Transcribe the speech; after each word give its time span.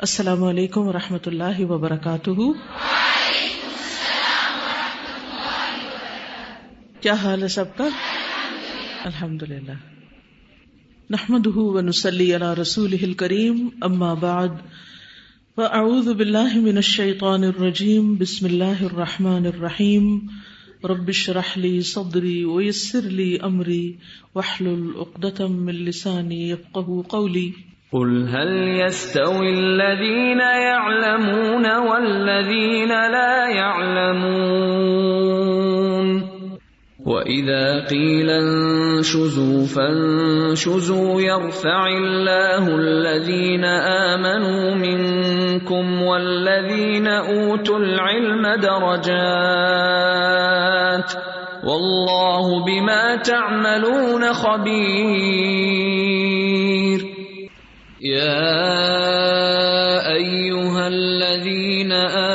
السلام 0.00 0.44
علیکم 0.44 0.80
و 0.80 0.92
رحمۃ 0.92 1.26
اللہ 1.26 1.60
وبرکاتہ۔ 1.60 2.30
کیا 7.00 7.12
حال 7.12 7.42
ہے 7.42 7.48
سب 7.48 7.76
کا؟ 7.76 7.88
الحمد 9.04 9.42
للہ 9.42 9.72
نحمد 11.10 11.46
ونسلی 11.54 12.36
علی 12.36 12.60
رسول 12.60 13.12
کریم 13.12 13.68
اما 13.80 14.14
بعد۔ 14.14 14.48
فاعوذ 15.56 16.08
باللہ 16.08 16.56
من 16.56 16.76
الشیطان 16.76 17.44
الرجیم، 17.44 18.14
بسم 18.14 18.46
اللہ 18.46 18.82
الرحمن 18.82 19.46
الرحیم۔ 19.46 20.18
رب 20.84 21.08
اشرح 21.08 21.58
لي 21.58 21.80
صدري 21.80 22.44
ويسر 22.44 23.00
لي 23.00 23.36
امري 23.42 23.92
واحلل 24.34 24.90
عقدة 24.96 25.46
من 25.46 25.74
لساني 25.74 26.50
يفقهوا 26.50 27.02
قولي 27.08 27.50
قل 27.92 28.28
هل 28.28 28.80
يستوي 28.80 29.50
الذين 29.50 30.40
يعلمون 30.40 31.76
والذين 31.76 32.88
لا 32.88 33.48
يعلمون 33.48 34.88
واذا 37.06 37.86
قيل 37.90 38.30
انشزوا 38.30 39.66
فانشزوا 39.66 41.20
يرفع 41.20 41.86
الله 41.86 42.68
الذين 42.68 43.64
امنوا 43.64 44.74
منكم 44.74 46.02
والذين 46.02 47.06
اوتوا 47.06 47.78
العلم 47.78 48.46
درجات 48.60 49.18
والله 51.64 52.64
بما 52.64 53.16
تعملون 53.16 54.32
خبير 54.32 56.27
يا 58.00 58.38
أيها 60.14 60.86
الذين 60.86 61.92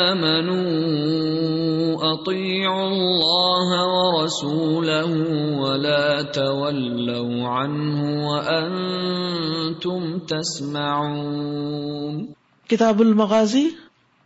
آمنوا 0.08 2.14
أطيعوا 2.14 2.90
الله 2.90 3.88
ورسوله 3.88 5.12
ولا 5.58 6.22
تولوا 6.22 7.48
عنه 7.48 8.30
وأنتم 8.30 10.20
تسمعون. 10.20 12.26
کتاب 12.68 13.00
المغازی، 13.00 13.70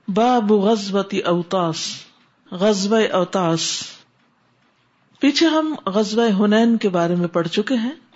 باب 0.07 0.53
غزوت 0.53 1.15
اوتاس 1.25 1.77
غزب 2.51 2.95
اوتاس. 3.11 3.81
پیچھے 5.19 5.45
ہم 5.45 5.75
غزب 5.85 6.21
ہنین 6.39 6.77
کے 6.77 6.89
بارے 6.89 7.15
میں 7.15 7.27
پڑھ 7.27 7.47
چکے 7.47 7.75
ہیں۔ 7.75 8.06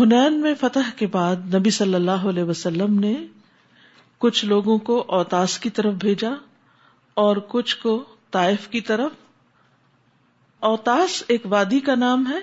ہنین 0.00 0.40
میں 0.40 0.54
فتح 0.60 0.90
کے 0.96 1.06
بعد 1.06 1.54
نبی 1.54 1.70
صلی 1.70 1.94
اللہ 1.94 2.10
علیہ 2.10 2.42
وسلم 2.42 2.98
نے 2.98 3.14
کچھ 4.18 4.44
لوگوں 4.44 4.78
کو 4.78 5.04
اوتاس 5.08 5.58
کی 5.58 5.70
طرف 5.70 5.94
بھیجا 5.94 6.30
اور 7.14 7.36
کچھ 7.48 7.76
کو 7.76 8.04
طائف 8.30 8.68
کی 8.68 8.80
طرف۔ 8.80 9.10
اوتاس 10.60 11.22
ایک 11.28 11.42
وادی 11.44 11.80
کا 11.80 11.94
نام 11.94 12.26
ہے، 12.26 12.38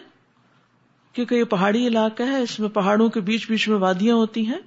کیونکہ 1.14 1.36
یہ 1.36 1.44
پہاڑی 1.44 1.88
علاقہ 1.88 2.24
ہے، 2.24 2.42
اس 2.42 2.60
میں 2.60 2.70
پہاڑوں 2.70 3.10
کے 3.10 3.20
بیچ 3.20 3.50
بیچ 3.50 3.68
میں 3.70 3.78
وادیاں 3.78 4.16
ہوتی 4.16 4.48
ہیں۔ 4.48 4.60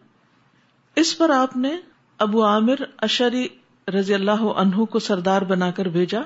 اس 0.97 1.19
پر 1.19 1.31
آپ 1.31 1.57
نے 1.57 1.77
ابو 2.19 2.45
عامر 2.45 2.75
اشری 2.99 3.49
رضی 3.89 4.15
اللہ 4.15 4.43
عنہ 4.57 4.85
کو 4.85 4.99
سردار 4.99 5.43
بنا 5.43 5.71
کر 5.71 5.87
بھیجا 5.87 6.21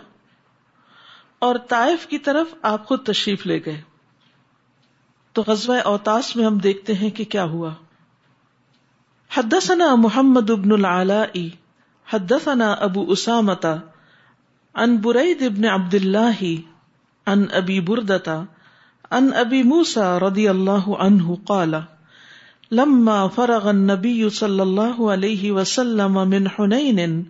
اور 1.39 1.57
طائف 1.57 2.07
کی 2.07 2.19
طرف 2.19 2.47
آپ 2.63 2.87
خود 2.87 3.05
تشریف 3.05 3.47
لے 3.47 3.59
گئے۔ 3.67 3.83
تو 5.39 5.45
غزوہ 5.47 5.77
اوتاس 5.77 6.37
میں 6.37 6.45
ہم 6.45 6.59
دیکھتے 6.59 6.95
ہیں 6.95 7.11
کہ 7.11 7.25
کیا 7.25 7.45
ہوا۔ 7.45 7.71
حدثنا 9.37 9.95
محمد 9.95 10.51
ابن 10.51 10.73
العلاء 10.73 11.39
حدثنا 12.13 12.73
ابو 12.73 13.13
اسامتا 13.13 13.77
ان 14.75 14.97
برید 14.97 15.43
ابن 15.43 15.65
عبد 15.65 15.95
اللہ 15.95 16.43
ان 17.27 17.45
ابی 17.53 17.81
بردتا 17.81 18.43
ان 19.11 19.31
ابی 19.37 19.63
موسا 19.63 20.19
رضی 20.21 20.49
اللہ 20.49 20.89
عنہ 20.89 21.35
قال، 21.47 21.75
لما 22.71 23.27
فرغ 23.27 23.69
النبی 23.69 24.29
صلی 24.29 24.61
اللہ 24.61 25.01
علیہ 25.01 25.53
وسلم 25.53 26.29
من 26.29 26.47
حنین، 26.47 27.23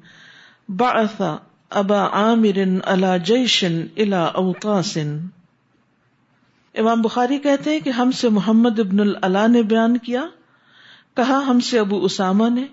بعث 0.68 1.20
ابا 1.70 2.08
عامر 2.12 2.58
على 2.84 3.16
جیش 3.24 3.64
الى 3.64 4.24
اوتاس۔ 4.34 4.98
امام 6.78 7.02
بخاری 7.02 7.38
کہتے 7.38 7.70
ہیں 7.70 7.80
کہ 7.80 7.90
ہم 7.90 8.10
سے 8.10 8.28
محمد 8.28 8.80
ابن 8.80 8.96
اللہ 9.22 9.48
نے 9.48 9.62
بیان 9.62 9.98
کیا، 9.98 10.24
کہا 11.14 11.42
ہم 11.46 11.60
سے 11.60 11.78
ابو 11.78 12.04
اسامہ 12.04 12.48
نے، 12.48 12.64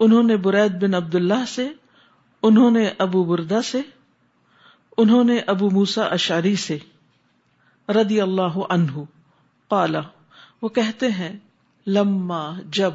انہوں 0.00 0.22
نے 0.22 0.36
برید 0.36 0.82
بن 0.82 0.94
عبد 0.94 1.14
اللہ 1.14 1.44
سے، 1.48 1.68
انہوں 2.42 2.70
نے 2.70 2.90
ابو 2.98 3.24
بردا 3.24 3.62
سے، 3.62 3.80
انہوں 4.98 5.24
نے 5.24 5.38
ابو 5.46 5.70
موسا 5.70 6.04
اشاری 6.04 6.56
سے۔ 6.56 6.78
ردی 7.88 8.20
اللہ 8.20 8.58
عنہ۔ 8.70 9.00
قالا 9.68 10.00
وہ 10.62 10.68
کہتے 10.68 11.10
ہیں، 11.10 11.38
لما 11.86 12.60
جب 12.70 12.90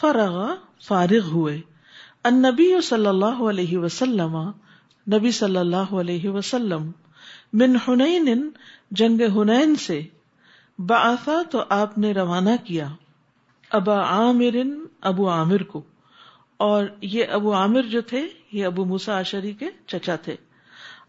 فرغ 0.00 0.54
فارغ 0.84 1.24
ہوئے۔ 1.24 1.60
ان 2.24 2.42
نبی 2.42 2.80
صلی 2.82 3.06
اللہ 3.06 3.42
علیہ 3.42 3.78
وسلم، 3.78 4.36
نبی 5.12 5.30
صلی 5.30 5.56
اللہ 5.56 5.94
علیہ 5.94 6.28
وسلم۔ 6.28 6.90
من 7.52 7.76
حنین 7.88 8.48
جنگ 8.90 9.20
ہنین 9.36 9.74
سے 9.76 10.00
بآفا 10.78 11.40
تو 11.50 11.62
آپ 11.68 11.98
نے 11.98 12.12
روانہ 12.12 12.56
کیا 12.64 12.88
ابا 13.70 14.00
عامر 14.02 14.56
ابو 15.02 15.28
عامر 15.30 15.62
کو 15.62 15.82
اور 16.60 16.84
یہ 17.00 17.26
ابو 17.30 17.54
عامر 17.54 17.82
جو 17.82 18.00
تھے 18.00 18.26
یہ 18.52 18.66
ابو 18.66 18.84
موسا 18.84 19.18
آشری 19.18 19.52
کے 19.52 19.68
چچا 19.86 20.16
تھے 20.16 20.36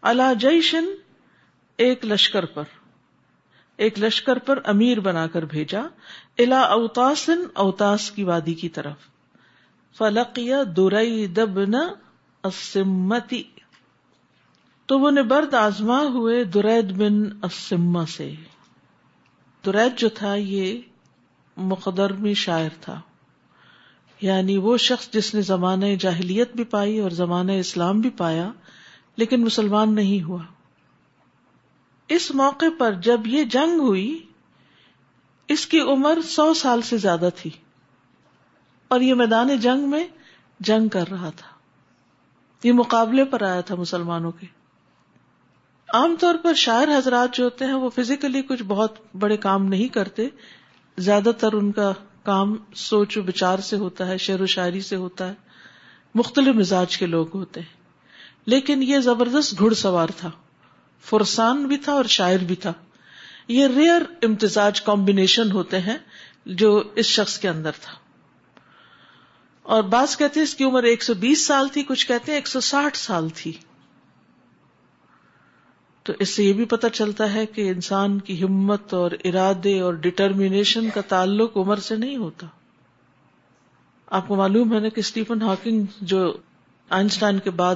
اللہ 0.02 0.32
جیشن 0.38 0.84
ایک 1.78 2.04
لشکر 2.04 2.44
پر 2.44 2.64
ایک 3.78 3.98
لشکر 3.98 4.38
پر 4.38 4.58
امیر 4.64 5.00
بنا 5.00 5.26
کر 5.26 5.44
بھیجا 5.44 5.80
الا 6.38 6.60
اوتاسن 6.72 7.44
اوتاس 7.54 8.10
کی 8.10 8.24
وادی 8.24 8.54
کی 8.54 8.68
طرف 8.68 9.08
فلقیا 9.96 10.62
درئی 10.76 11.26
دبن 11.26 11.74
اسمتی 12.44 13.42
تو 14.86 14.98
وہ 14.98 15.10
نبرد 15.10 15.54
آزما 15.54 16.00
ہوئے 16.00 16.44
درید 16.44 16.92
بن 16.92 17.44
اسما 17.44 18.06
سے۔ 18.06 18.34
درید 19.66 19.98
جو 19.98 20.08
تھا 20.08 20.34
یہ 20.34 20.80
مقدرمی 21.56 22.34
شاعر 22.34 22.68
تھا۔ 22.80 23.00
یعنی 24.20 24.56
وہ 24.56 24.76
شخص 24.76 25.10
جس 25.10 25.34
نے 25.34 25.42
زمانۂ 25.42 25.96
جاہلیت 26.00 26.56
بھی 26.56 26.64
پائی 26.64 27.00
اور 27.00 27.10
زمانہ 27.10 27.52
اسلام 27.52 28.00
بھی 28.00 28.10
پایا، 28.10 28.52
لیکن 29.16 29.40
مسلمان 29.40 29.94
نہیں 29.94 30.22
ہوا۔ 30.22 30.42
اس 32.08 32.30
موقع 32.34 32.64
پر 32.78 32.92
جب 32.92 33.20
یہ 33.26 33.44
جنگ 33.44 33.80
ہوئی، 33.80 34.26
اس 35.48 35.66
کی 35.66 35.80
عمر 35.80 36.18
سو 36.24 36.54
سال 36.54 36.82
سے 36.82 36.96
زیادہ 36.96 37.28
تھی۔ 37.36 37.50
اور 38.88 39.00
یہ 39.00 39.14
میدان 39.14 39.56
جنگ 39.56 39.90
میں 39.90 40.04
جنگ 40.60 40.88
کر 40.88 41.08
رہا 41.08 41.30
تھا۔ 41.30 41.48
یہ 42.64 42.72
مقابلے 42.72 43.24
پر 43.24 43.42
آیا 43.42 43.60
تھا 43.60 43.74
مسلمانوں 43.74 44.32
کے۔ 44.32 44.63
عام 45.94 46.16
طور 46.20 46.34
پر 46.42 46.54
شاعر 46.54 46.88
حضرات 46.98 47.34
جو 47.34 47.44
ہوتے 47.44 47.64
ہیں 47.64 47.72
وہ 47.72 47.90
فزیکلی 47.90 48.42
کچھ 48.42 48.62
بہت 48.62 49.16
بڑے 49.16 49.36
کام 49.36 49.66
نہیں 49.66 49.88
کرتے، 49.88 50.28
زیادہ 50.98 51.30
تر 51.38 51.52
ان 51.52 51.72
کا 51.72 51.92
کام 52.22 52.56
سوچ 52.74 53.16
و 53.16 53.22
بچار 53.22 53.58
سے 53.58 53.76
ہوتا 53.76 54.06
ہے، 54.06 54.18
شعر 54.18 54.40
و 54.40 54.46
شاعری 54.46 54.80
سے 54.80 54.96
ہوتا 54.96 55.28
ہے۔ 55.28 55.34
مختلف 56.14 56.54
مزاج 56.54 56.96
کے 56.96 57.06
لوگ 57.06 57.26
ہوتے 57.34 57.60
ہیں۔ 57.60 57.76
لیکن 58.46 58.82
یہ 58.82 58.98
زبردست 58.98 59.58
گھڑ 59.58 59.74
سوار 59.74 60.08
تھا۔ 60.16 60.30
فرسان 61.00 61.66
بھی 61.66 61.76
تھا 61.76 61.92
اور 61.92 62.04
شاعر 62.04 62.38
بھی 62.38 62.56
تھا۔ 62.56 62.72
یہ 63.48 63.66
ریئر 63.76 64.02
امتزاج 64.22 64.82
کمبینیشن 64.82 65.52
ہوتے 65.52 65.80
ہیں 65.80 65.98
جو 66.46 66.82
اس 66.94 67.06
شخص 67.06 67.38
کے 67.38 67.48
اندر 67.48 67.70
تھا۔ 67.80 67.92
اور 69.62 69.82
بعض 69.82 70.16
کہتے 70.16 70.40
ہیں 70.40 70.44
اس 70.44 70.54
کی 70.54 70.64
عمر 70.64 70.82
ایک 70.82 71.02
سو 71.02 71.14
بیس 71.14 71.46
سال 71.46 71.68
تھی، 71.68 71.82
کچھ 71.82 72.06
کہتے 72.06 72.32
ہیں 72.32 72.38
ایک 72.38 72.48
سو 72.48 72.60
ساٹھ 72.60 72.96
سال 72.96 73.28
تھی۔ 73.28 73.52
تو 76.04 76.12
اس 76.18 76.28
سے 76.28 76.44
یہ 76.44 76.52
بھی 76.52 76.64
پتہ 76.64 76.86
چلتا 76.92 77.34
ہے 77.34 77.46
کہ 77.46 77.68
انسان 77.70 78.18
کی 78.18 78.42
ہمت 78.42 78.94
اور 78.94 79.10
ارادے 79.24 79.80
اور 79.80 79.94
ڈٹرمینیشن 79.94 80.90
کا 80.90 81.00
تعلق 81.00 81.56
عمر 81.56 81.76
سے 81.76 81.96
نہیں 81.96 82.16
ہوتا۔ 82.16 82.46
آپ 84.06 84.28
کو 84.28 84.36
معلوم 84.36 84.74
ہے 84.74 84.80
نا 84.80 84.88
کہ 84.88 85.00
اسٹیفن 85.00 85.42
ہاکنگ 85.42 85.84
جو 86.00 86.36
آئنسٹائن 86.88 87.38
کے 87.38 87.50
بعد 87.50 87.74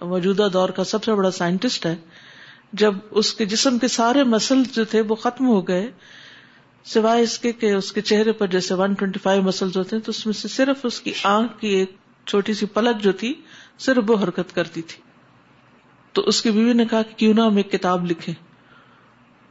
موجودہ 0.00 0.48
دور 0.52 0.68
کا 0.68 0.84
سب 0.84 1.04
سے 1.04 1.14
بڑا 1.14 1.30
سائنٹسٹ 1.30 1.86
ہے، 1.86 1.96
جب 2.72 2.94
اس 3.10 3.34
کے 3.34 3.44
جسم 3.44 3.78
کے 3.78 3.88
سارے 3.88 4.24
مسل 4.24 4.62
جو 4.72 4.84
تھے 4.84 5.00
وہ 5.00 5.14
ختم 5.14 5.48
ہو 5.48 5.68
گئے، 5.68 5.90
سوائے 6.84 7.22
اس 7.22 7.38
کے 7.38 7.52
کہ 7.52 7.72
اس 7.72 7.92
کے 7.92 8.00
چہرے 8.00 8.32
پر 8.32 8.46
جیسے 8.46 8.74
ون 8.74 8.94
ٹوینٹی 8.94 9.18
فائیو 9.18 9.42
مسل 9.42 9.68
ہوتے 9.76 9.96
ہیں، 9.96 10.02
تو 10.02 10.10
اس 10.10 10.26
میں 10.26 10.32
سے 10.32 10.48
صرف 10.48 10.84
اس 10.84 11.00
کی 11.00 11.12
آنکھ 11.24 11.60
کی 11.60 11.68
ایک 11.68 11.96
چھوٹی 12.26 12.54
سی 12.54 12.66
پلک 12.66 13.02
جو 13.02 13.12
تھی 13.12 13.34
صرف 13.78 14.10
وہ 14.10 14.16
حرکت 14.22 14.54
کرتی 14.54 14.82
تھی۔ 14.82 15.05
تو 16.16 16.22
اس 16.22 16.42
کی 16.42 16.50
بیوی 16.50 16.72
نے 16.72 16.86
کہا 16.86 17.02
کہ 17.02 17.14
کیوں 17.14 17.34
نہ 17.34 17.40
ہم 17.40 17.56
ایک 17.56 17.72
کتاب 17.72 18.06
لکھیں۔ 18.06 18.34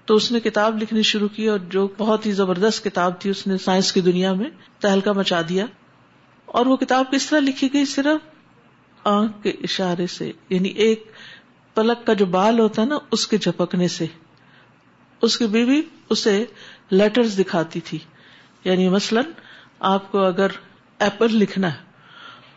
تو 0.06 0.16
اس 0.16 0.32
نے 0.32 0.40
کتاب 0.40 0.82
لکھنی 0.82 1.02
شروع 1.02 1.28
کی 1.28 1.48
اور 1.48 1.60
جو 1.60 1.88
بہت 1.98 2.26
ہی 2.26 2.32
زبردست 2.32 2.84
کتاب 2.84 3.22
تھی، 3.22 3.30
اس 3.30 3.48
نے 3.48 3.58
سائنس 3.58 3.92
کی 3.92 4.02
دنیا 4.02 4.34
میں 4.34 4.50
تہلکا 4.80 5.12
مچا 5.12 5.42
دیا۔ 5.50 5.66
اور 6.46 6.66
وہ 6.66 6.78
کتاب 6.78 7.12
کس 7.12 7.30
طرح 7.30 7.40
لکھی 7.40 7.74
گئی؟ 7.74 7.86
صرف 7.86 8.30
آنکھ 9.04 9.44
کے 9.44 9.50
اشارے 9.50 10.08
سے 10.08 10.32
یعنی 10.50 10.70
ایک 10.70 11.12
پلک 11.74 12.06
کا 12.06 12.14
جو 12.14 12.26
بال 12.26 12.60
ہوتا 12.60 12.82
ہے 12.82 12.88
نا، 12.88 12.98
اس 13.12 13.28
کے 13.28 13.38
جھپکنے 13.38 13.88
سے۔ 13.88 14.06
اس 15.22 15.38
کی 15.38 15.48
بیوی 15.48 15.82
اسے 16.10 16.46
لیٹرز 16.90 17.40
دکھاتی 17.40 17.80
تھی۔ 17.80 17.98
یعنی 18.64 18.90
مثلاً 18.90 19.24
آپ 19.80 20.12
کو 20.12 20.20
اگر 20.20 20.48
ایپل 21.00 21.36
لکھنا 21.36 21.74
ہے، 21.74 21.80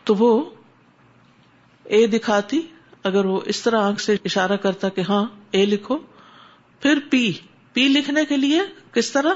تو 0.03 0.15
وہ 0.15 0.49
اے 1.83 2.07
دکھاتی 2.07 2.61
اگر 3.03 3.25
وہ 3.25 3.41
اس 3.45 3.61
طرح 3.61 3.81
آنکھ 3.81 4.01
سے 4.01 4.15
اشارہ 4.25 4.55
کرتا 4.55 4.89
کہ 4.89 5.01
ہاں 5.01 5.25
اے 5.51 5.65
لکھو، 5.65 5.97
پھر 6.79 6.99
پی۔ 7.09 7.31
پی 7.73 7.87
لکھنے 7.87 8.25
کے 8.25 8.37
لیے 8.37 8.61
کس 8.91 9.11
طرح؟ 9.11 9.33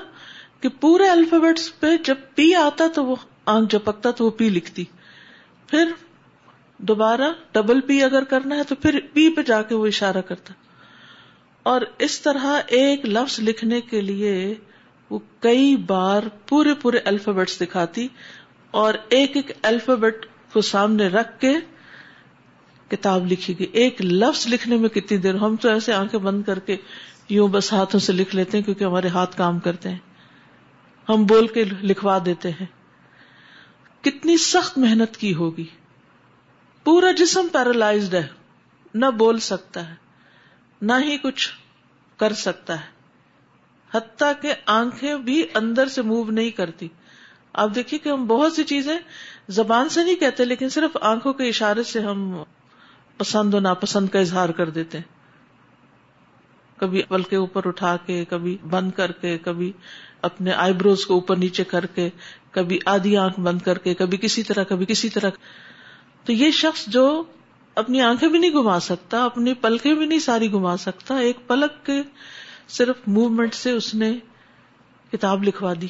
کہ 0.62 0.70
پورے 0.70 1.08
الفابیٹس 1.08 1.80
پہ 1.80 1.88
جب 2.04 2.16
پی 2.36 2.56
آتا 2.56 2.88
تو 2.96 3.06
وہ 3.06 3.16
آنکھ 3.46 3.76
جپکتا 3.76 4.12
تو 4.12 4.26
وہ 4.26 4.30
پی 4.30 4.50
لکھتی۔ 4.50 4.84
پھر 5.68 5.92
دوبارہ 6.78 7.32
ڈبل 7.52 7.82
پی 7.82 8.04
اگر 8.04 8.24
کرنا 8.24 8.56
ہے 8.56 8.64
تو 8.64 8.76
پھر 8.76 9.00
پی 9.14 9.30
پہ 9.30 9.42
جا 9.42 9.62
کے 9.62 9.76
وہ 9.76 9.88
اشارہ 9.88 10.22
کرتا۔ 10.22 10.54
اور 11.64 11.82
اس 12.00 12.22
طرح 12.22 12.62
ایک 12.68 13.06
لفظ 13.06 13.40
لکھنے 13.40 13.82
کے 13.82 14.02
لیے 14.02 14.56
وہ 15.10 15.20
کئی 15.40 15.76
بار 15.76 16.24
پورے 16.48 16.74
پورے 16.74 16.98
الفابیٹس 16.98 17.62
دکھاتی 17.62 18.08
اور 18.72 18.94
ایک 19.10 19.32
ایک 19.36 19.52
الفابیٹ 19.62 20.26
کو 20.54 20.62
سامنے 20.62 21.08
رکھ 21.08 21.40
کے 21.40 21.54
کتاب 22.90 23.32
لکھی 23.32 23.60
گئی۔ 23.60 23.68
ایک 23.68 24.02
لفظ 24.02 24.48
لکھنے 24.48 24.78
میں 24.78 24.90
کتنی 24.90 25.18
دیر، 25.18 25.36
ہم 25.36 25.56
تو 25.56 25.70
ایسے 25.70 25.94
آنکھیں 25.94 26.20
بند 26.20 26.44
کر 26.44 26.60
کے 26.60 26.78
یوں 27.30 27.48
بس 27.48 27.74
ہاتھوں 27.74 28.00
سے 28.00 28.14
لکھ 28.14 28.36
لیتے 28.36 28.58
ہیں 28.58 28.66
کیونکہ 28.66 28.84
ہمارے 28.84 29.08
ہاتھ 29.08 29.38
کام 29.38 29.60
کرتے 29.60 29.90
ہیں۔ 29.90 29.98
ہم 31.10 31.26
بول 31.26 31.48
کے 31.48 31.64
لکھوا 31.64 32.20
دیتے 32.26 32.50
ہیں۔ 32.50 32.66
کتنی 34.04 34.38
سخت 34.38 34.78
محنت 34.78 35.18
کی 35.18 35.34
ہوگی۔ 35.34 35.66
پورا 36.84 37.12
جسم 37.12 37.48
پیرالائزڈ 37.52 38.14
ہے۔ 38.14 38.28
نہ 38.94 39.06
بول 39.06 39.40
سکتا 39.40 39.90
ہے، 39.90 39.96
نہ 40.82 40.92
ہی 41.04 41.18
کچھ 41.18 41.50
کر 42.18 42.34
سکتا 42.34 42.82
ہے۔ 42.82 42.86
حتیٰ 43.94 44.32
کہ 44.42 44.54
آنکھیں 44.66 45.16
بھی 45.16 45.44
اندر 45.54 45.88
سے 45.88 46.02
موو 46.02 46.32
نہیں 46.32 46.52
کرتی۔ 46.52 46.88
آپ 47.54 47.70
دیکھیے 47.76 48.00
کہ 48.00 48.10
ہم 48.10 48.26
بہت 48.26 48.54
سی 48.54 48.64
چیزیں 48.64 49.00
زبان 49.48 49.90
سے 49.90 50.04
نہیں 50.04 50.16
کہتے، 50.16 50.46
لیکن 50.46 50.70
صرف 50.70 50.98
آنکھوں 51.02 51.34
کے 51.34 51.48
اشارے 51.48 51.84
سے 51.84 52.00
ہم 52.00 52.44
پسند 53.24 53.54
و 53.54 53.60
ناپسند 53.60 54.10
کا 54.10 54.20
اظہار 54.20 54.50
کر 54.50 54.70
دیتے 54.70 54.98
ہیں۔ 54.98 55.24
کبھی 56.80 57.04
پل 57.04 57.24
کے 57.24 57.36
اوپر 57.36 57.68
اٹھا 57.68 57.98
کے، 58.06 58.26
کبھی 58.26 58.58
بند 58.70 58.92
کر 58.92 59.12
کے، 59.12 59.38
کبھی 59.38 59.72
اپنے 60.22 60.52
آئی 60.52 60.74
بروز 60.74 61.06
کو 61.06 61.14
اوپر 61.14 61.36
نیچے 61.36 61.64
کر 61.64 61.86
کے، 61.86 62.10
کبھی 62.52 62.80
آدھی 62.86 63.18
آنکھ 63.18 63.40
بند 63.40 63.62
کر 63.62 63.78
کے، 63.78 63.94
کبھی 63.94 64.18
کسی 64.18 64.44
طرح، 64.44 64.64
کبھی 64.64 64.86
کسی 64.86 65.10
طرح۔ 65.10 65.30
تو 66.24 66.34
یہ 66.34 66.52
شخص 66.52 66.86
جو 66.88 67.24
اپنی 67.76 68.02
آنکھیں 68.02 68.30
بھی 68.30 68.40
نہیں 68.40 68.52
گھما 68.52 68.80
سکتا، 68.80 69.26
اپنی 69.26 69.54
پلکیں 69.54 69.94
بھی 69.94 70.06
نہیں 70.06 70.20
ساری 70.20 70.52
گھما 70.52 70.78
سکتا، 70.78 71.16
ایک 71.16 71.38
پلک 71.48 71.86
کے 71.86 72.02
صرف 72.68 72.96
موومنٹ 73.08 73.54
سے 73.54 73.72
اس 73.72 73.96
نے 73.96 74.14
کتاب 75.12 75.44
لکھوا 75.44 75.74
دی، 75.82 75.88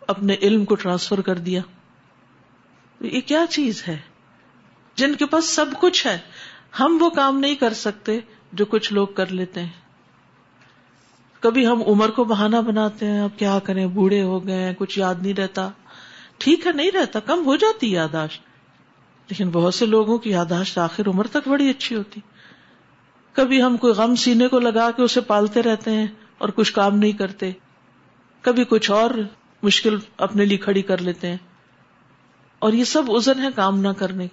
اپنے 0.00 0.36
علم 0.42 0.64
کو 0.64 0.74
ٹرانسفر 0.74 1.20
کر 1.20 1.38
دیا۔ 1.38 1.60
یہ 3.00 3.20
کیا 3.20 3.44
چیز 3.50 3.82
ہے؟ 3.88 3.98
جن 4.94 5.14
کے 5.14 5.26
پاس 5.26 5.44
سب 5.44 5.66
کچھ 5.80 6.06
ہے۔ 6.06 6.18
ہم 6.80 6.98
وہ 7.00 7.10
کام 7.10 7.38
نہیں 7.38 7.54
کر 7.54 7.72
سکتے 7.72 8.20
جو 8.52 8.64
کچھ 8.64 8.92
لوگ 8.92 9.06
کر 9.06 9.26
لیتے 9.26 9.60
ہیں۔ 9.60 9.68
کبھی 11.40 11.66
ہم 11.66 11.82
عمر 11.86 12.08
کو 12.10 12.24
بہانا 12.24 12.60
بناتے 12.60 13.06
ہیں، 13.06 13.20
اب 13.20 13.38
کیا 13.38 13.58
کریں؟ 13.64 13.86
بوڑھے 13.86 14.22
ہو 14.22 14.46
گئے 14.46 14.62
ہیں، 14.62 14.74
کچھ 14.78 14.98
یاد 14.98 15.14
نہیں 15.22 15.34
رہتا۔ 15.34 15.70
ٹھیک 16.38 16.66
ہے، 16.66 16.72
نہیں 16.72 16.90
رہتا، 16.90 17.20
کم 17.20 17.46
ہو 17.46 17.56
جاتی 17.56 17.92
یاداشت۔ 17.92 18.42
لیکن 19.28 19.50
بہت 19.50 19.74
سے 19.74 19.86
لوگوں 19.86 20.18
کی 20.18 20.30
یاداشت 20.30 20.78
آخر 20.78 21.06
عمر 21.06 21.26
تک 21.26 21.48
بڑی 21.48 21.70
اچھی 21.70 21.96
ہوتی۔ 21.96 22.20
کبھی 23.32 23.62
ہم 23.62 23.76
کوئی 23.76 23.92
غم 23.92 24.14
سینے 24.14 24.48
کو 24.48 24.58
لگا 24.58 24.90
کے 24.90 25.02
اسے 25.02 25.20
پالتے 25.20 25.62
رہتے 25.62 25.90
ہیں 25.90 26.06
اور 26.38 26.48
کچھ 26.48 26.72
کام 26.72 26.98
نہیں 26.98 27.12
کرتے۔ 27.12 27.50
کبھی 28.40 28.64
کچھ 28.64 28.90
اور 28.90 29.10
مشکل 29.62 29.98
اپنے 30.16 30.44
لیے 30.44 30.58
کھڑی 30.58 30.82
کر 30.82 30.98
لیتے 30.98 31.28
ہیں۔ 31.28 31.36
اور 32.58 32.72
یہ 32.72 32.84
سب 32.84 33.02
ازن 33.08 33.42
ہے 33.42 33.48
کام 33.54 33.80
نہ 33.80 33.88
کرنے 33.88 34.26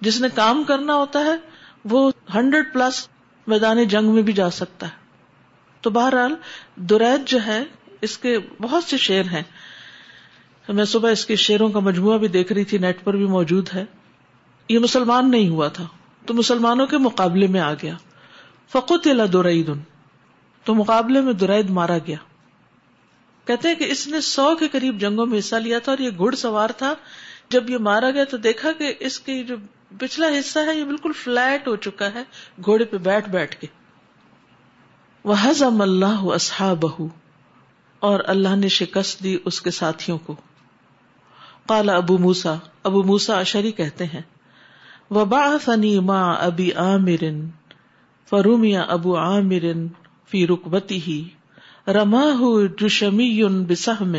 جس 0.00 0.20
نے 0.20 0.28
کام 0.34 0.64
کرنا 0.64 0.94
ہوتا 0.94 1.18
ہے 1.18 1.55
وہ 1.90 2.10
ہنڈریڈ 2.34 2.72
پلس 2.72 3.08
میدان 3.46 3.84
جنگ 3.84 4.08
میں 4.08 4.22
بھی 4.22 4.32
جا 4.32 4.50
سکتا 4.50 4.86
ہے۔ 4.86 4.96
تو 5.80 5.90
بہرحال 5.90 6.34
درید 6.76 7.28
جو 7.28 7.38
ہے، 7.46 7.64
اس 8.00 8.18
کے 8.18 8.38
بہت 8.62 8.84
سے 8.84 8.96
شعر 8.96 9.24
ہیں۔ 9.32 9.42
میں 10.68 10.84
صبح 10.84 11.10
اس 11.10 11.26
کے 11.26 11.36
شعروں 11.36 11.68
کا 11.68 11.78
مجموعہ 11.78 12.18
بھی 12.18 12.28
دیکھ 12.28 12.52
رہی 12.52 12.64
تھی، 12.64 12.78
نیٹ 12.78 13.04
پر 13.04 13.16
بھی 13.16 13.24
موجود 13.24 13.68
ہے۔ 13.74 13.84
یہ 14.68 14.78
مسلمان 14.78 15.30
نہیں 15.30 15.48
ہوا 15.48 15.68
تھا، 15.68 15.86
تو 16.26 16.34
مسلمانوں 16.34 16.86
کے 16.86 16.98
مقابلے 16.98 17.46
میں 17.46 17.60
آ 17.60 17.74
گیا۔ 17.74 17.94
فقط 18.68 19.08
درعید 19.32 19.70
تو 20.64 20.74
مقابلے 20.74 21.20
میں 21.20 21.32
درعید 21.32 21.70
مارا 21.70 21.98
گیا۔ 21.98 22.16
کہتے 23.44 23.68
ہیں 23.68 23.74
کہ 23.74 23.84
اس 23.84 24.08
نے 24.08 24.20
سو 24.20 24.56
کے 24.56 24.68
قریب 24.68 25.00
جنگوں 25.00 25.26
میں 25.26 25.38
حصہ 25.38 25.56
لیا 25.56 25.78
تھا 25.78 25.92
اور 25.92 25.98
یہ 25.98 26.10
گھڑ 26.18 26.34
سوار 26.34 26.70
تھا۔ 26.70 26.94
جب 27.48 27.70
یہ 27.70 27.78
مارا 27.78 28.10
گیا 28.10 28.24
تو 28.24 28.36
دیکھا 28.36 28.72
کہ 28.72 28.94
اس 29.00 29.20
کی 29.20 29.44
جو 29.44 29.56
پچھلا 29.98 30.26
حصہ 30.26 30.58
ہے، 30.58 30.78
یہ 30.78 30.84
بالکل 30.84 31.12
فلیٹ 31.12 31.68
ہو 31.68 31.76
چکا 31.76 32.14
ہے، 32.14 32.22
گھوڑے 32.64 32.84
پہ 32.84 32.98
بیٹھ 32.98 33.28
بیٹھ 33.30 33.56
کے۔ 33.60 33.66
وہ 35.24 35.34
حضم 35.40 35.82
اللہ 35.82 36.22
اصحابہ 36.22 37.06
اور 37.98 38.20
اللہ 38.26 38.56
نے 38.56 38.68
شکست 38.68 39.22
دی 39.22 39.38
اس 39.44 39.60
کے 39.60 39.70
ساتھیوں 39.70 40.18
کو۔ 40.18 40.36
کالا 41.68 41.96
ابو 41.96 42.18
موسا 42.18 42.54
ابو 42.82 43.02
موسا 43.02 43.38
اشری 43.38 43.72
کہتے 43.72 44.04
ہیں، 44.04 44.22
وبعثني 45.10 45.98
مع 45.98 46.34
ابی 46.40 46.72
عامر 46.72 47.24
فرومیا 48.30 48.80
ابو 48.80 49.16
عامر 49.16 49.64
فی 50.28 50.46
رکبته 50.46 51.22
رماه 51.88 52.66
جشمی 52.78 53.44
بسهم 53.44 54.16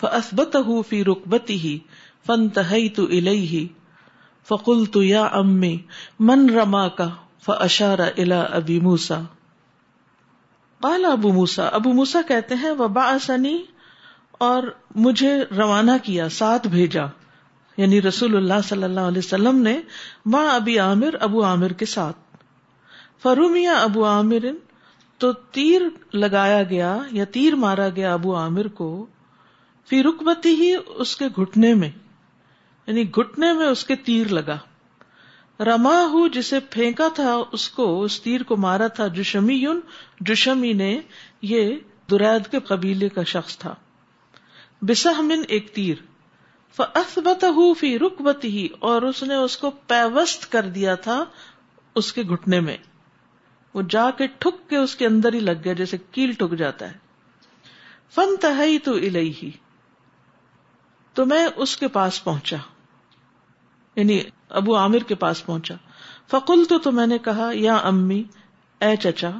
فاثبته 0.00 0.80
في 0.88 1.04
ركبته، 1.04 1.76
فانتهيت 2.26 3.00
اليه 4.50 4.56
فقلت 4.56 4.96
يا 4.96 5.38
امي 5.38 5.76
من 6.20 6.50
رماك 6.50 7.02
فاشار 7.44 7.98
الى 7.98 8.40
ابي 8.50 8.80
موسى 8.80 9.14
قال 10.80 11.04
ابو 11.04 11.32
موسا 11.32 11.66
ابو 11.66 11.92
موسا 11.92 12.20
کہتے 12.28 12.54
ہیں 12.54 12.70
وبعثني 12.70 13.58
اور 14.32 14.62
مجھے 14.94 15.44
روانہ 15.56 15.90
کیا، 16.02 16.28
ساتھ 16.28 16.68
بھیجا۔ 16.68 17.04
یعنی 17.76 18.02
رسول 18.02 18.36
اللہ 18.36 18.60
صلی 18.64 18.82
اللہ 18.82 19.00
علیہ 19.00 19.18
وسلم 19.18 19.56
نے 19.56 19.80
ماں 20.26 20.54
ابی 20.54 20.78
عامر، 20.78 21.14
ابو 21.20 21.44
عامر 21.44 21.72
کے 21.72 21.86
ساتھ۔ 21.86 22.16
فرومیا 23.22 23.72
ابو 23.72 24.06
عامر، 24.06 24.46
تو 25.18 25.32
تیر 25.32 25.82
لگایا 26.12 26.62
گیا، 26.62 26.98
یا 27.10 27.24
تیر 27.24 27.54
مارا 27.54 27.88
گیا 27.88 28.14
ابو 28.14 28.36
عامر 28.36 28.68
کو 28.68 29.06
پھر 29.86 30.04
رکبتی 30.04 30.54
ہی 30.54 30.74
اس 30.86 31.16
کے 31.16 31.24
گھٹنے 31.36 31.74
میں۔ 31.74 31.90
یعنی 32.86 33.10
گھٹنے 33.10 33.52
میں 33.52 33.66
اس 33.66 33.84
کے 33.84 33.96
تیر 33.96 34.26
لگا۔ 34.26 34.58
رما 35.60 36.04
ہوں 36.04 36.28
جسے 36.28 36.60
پھینکا 36.60 37.08
تھا، 37.14 37.42
اس 37.52 37.68
کو، 37.68 38.02
اس 38.02 38.22
تیر 38.22 38.42
کو 38.42 38.56
مارا 38.56 38.86
تھا۔ 38.86 39.06
جشمی 39.06 39.54
یون، 39.54 39.80
جشمی 40.20 40.72
نے 40.72 41.00
یہ 41.42 41.76
درید 42.10 42.50
کے 42.50 42.60
قبیلے 42.60 43.08
کا 43.08 43.22
شخص 43.22 43.58
تھا۔ 43.58 43.74
بسہمن 44.82 45.42
ایک 45.48 45.74
تیر۔ 45.74 45.94
فی 47.78 47.98
رکبت 47.98 48.44
ہی 48.44 48.68
اور 48.78 49.02
اس 49.02 49.22
نے 49.22 49.34
اس 49.34 49.56
کو 49.56 49.70
پیوست 49.70 50.52
کر 50.52 50.62
دیا 50.62 50.94
تھا 50.94 51.24
اس 51.94 52.12
کے 52.12 52.22
گھٹنے 52.22 52.60
میں۔ 52.60 52.76
وہ 53.74 53.82
جا 53.90 54.10
کے 54.10 54.26
ٹھک 54.26 54.70
کے 54.70 54.76
اس 54.76 54.96
کے 54.96 55.06
اندر 55.06 55.32
ہی 55.32 55.40
لگ 55.40 55.50
گیا، 55.64 55.72
جیسے 55.72 55.96
کیل 56.10 56.32
ٹک 56.32 56.54
جاتا 56.54 56.92
ہے۔ 56.92 56.98
فن 58.14 58.36
تہی 58.36 58.78
تو 58.78 58.92
الہی 58.94 59.50
تو 61.14 61.26
میں 61.26 61.48
اس 61.56 61.76
کے 61.76 61.88
پاس 61.88 62.24
پہنچا 62.24 62.56
یعنی 63.96 64.20
ابو 64.48 64.76
عامر 64.76 64.98
کے 64.98 65.14
پاس 65.14 65.46
پہنچا۔ 65.46 65.74
فکل 66.30 66.64
تو 66.68 66.78
تو 66.78 66.92
میں 66.92 67.06
نے 67.06 67.18
کہا، 67.18 67.50
یا 67.52 67.76
امی، 67.76 68.24
اے 68.80 68.96
چچا، 68.96 69.30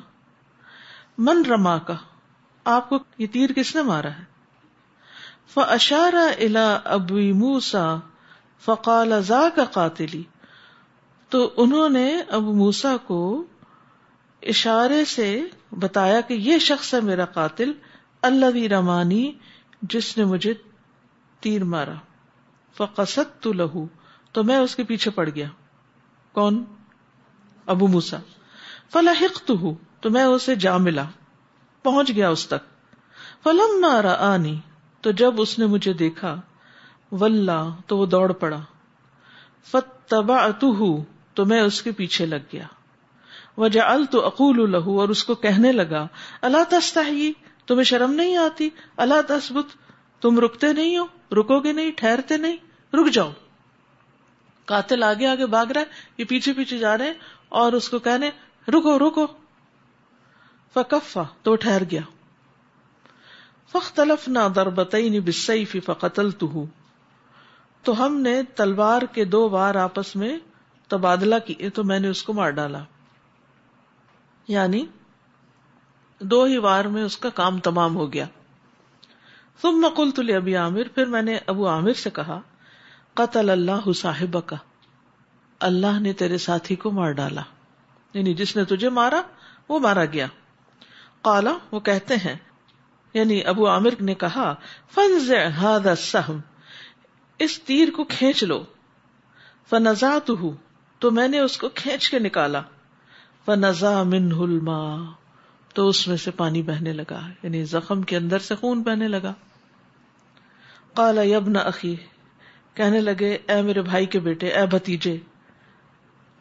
من 1.18 1.44
رما 1.44 1.78
کا 1.78 1.94
آپ 2.64 2.88
کو 2.88 2.98
یہ 3.18 3.26
تیر 3.32 3.52
کس 3.52 3.76
نے 3.76 3.82
مارا 3.82 4.08
ہے؟ 4.08 4.24
فشارا 5.54 6.26
الا 6.38 6.78
ابی 6.84 7.32
موسا 7.32 7.96
فقال 8.64 9.22
ذا 9.22 9.48
کا 9.54 9.64
قاتلی۔ 9.64 10.22
تو 11.28 11.54
انہوں 11.56 11.88
نے 11.88 12.22
ابو 12.28 12.52
موسا 12.52 12.96
کو 12.96 13.44
اشارے 14.42 15.04
سے 15.04 15.42
بتایا 15.72 16.20
کہ 16.20 16.34
یہ 16.34 16.58
شخص 16.58 16.94
ہے 16.94 17.00
میرا 17.00 17.24
قاتل 17.24 17.72
اللہ 18.22 18.72
رمانی، 18.72 19.32
جس 19.82 20.18
نے 20.18 20.24
مجھے 20.24 20.54
تیر 21.42 21.64
مارا۔ 21.64 21.94
فقصت 22.76 23.42
تو 23.42 23.52
لہو 23.52 23.86
تو 24.32 24.44
میں 24.44 24.56
اس 24.56 24.76
کے 24.76 24.84
پیچھے 24.84 25.10
پڑ 25.10 25.28
گیا۔ 25.34 25.48
کون؟ 26.32 26.64
ابو 27.66 27.86
موسا 27.86 28.16
فلاحق 28.92 29.50
تو 30.00 30.10
میں 30.10 30.22
اسے 30.22 30.54
جا 30.54 30.76
ملا۔ 30.76 31.04
پہنچ 31.82 32.10
گیا 32.10 32.28
اس 32.28 32.46
تک۔ 32.46 32.84
فلم 33.44 33.80
مارا 33.80 34.32
آنی 34.34 34.60
تو 35.00 35.10
جب 35.10 35.40
اس 35.40 35.58
نے 35.58 35.66
مجھے 35.66 35.92
دیکھا 35.92 36.40
ولہ 37.12 37.68
تو 37.86 37.98
وہ 37.98 38.06
دوڑ 38.06 38.32
پڑا۔ 38.32 38.60
فتبعتہ 39.64 40.66
تو 41.34 41.44
میں 41.44 41.60
اس 41.60 41.82
کے 41.82 41.92
پیچھے 41.92 42.26
لگ 42.26 42.44
گیا۔ 42.52 42.66
وجعلت 43.56 44.14
اقول 44.14 44.70
له۔ 44.70 44.98
اور 44.98 45.08
اس 45.08 45.24
کو 45.24 45.34
کہنے 45.34 45.72
لگا 45.72 46.06
اللہ 46.42 46.64
تستحی 46.68 47.32
تمہیں 47.66 47.84
شرم 47.84 48.12
نہیں 48.12 48.36
آتی؟ 48.36 48.70
اللہ 48.96 49.22
تثبت؟ 49.28 49.76
تم 50.22 50.38
رکتے 50.38 50.72
نہیں 50.72 50.98
ہو؟ 50.98 51.06
رکو 51.32 51.60
گے 51.60 51.72
نہیں، 51.72 51.90
ٹھہرتے 51.96 52.36
نہیں، 52.36 52.56
رک 52.94 53.10
جاؤ۔ 53.12 53.30
قاتل 54.64 55.02
آگے 55.02 55.26
آگے 55.26 55.46
بھاگ 55.46 55.66
رہا 55.66 55.80
ہے، 55.80 55.86
یہ 56.18 56.24
پیچھے 56.24 56.52
پیچھے 56.52 56.78
جا 56.78 56.98
رہے 56.98 57.06
ہیں 57.06 57.14
اور 57.48 57.72
اس 57.72 57.88
کو 57.88 57.98
کہنے، 57.98 58.30
رکو 58.68 58.98
رکو۔ 58.98 59.26
فکفا، 60.74 61.22
تو 61.42 61.56
ٹھہر 61.56 61.82
گیا۔ 61.90 62.00
فختلف 63.72 64.28
نہ 64.28 64.38
در 64.54 64.68
بتئی 64.68 65.20
بسئی 65.20 65.64
فقتل 65.64 66.30
تو 66.30 68.06
ہم 68.06 68.20
نے 68.20 68.42
تلوار 68.42 69.02
کے 69.02 69.24
دو 69.24 69.48
بار 69.48 69.74
آپس 69.74 70.16
میں 70.16 70.38
تبادلہ 70.88 71.34
کیے 71.46 71.70
تو 71.70 71.84
میں 71.84 71.98
نے 71.98 72.08
اس 72.08 72.22
کو 72.22 72.32
مار 72.32 72.50
ڈالا۔ 72.50 72.78
یعنی 74.48 74.86
دو 76.20 76.44
ہی 76.44 76.58
وار 76.58 76.84
میں 76.84 77.02
اس 77.02 77.16
کا 77.16 77.30
کام 77.30 77.60
تمام 77.60 77.96
ہو 77.96 78.12
گیا۔ 78.12 78.26
تم 79.60 79.70
مقل 79.70 80.10
تل 80.10 80.34
ابھی 80.36 80.56
عامر، 80.56 80.88
پھر 80.94 81.06
میں 81.06 81.22
نے 81.22 81.38
ابو 81.46 81.68
عامر 81.68 81.92
سے 81.92 82.10
کہا، 82.10 82.40
قتل 83.14 83.50
اللہ 83.50 83.92
صاحب 83.92 84.46
کا 84.46 84.56
اللہ 85.60 86.00
نے 86.00 86.12
تیرے 86.12 86.38
ساتھی 86.38 86.76
کو 86.76 86.90
مار 86.90 87.12
ڈالا۔ 87.12 87.42
یعنی 88.14 88.34
جس 88.34 88.56
نے 88.56 88.64
تجھے 88.64 88.88
مارا، 88.88 89.22
وہ 89.68 89.78
مارا 89.78 90.04
گیا۔ 90.04 90.26
کالا 91.22 91.58
وہ 91.72 91.80
کہتے 91.80 92.16
ہیں۔ 92.16 92.34
یعنی 93.14 93.44
ابو 93.44 93.68
عامر 93.68 93.90
نے 94.00 94.14
کہا 94.14 94.54
فنز 94.94 95.32
ہاد 95.32 95.96
سہم 95.98 96.40
اس 97.38 97.62
تیر 97.62 97.88
کو 97.90 98.04
کھینچ 98.04 98.44
لو۔ 98.44 98.64
فنزات 99.70 100.30
تو 100.98 101.10
میں 101.10 101.28
نے 101.28 101.38
اس 101.38 101.58
کو 101.58 101.68
کھینچ 101.68 102.10
کے 102.10 102.18
نکالا۔ 102.18 102.62
فنزا 103.44 104.02
من 104.02 104.32
ہلما 104.32 105.12
تو 105.72 105.88
اس 105.88 106.06
میں 106.08 106.16
سے 106.16 106.30
پانی 106.30 106.62
بہنے 106.62 106.92
لگا 106.92 107.20
یعنی 107.42 107.64
زخم 107.64 108.02
کے 108.02 108.16
اندر 108.16 108.38
سے 108.38 108.54
خون 108.54 108.82
بہنے 108.82 109.08
لگا۔ 109.08 109.32
کالا 110.94 111.22
یبن 111.22 111.56
عقی 111.56 111.94
کہنے 112.74 113.00
لگے، 113.00 113.36
اے 113.48 113.60
میرے 113.62 113.82
بھائی 113.82 114.06
کے 114.06 114.20
بیٹے، 114.20 114.48
اے 114.48 114.66
بھتیجے 114.66 115.16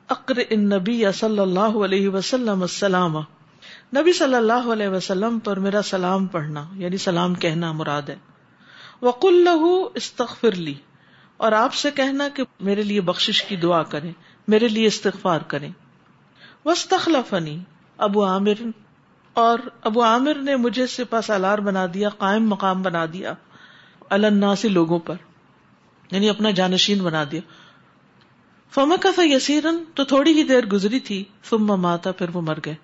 اقر 0.09 0.39
ان 0.49 0.69
نبی 0.69 1.03
صلی 1.13 1.39
اللہ 1.39 1.77
علیہ 1.85 2.09
وسلم 2.09 2.61
السلام۔ 2.61 3.17
نبی 3.97 4.13
صلی 4.13 4.35
اللہ 4.35 4.71
علیہ 4.73 4.87
وسلم 4.87 5.39
پر 5.39 5.59
میرا 5.59 5.81
سلام 5.81 6.25
پڑھنا 6.25 6.67
یعنی 6.75 6.97
سلام 6.97 7.33
کہنا 7.35 7.71
مراد 7.71 8.09
ہے۔ 8.09 8.15
وقل 9.01 9.43
لہو 9.43 9.73
استغفر 9.95 10.51
لی، 10.51 10.73
اور 11.37 11.51
آپ 11.51 11.73
سے 11.73 11.91
کہنا 11.91 12.27
کہ 12.29 12.43
میرے 12.59 12.83
لیے 12.83 13.01
بخشش 13.01 13.43
کی 13.43 13.55
دعا 13.55 13.83
کریں، 13.83 14.11
میرے 14.47 14.67
لیے 14.67 14.87
استغفار 14.87 15.41
کریں۔ 15.47 15.69
وسطلفنی 16.65 17.57
ابو 17.97 18.25
عامر 18.25 18.61
اور 19.33 19.59
ابو 19.81 20.03
عامر 20.03 20.33
نے 20.33 20.55
مجھے 20.55 20.87
سپا 20.87 21.21
سالار 21.21 21.57
بنا 21.57 21.85
دیا، 21.93 22.09
قائم 22.09 22.49
مقام 22.49 22.81
بنا 22.81 23.05
دیا 23.13 23.33
الناسی 24.09 24.67
لوگوں 24.67 24.99
پر 24.99 25.15
یعنی 26.11 26.29
اپنا 26.29 26.51
جانشین 26.51 26.99
بنا 26.99 27.23
دیا۔ 27.31 27.41
فما 28.71 28.95
کا 29.01 29.09
تھا 29.15 29.23
یسیرن 29.25 29.83
تو 29.95 30.03
تھوڑی 30.03 30.33
ہی 30.33 30.43
دیر 30.43 30.65
گزری 30.65 30.99
تھی 30.99 31.23
فم 31.43 31.81
ماتا 31.81 32.11
پھر 32.11 32.29
وہ 32.33 32.41
مر 32.41 32.59
گئے۔ 32.65 32.75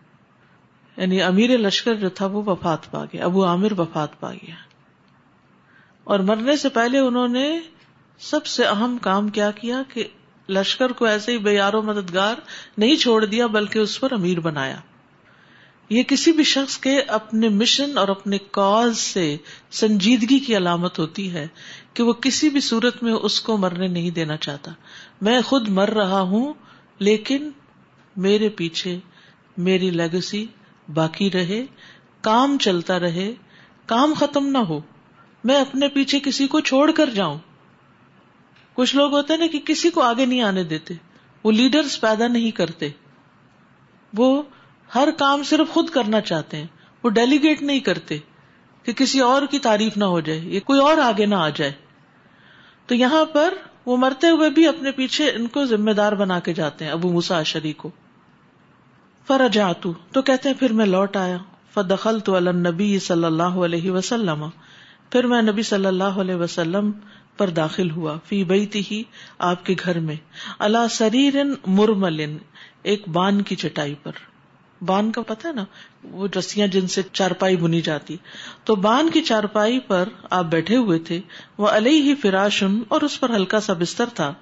یعنی 0.98 1.22
امیر 1.22 1.58
لشکر 1.58 1.96
جو 1.96 2.10
تھا، 2.10 2.26
وہ 2.26 2.42
وفات 2.46 2.92
پا 2.92 3.06
گیا، 3.06 3.26
ابو 3.26 3.46
عامر 3.46 3.80
وفات 3.80 4.20
پا 4.20 4.34
گیا۔ 4.34 4.56
اور 6.04 6.20
مرنے 6.20 6.56
سے 6.56 6.70
پہلے 6.70 7.00
انہوں 7.00 7.28
نے 7.28 7.60
سب 8.20 8.46
سے 8.46 8.64
اہم 8.64 8.98
کام 9.02 9.30
کیا 9.30 9.52
کیا 9.52 9.82
کہ 9.94 10.08
لشکر 10.50 10.92
کو 10.92 11.06
ایسے 11.06 11.32
ہی 11.32 11.38
بے 11.38 11.54
یارو 11.54 11.82
مددگار 11.82 12.36
نہیں 12.78 12.96
چھوڑ 12.96 13.26
دیا، 13.26 13.48
بلکہ 13.48 13.80
اس 13.80 14.00
پر 14.00 14.12
امیر 14.12 14.40
بنایا۔ 14.40 14.78
یہ 15.90 16.04
کسی 16.04 16.32
بھی 16.32 16.44
شخص 16.44 16.78
کے 16.78 17.02
اپنے 17.02 17.50
مشن 17.50 17.98
اور 17.98 18.08
اپنے 18.08 18.38
کاز 18.52 18.98
سے 18.98 19.38
سنجیدگی 19.72 20.40
کی 20.40 20.58
علامت 20.58 21.00
ہوتی 21.00 21.32
ہے 21.32 21.48
کہ 21.94 22.04
وہ 22.04 22.14
کسی 22.14 22.50
بھی 22.50 22.60
صورت 22.60 23.04
میں 23.04 23.14
اس 23.14 23.42
کو 23.42 23.58
مرنے 23.58 23.88
نہیں 23.88 24.10
دینا 24.10 24.38
چاہتا۔ 24.38 24.72
میں 25.22 25.42
خود 25.42 25.70
مر 25.70 25.90
رہا 25.90 26.22
ہوں، 26.22 26.54
لیکن 27.00 27.50
میرے 28.18 28.50
پیچھے 28.50 29.00
میری 29.58 29.90
لیگسی 29.90 30.46
باقی 30.94 31.32
رہے، 31.32 31.66
کام 32.22 32.58
چلتا 32.58 33.00
رہے، 33.00 33.34
کام 33.86 34.14
ختم 34.18 34.48
نہ 34.48 34.58
ہو۔ 34.58 34.80
میں 35.44 35.62
اپنے 35.62 35.88
پیچھے 35.88 36.20
کسی 36.20 36.48
کو 36.48 36.60
چھوڑ 36.60 36.92
کر 36.92 37.10
جاؤں۔ 37.10 37.38
کچھ 38.74 38.96
لوگ 38.96 39.14
ہوتے 39.14 39.34
ہیں 39.34 39.40
نا 39.40 39.48
کہ 39.48 39.60
کسی 39.60 39.90
کو 39.90 40.02
آگے 40.02 40.26
نہیں 40.26 40.42
آنے 40.42 40.64
دیتے، 40.64 40.94
وہ 41.44 41.52
لیڈرز 41.52 42.00
پیدا 42.00 42.28
نہیں 42.28 42.52
کرتے۔ 42.52 42.90
وہ 44.18 44.44
ہر 44.96 45.10
کام 45.18 45.44
صرف 45.44 45.74
خود 45.74 45.90
کرنا 45.90 46.22
چاہتے 46.22 46.58
ہیں۔ 46.58 46.68
وہ 47.04 47.10
ڈیلیگیٹ 47.10 47.62
نہیں 47.62 47.80
کرتے 47.80 48.18
کہ 48.84 48.94
کسی 48.94 49.20
اور 49.20 49.42
کی 49.52 49.60
تعریف 49.60 49.98
نہ 49.98 50.06
ہو 50.06 50.20
جائے 50.20 50.40
یا 50.40 50.60
کوئی 50.60 50.80
اور 50.80 50.98
آگے 50.98 51.26
نہ 51.26 51.36
آ 51.36 51.50
جائے۔ 51.50 51.72
تو 52.88 52.96
یہاں 52.96 53.26
پر 53.26 53.54
وہ 53.86 53.98
مرتے 53.98 54.30
ہوئے 54.30 54.50
بھی 54.50 54.68
اپنے 54.68 54.92
پیچھے 54.92 55.32
ان 55.32 55.48
کو 55.48 55.66
ذمہ 55.66 55.92
دار 55.92 56.14
بنا 56.14 56.40
کے 56.40 56.54
جاتے 56.54 56.86
ہیں، 56.86 56.92
ابو 56.92 57.14
مسا 57.14 57.44
شری 57.44 57.74
کو۔ 57.74 57.90
فرجاتو 59.28 59.94
تو 60.12 60.22
کہتے 60.22 60.50
ہیں، 60.50 60.56
پھر 60.60 60.74
میں 60.74 60.86
لوٹ 60.86 61.18
آیا۔ 61.18 61.38
فدخل 61.74 62.20
تو 62.20 62.36
النبی 62.36 63.00
صلی 63.00 63.26
اللہ 63.26 63.44
علیہ 63.44 63.92
وسلم۔ 63.92 64.46
پھر 65.10 65.28
میں 65.28 65.42
نبی 65.42 65.62
صلی 65.62 65.86
اللہ 65.86 66.04
علیہ 66.04 66.36
وسلم 66.36 66.92
پر 67.38 67.50
داخل 67.50 67.92
ہوا، 67.92 68.18
فی 68.26 68.44
بیتی 68.44 68.82
ہی 68.92 69.04
آپ 69.40 69.66
کے 69.66 69.76
گھر 69.86 70.00
میں۔ 70.00 70.16
اللہ 70.60 70.88
سریر 70.90 71.36
مرملن 71.68 72.38
ایک 72.84 73.10
بان 73.10 73.42
کی 73.42 73.56
چٹائی 73.56 73.96
پر۔ 74.04 74.12
بان 74.82 75.12
کا 75.12 75.22
پتا 75.22 75.50
ہے 75.50 75.54
نا، 75.54 75.66
وہ 76.04 76.28
رسیاں 76.38 76.68
جن 76.68 76.88
سے 76.88 77.02
چارپائی 77.14 77.56
بنی 77.56 77.82
جاتی۔ 77.82 78.18
تو 78.64 78.76
بان 78.76 79.10
کی 79.10 79.22
چارپائی 79.22 79.80
پر 79.80 80.10
آپ 80.30 80.46
بیٹھے 80.46 80.78
ہوئے 80.78 81.00
تھے، 81.00 81.22
وہ 81.58 81.68
علیہ 81.68 82.02
ہی 82.02 82.16
فراشن 82.16 82.80
اور 82.88 83.02
اس 83.02 83.20
پر 83.20 83.30
ہلکا 83.30 83.60
سا 83.60 83.74
بستر 83.74 84.06
تھا۔ 84.14 84.34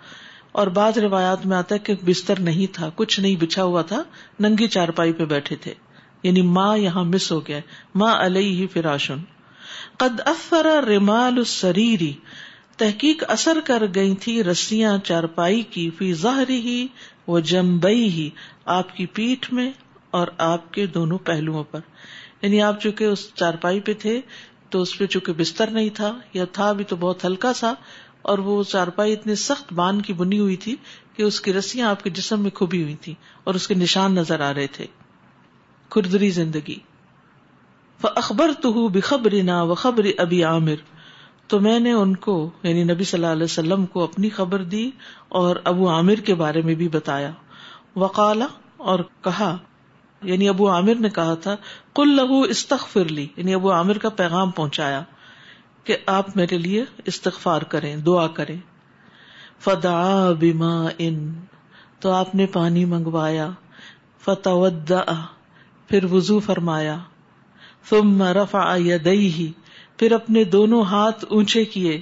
اور 0.52 0.68
بعض 0.68 0.98
روایات 0.98 1.46
میں 1.46 1.58
آتا 1.58 1.76
ہے 1.76 1.80
کہ 1.80 1.94
بستر 2.06 2.40
نہیں 2.40 2.74
تھا، 2.74 2.90
کچھ 2.96 3.20
نہیں 3.20 3.36
بچھا 3.36 3.64
ہوا 3.64 3.82
تھا، 3.82 4.04
ننگی 4.40 4.68
چارپائی 4.68 5.14
پہ 5.14 5.26
بیٹھے 5.26 5.56
تھے۔ 5.56 5.74
یعنی 6.24 6.42
ماں 6.42 6.78
یہاں 6.78 7.04
مس 7.04 7.32
ہو 7.32 7.48
گیا 7.48 7.60
ماں 7.96 8.16
علیہ 8.16 8.62
ہی 8.62 8.68
فراشن۔ 8.68 9.18
قد 9.98 10.22
اثر 10.26 10.84
ریمال 10.88 11.44
سریری 11.44 12.14
تحقیق 12.78 13.24
اثر 13.28 13.58
کر 13.66 13.84
گئی 13.96 14.16
تھی 14.16 14.44
رسیاں 14.44 14.98
چارپائی 14.98 15.62
کی، 15.62 15.90
فی 15.90 16.14
ظاہری 16.14 16.60
ہی 16.60 16.88
وہ 17.28 17.40
جمبئی 17.40 18.10
ہی 18.10 18.30
آپ 18.66 18.96
کی 18.96 19.06
پیٹ 19.06 19.54
میں 19.54 19.72
اور 20.16 20.28
آپ 20.38 20.74
کے 20.74 20.86
دونوں 20.86 21.18
پہلوؤں 21.18 21.64
پر۔ 21.64 21.80
یعنی 22.42 22.62
آپ 22.62 22.82
چونکہ 22.82 23.04
اس 23.04 23.34
چارپائی 23.34 23.80
پہ 23.80 23.94
تھے، 23.94 24.22
تو 24.70 24.82
اس 24.82 24.98
پہ 24.98 25.06
چونکہ 25.06 25.34
بستر 25.34 25.70
نہیں 25.70 25.90
تھا، 25.90 26.20
یا 26.34 26.46
تھا 26.46 26.72
بھی 26.72 26.84
تو 26.84 26.96
بہت 26.96 27.26
ہلکا 27.26 27.54
سا، 27.54 27.74
اور 28.22 28.38
وہ 28.38 28.64
چارپائی 28.64 29.14
اتنی 29.14 29.36
سخت 29.36 29.74
بان 29.74 30.02
کی 30.02 30.14
بنی 30.14 30.40
ہوئی 30.40 30.56
تھی 30.56 30.76
کہ 31.16 31.24
اس 31.24 31.42
کی 31.42 31.54
رسیاں 31.54 31.90
آپ 31.90 32.04
کے 32.04 32.10
جسم 32.10 32.42
میں 32.42 32.52
کھبی 32.52 32.84
ہوئی 32.84 32.96
تھی 32.96 33.14
اور 33.44 33.56
اس 33.56 33.68
کے 33.68 33.74
نشان 33.74 34.16
نظر 34.16 34.40
آ 34.40 34.54
رہے 34.54 34.68
تھے۔ 34.68 34.86
کھردری 35.90 36.30
زندگی۔ 36.30 36.80
اخبر 38.04 38.52
تو 38.62 38.88
بخبری 38.88 39.42
نا 39.42 39.62
و 39.62 39.76
خبر 39.76 40.06
ابھی 40.18 40.44
عامر۔ 40.44 40.76
تو 41.48 41.60
میں 41.60 41.80
نے 41.80 41.92
ان 41.92 42.16
کو 42.16 42.50
یعنی 42.64 42.84
نبی 42.84 43.04
صلی 43.04 43.18
اللہ 43.18 43.34
علیہ 43.34 43.44
وسلم 43.44 43.86
کو 43.86 44.04
اپنی 44.04 44.30
خبر 44.30 44.64
دی 44.64 44.92
اور 45.28 45.56
ابو 45.64 45.90
عامر 45.90 46.16
کے 46.16 46.36
بارے 46.36 46.62
میں 46.62 46.76
بھی 46.76 46.88
بتایا۔ 46.88 47.32
وقالا 47.96 48.48
اور 48.78 49.00
کہا 49.22 49.58
یعنی 50.24 50.50
ابو 50.50 50.70
عامر 50.70 50.96
نے 50.96 51.10
کہا 51.10 51.34
تھا 51.34 51.56
کل 51.96 52.16
لہو 52.16 52.42
استغفر 52.42 53.06
لی 53.06 53.28
یعنی 53.38 53.54
ابو 53.54 53.72
عامر 53.72 53.98
کا 53.98 54.10
پیغام 54.10 54.52
پہنچایا 54.52 55.04
کہ 55.84 55.98
آپ 56.06 56.38
میرے 56.38 56.58
لیے 56.58 56.86
استغفار 57.06 57.62
کریں، 57.62 57.96
دعا 57.96 58.28
کریں۔ 58.28 58.56
فدا 59.60 60.32
بیما 60.32 60.90
ان، 60.98 61.34
تو 62.00 62.12
آپ 62.12 62.36
نے 62.36 62.46
پانی 62.46 62.86
منگوایا۔ 62.86 63.50
فتح 64.20 64.94
پھر 65.88 66.06
وزو 66.06 66.40
فرمایا۔ 66.40 66.98
ثم 67.90 68.24
رفع 68.24 68.78
يديه 68.78 69.48
پھر 69.98 70.12
اپنے 70.12 70.44
دونوں 70.44 70.82
ہاتھ 70.82 71.26
اونچے 71.30 71.66
کیے۔ 71.66 72.02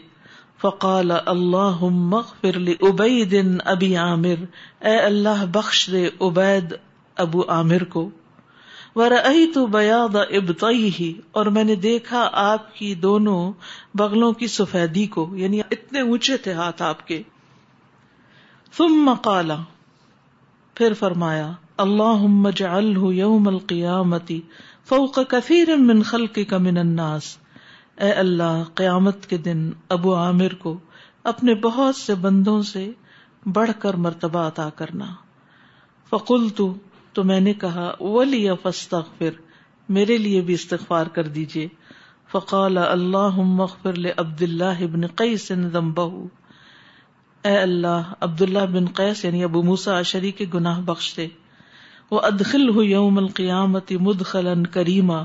فقال 0.61 1.11
اللہ 1.25 1.77
مغفر 1.81 2.59
لعبید 2.59 3.35
ابی 3.65 3.95
عامر، 3.95 4.45
اے 4.79 4.97
اللہ 4.97 5.45
بخش 5.45 5.89
دے 5.91 6.09
عبید 6.21 6.73
ابو 7.17 7.43
عامر 7.47 7.83
کو 7.83 8.09
تو 9.53 9.65
بیاد 9.65 10.15
اب 10.15 10.67
ہی 10.69 11.13
اور 11.31 11.45
میں 11.45 11.63
نے 11.63 11.75
دیکھا 11.75 12.29
آپ 12.33 12.75
کی 12.75 12.95
دونوں 12.95 13.51
بغلوں 13.93 14.31
کی 14.33 14.47
سفیدی 14.47 15.05
کو 15.07 15.29
یعنی 15.33 15.59
اتنے 15.59 15.99
اونچے 15.99 16.37
تھے 16.37 16.53
ہاتھ 16.53 16.81
آپ 16.81 17.07
کے۔ 17.07 17.23
ثم 18.77 19.13
قال، 19.21 19.51
پھر 20.75 20.93
فرمایا 20.93 21.51
اللہ 21.77 22.25
یوم 23.13 23.47
القیامتی 23.47 24.41
فوق 24.85 25.19
کثیر 25.29 25.75
من 25.75 26.01
خلقک 26.01 26.53
من 26.53 26.77
الناس۔ 26.77 27.37
اے 27.97 28.11
اللہ، 28.11 28.63
قیامت 28.73 29.25
کے 29.25 29.37
دن 29.37 29.71
ابو 29.89 30.15
عامر 30.15 30.53
کو 30.53 30.77
اپنے 31.23 31.55
بہت 31.55 31.95
سے 31.95 32.15
بندوں 32.15 32.61
سے 32.61 32.91
بڑھ 33.45 33.71
کر 33.79 33.93
مرتبہ 33.93 34.39
عطا 34.39 34.69
کرنا۔ 34.69 35.05
فقل 36.09 36.49
تو 36.49 36.73
تو 37.13 37.23
میں 37.23 37.39
نے 37.39 37.53
کہا 37.53 37.95
ولی 37.99 38.47
فاستغفر، 38.61 39.41
میرے 39.89 40.17
لیے 40.17 40.41
بھی 40.41 40.53
استغفار 40.53 41.05
کر 41.05 41.27
دیجیے 41.27 41.67
فقال 42.31 42.77
اللہ 42.77 43.35
مغفر 43.35 43.99
عبد 44.17 44.41
اللہ 44.41 44.81
ابن 44.81 45.07
قیس 45.07 45.51
ذنبہ 45.73 46.27
اے 47.43 47.57
اللہ 47.57 48.13
عبد 48.19 48.41
اللہ 48.41 48.65
بن 48.71 48.85
قیس 48.85 49.25
یعنی 49.25 49.43
ابو 49.43 49.63
موسا 49.63 49.97
اشری 49.97 50.31
کے 50.31 50.45
گناہ 50.53 50.81
بخش 50.81 51.13
دے۔ 51.17 51.27
وہ 52.11 52.19
ادخل 52.19 52.69
ہو 52.69 52.83
یوم 52.83 53.17
القیامت 53.17 53.91
مدخلا 53.91 54.53
کریما 54.71 55.23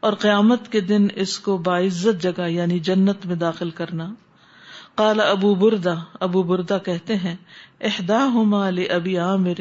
اور 0.00 0.12
قیامت 0.12 0.68
کے 0.72 0.80
دن 0.80 1.06
اس 1.14 1.38
کو 1.38 1.56
باعزت 1.58 2.22
جگہ 2.22 2.48
یعنی 2.48 2.78
جنت 2.78 3.26
میں 3.26 3.36
داخل 3.36 3.70
کرنا۔ 3.70 4.14
قال 4.94 5.20
ابو 5.20 5.54
بردا 5.54 5.94
ابو 6.20 6.42
بردا 6.42 6.78
کہتے 6.78 7.16
ہیں 7.16 7.36
احدا 7.80 8.24
ہما 8.24 8.66
ابی 8.66 9.18
عامر 9.18 9.60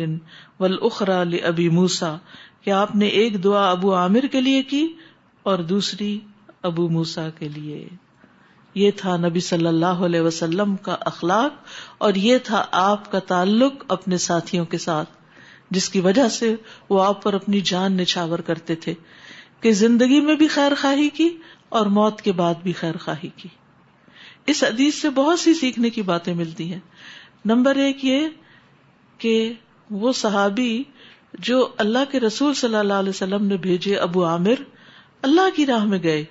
والاخرى 0.60 1.24
لابی 1.30 1.70
موسا 1.70 2.16
کہ 2.62 2.70
آپ 2.70 2.96
نے 2.96 3.08
ایک 3.08 3.44
دعا 3.44 3.72
ابو 3.72 3.96
عامر 3.96 4.26
کے 4.32 4.42
لیے 4.42 4.64
کی 4.64 4.88
اور 5.44 5.60
دوسری 5.60 6.20
ابو 6.62 6.90
موسا 6.90 7.30
کے 7.30 7.48
لیے۔ 7.50 7.88
یہ 8.76 8.92
تھا 8.98 9.18
نبی 9.18 9.40
صلی 9.40 9.68
اللہ 9.68 10.04
علیہ 10.06 10.22
وسلم 10.22 10.76
کا 10.76 10.98
اخلاق 11.00 11.54
اور 11.98 12.14
یہ 12.14 12.38
تھا 12.38 12.66
آپ 12.72 13.12
کا 13.12 13.20
تعلق 13.20 13.74
اپنے 13.88 14.18
ساتھیوں 14.18 14.66
کے 14.66 14.78
ساتھ، 14.78 15.10
جس 15.72 15.90
کی 15.90 16.00
وجہ 16.00 16.28
سے 16.30 16.56
وہ 16.90 17.04
آپ 17.04 17.24
پر 17.24 17.34
اپنی 17.34 17.62
جان 17.62 17.94
نچھاور 17.94 18.40
کرتے 18.40 18.76
تھے، 18.76 18.94
کہ 19.62 19.72
زندگی 19.72 20.20
میں 20.22 20.36
بھی 20.36 20.48
خیر 20.48 20.72
خواہی 20.82 21.10
کی 21.10 21.30
اور 21.70 21.86
موت 21.86 22.22
کے 22.22 22.32
بعد 22.32 22.54
بھی 22.64 22.74
خیر 22.74 22.98
خواہی 22.98 23.30
کی۔ 23.36 23.50
اس 24.50 24.64
حدیث 24.64 24.96
سے 24.96 25.10
بہت 25.10 25.40
سی 25.40 25.54
سیکھنے 25.54 25.90
کی 25.90 26.02
باتیں 26.02 26.34
ملتی 26.34 26.72
ہیں۔ 26.74 26.80
نمبر 27.46 27.76
ایک 27.76 28.06
یہ 28.06 28.28
کہ 29.18 29.54
وہ 29.90 30.12
صحابی 30.14 30.84
جو 31.40 31.68
اللہ 31.78 32.12
کے 32.12 32.20
رسول 32.20 32.54
صلی 32.54 32.76
اللہ 32.76 32.94
علیہ 32.94 33.10
وسلم 33.10 33.46
نے 33.46 33.58
بھیجے 33.58 33.96
ابو 33.96 34.26
عامر، 34.26 34.64
اللہ 35.22 35.56
کی 35.56 35.66
راہ 35.66 35.86
میں 35.86 36.00
گئے 36.04 36.24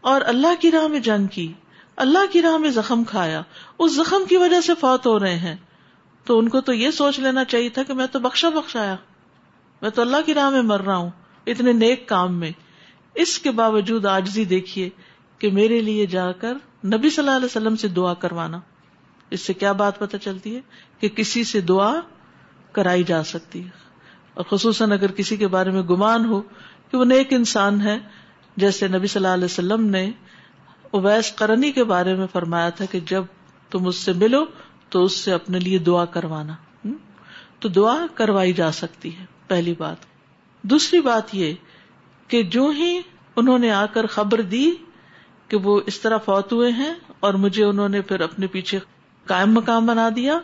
اور 0.00 0.20
اللہ 0.20 0.60
کی 0.60 0.70
راہ 0.70 0.86
میں 0.86 1.00
جنگ 1.00 1.26
کی، 1.26 1.52
اللہ 1.96 2.32
کی 2.32 2.42
راہ 2.42 2.56
میں 2.56 2.70
زخم 2.70 3.04
کھایا، 3.04 3.42
اس 3.78 3.92
زخم 3.92 4.24
کی 4.28 4.36
وجہ 4.36 4.60
سے 4.60 4.72
فوت 4.80 5.06
ہو 5.06 5.18
رہے 5.18 5.36
ہیں۔ 5.36 5.56
تو 6.24 6.38
ان 6.38 6.48
کو 6.48 6.60
تو 6.60 6.72
یہ 6.72 6.90
سوچ 6.90 7.18
لینا 7.18 7.44
چاہیے 7.44 7.68
تھا 7.68 7.82
کہ 7.82 7.94
میں 7.94 8.06
تو 8.06 8.18
بخشا 8.18 8.48
بخشایا، 8.48 8.96
میں 9.82 9.90
تو 9.90 10.02
اللہ 10.02 10.16
کی 10.26 10.34
راہ 10.34 10.50
میں 10.50 10.62
مر 10.62 10.80
رہا 10.80 10.96
ہوں 10.96 11.10
اتنے 11.46 11.72
نیک 11.72 12.08
کام 12.08 12.34
میں۔ 12.34 12.50
اس 13.14 13.38
کے 13.38 13.50
باوجود 13.50 14.06
آجزی 14.06 14.44
دیکھیے 14.44 14.88
کہ 15.38 15.50
میرے 15.50 15.80
لیے 15.80 16.06
جا 16.06 16.32
کر 16.32 16.56
نبی 16.84 17.10
صلی 17.10 17.24
اللہ 17.24 17.36
علیہ 17.36 17.44
وسلم 17.44 17.76
سے 17.76 17.88
دعا 17.88 18.14
کروانا۔ 18.14 18.60
اس 19.30 19.40
سے 19.40 19.54
کیا 19.54 19.72
بات 19.72 19.98
پتہ 19.98 20.16
چلتی 20.16 20.56
ہے 20.56 20.60
کہ 21.00 21.08
کسی 21.08 21.44
سے 21.44 21.60
دعا 21.60 21.94
کرائی 22.72 23.02
جا 23.02 23.24
سکتی 23.24 23.64
ہے۔ 23.64 23.70
اور 24.34 24.44
خصوصاً 24.50 24.92
اگر 24.92 25.12
کسی 25.12 25.36
کے 25.36 25.48
بارے 25.48 25.70
میں 25.70 25.82
گمان 25.82 26.24
ہو 26.24 26.40
کہ 26.90 26.96
وہ 26.96 27.04
نیک 27.04 27.28
انسان 27.30 27.80
ہے، 27.80 27.98
جیسے 28.56 28.88
نبی 28.88 29.06
صلی 29.06 29.24
اللہ 29.24 29.34
علیہ 29.34 29.44
وسلم 29.44 29.84
نے 29.84 30.10
اویس 30.90 31.32
کرنی 31.32 31.72
کے 31.72 31.84
بارے 31.84 32.14
میں 32.14 32.26
فرمایا 32.32 32.70
تھا 32.70 32.84
کہ 32.84 33.00
جب 33.00 33.24
تم 33.70 33.86
اس 33.86 33.96
سے 33.96 34.12
ملو 34.12 34.44
تو 34.88 35.04
اس 35.04 35.12
سے 35.12 35.32
اپنے 35.32 35.58
لیے 35.58 35.78
دعا 35.78 36.04
کروانا۔ 36.04 36.54
تو 37.58 37.68
دعا 37.68 37.96
کروائی 38.14 38.52
جا 38.52 38.72
سکتی 38.72 39.18
ہے، 39.18 39.24
پہلی 39.46 39.74
بات۔ 39.78 39.96
دوسری 40.62 41.00
بات 41.00 41.34
یہ 41.34 41.54
کہ 42.28 42.42
جو 42.42 42.66
ہی 42.66 43.00
انہوں 43.36 43.58
نے 43.58 43.70
آ 43.70 43.86
کر 43.86 44.06
خبر 44.06 44.40
دی 44.40 44.70
کہ 45.48 45.56
وہ 45.56 45.80
اس 45.86 46.00
طرح 46.00 46.16
فوت 46.16 46.52
ہوئے 46.52 46.72
ہیں 46.72 46.94
اور 47.20 47.34
مجھے 47.34 47.64
انہوں 47.64 47.88
نے 47.88 48.00
پھر 48.00 48.20
اپنے 48.20 48.46
پیچھے 48.46 48.78
قائم 49.26 49.52
مقام 49.52 49.86
بنا 49.86 50.08
دیا 50.16 50.38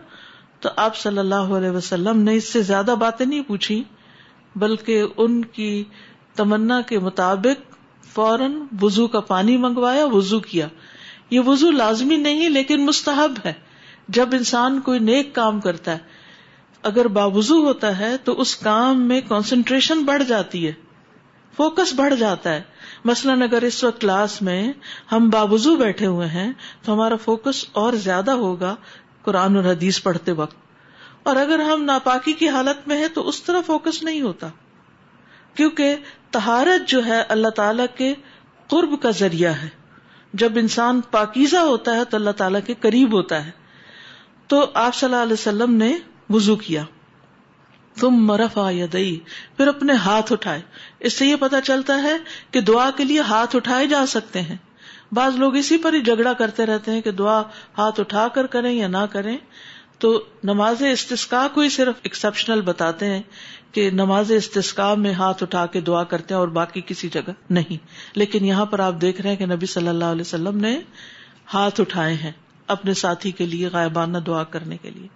تو 0.61 0.69
آپ 0.77 0.97
صلی 0.97 1.19
اللہ 1.19 1.35
علیہ 1.35 1.71
وسلم 1.71 2.19
نے 2.19 2.35
اس 2.35 2.45
سے 2.45 2.63
زیادہ 2.63 2.95
باتیں 2.99 3.27
نہیں 3.27 3.43
پوچھی، 3.43 3.83
بلکہ 4.57 5.03
ان 5.17 5.45
کی 5.45 5.85
تمنا 6.35 6.81
کے 6.81 6.99
مطابق 6.99 7.75
فوراً 8.15 8.55
وزو 8.83 9.07
کا 9.07 9.21
پانی 9.21 9.57
منگوایا 9.57 10.07
وزو 10.07 10.41
کیا۔ 10.41 10.69
یہ 11.31 11.41
وزو 11.41 11.71
لازمی 11.71 12.17
نہیں، 12.17 12.49
لیکن 12.49 12.87
مستحب 12.87 13.33
ہے۔ 13.45 13.53
جب 14.09 14.29
انسان 14.33 14.81
کوئی 14.81 14.99
نیک 14.99 15.35
کام 15.35 15.61
کرتا 15.61 15.93
ہے، 15.93 15.99
اگر 16.83 17.09
باوضو 17.09 17.67
ہوتا 17.67 17.99
ہے 17.99 18.17
تو 18.17 18.41
اس 18.41 18.57
کام 18.57 19.01
میں 19.01 19.21
کانسنٹریشن 19.29 20.05
بڑھ 20.05 20.23
جاتی 20.25 20.67
ہے۔ 20.67 20.73
فوکس 21.57 21.95
بڑھ 21.95 22.15
جاتا 22.15 22.55
ہے۔ 22.55 22.63
مثلاً 23.05 23.43
اگر 23.43 23.63
اس 23.63 23.85
وقت 23.85 24.01
کلاس 24.01 24.43
میں 24.43 24.73
ہم 25.13 25.31
باوضو 25.31 25.77
بیٹھے 25.77 26.07
ہوئے 26.07 26.29
ہیں 26.29 26.53
تو 26.83 26.93
ہمارا 26.93 27.17
فوکس 27.17 27.65
اور 27.73 27.93
زیادہ 27.93 28.31
ہوگا 28.31 28.77
قرآن 29.23 29.57
اور 29.57 29.65
حدیث 29.65 30.03
پڑھتے 30.03 30.33
وقت۔ 30.33 30.57
اور 31.23 31.37
اگر 31.37 31.59
ہم 31.59 31.85
ناپاکی 31.85 32.33
کی 32.33 32.49
حالت 32.49 32.89
میں 32.89 32.97
ہیں 32.97 33.09
تو 33.15 33.29
اس 33.29 33.43
طرح 33.43 33.61
فوکس 33.67 34.03
نہیں 34.03 34.21
ہوتا۔ 34.23 34.49
کیونکہ 35.55 35.97
تہارت 36.31 36.89
جو 36.89 37.07
ہے 37.07 37.23
اللہ 37.29 37.49
تعالی 37.49 37.83
کے 37.97 38.15
قرب 38.69 39.03
کا 39.03 39.11
ذریعہ 39.11 39.53
ہے۔ 39.53 39.69
جب 40.33 40.53
انسان 40.57 41.01
پاکیزہ 41.11 41.57
ہوتا 41.57 41.97
ہے 41.97 42.05
تو 42.05 42.17
اللہ 42.17 42.31
تعالیٰ 42.31 42.61
کے 42.67 42.75
قریب 42.81 43.13
ہوتا 43.13 43.47
ہے۔ 43.47 43.51
تو 44.47 44.67
آپ 44.75 44.95
صلی 44.95 45.11
اللہ 45.11 45.23
علیہ 45.23 45.33
وسلم 45.33 45.75
نے 45.75 45.99
وزو 46.31 46.57
کیا۔ 46.57 46.85
تم 48.01 48.11
مرف 48.11 48.59
آئی 48.59 49.21
پھر 49.57 49.67
اپنے 49.67 49.93
ہاتھ 49.93 50.33
اٹھائے۔ 50.33 50.61
اس 51.01 51.13
سے 51.13 51.27
یہ 51.27 51.37
پتا 51.41 51.61
چلتا 51.61 52.03
ہے 52.03 52.17
کہ 52.51 52.61
دعا 52.61 52.91
کے 52.97 53.05
لیے 53.05 53.21
ہاتھ 53.21 53.57
اٹھائے 53.57 53.87
جا 53.87 54.07
سکتے 54.09 54.41
ہیں۔ 54.41 54.57
بعض 55.13 55.37
لوگ 55.37 55.57
اسی 55.57 55.77
پر 55.77 55.93
ہی 55.93 56.01
جھگڑا 56.01 56.33
کرتے 56.33 56.67
رہتے 56.67 56.91
ہیں 56.91 57.01
کہ 57.01 57.11
دعا 57.11 57.43
ہاتھ 57.79 58.01
اٹھا 58.01 58.29
کر 58.29 58.47
کریں 58.47 58.73
یا 58.73 58.89
نہ 58.89 59.07
کریں۔ 59.13 59.39
تو 59.99 60.25
نماز 60.45 60.83
استسکا 60.83 61.49
کو 61.55 61.61
ہی 61.61 61.69
صرف 61.69 61.95
ایکسپشنل 62.03 62.61
بتاتے 62.61 63.07
ہیں 63.07 63.23
کہ 63.73 63.91
نماز 63.91 64.33
استسکا 64.33 64.95
میں 64.95 65.13
ہاتھ 65.13 65.43
اٹھا 65.43 65.67
کے 65.67 65.81
دعا 65.81 66.05
کرتے 66.05 66.35
ہیں 66.35 66.41
اور 66.41 66.49
باقی 66.49 66.81
کسی 66.87 67.09
جگہ 67.09 67.31
نہیں۔ 67.51 67.87
لیکن 68.15 68.45
یہاں 68.45 68.67
پر 68.67 68.79
آپ 68.79 68.95
دیکھ 69.01 69.21
رہے 69.21 69.31
ہیں 69.31 69.37
کہ 69.37 69.47
نبی 69.47 69.67
صلی 69.67 69.89
اللہ 69.89 70.05
علیہ 70.05 70.21
وسلم 70.21 70.57
نے 70.57 70.81
ہاتھ 71.55 71.81
اٹھائے 71.81 72.15
ہیں۔ 72.15 72.33
اپنے 72.67 72.95
ساتھی 72.95 73.31
کے 73.31 73.47
لیے 73.47 73.69
غائبانہ 73.69 74.19
دعا 74.19 74.45
کرنے 74.45 74.77
کے 74.77 74.91
لیے۔ 74.91 75.09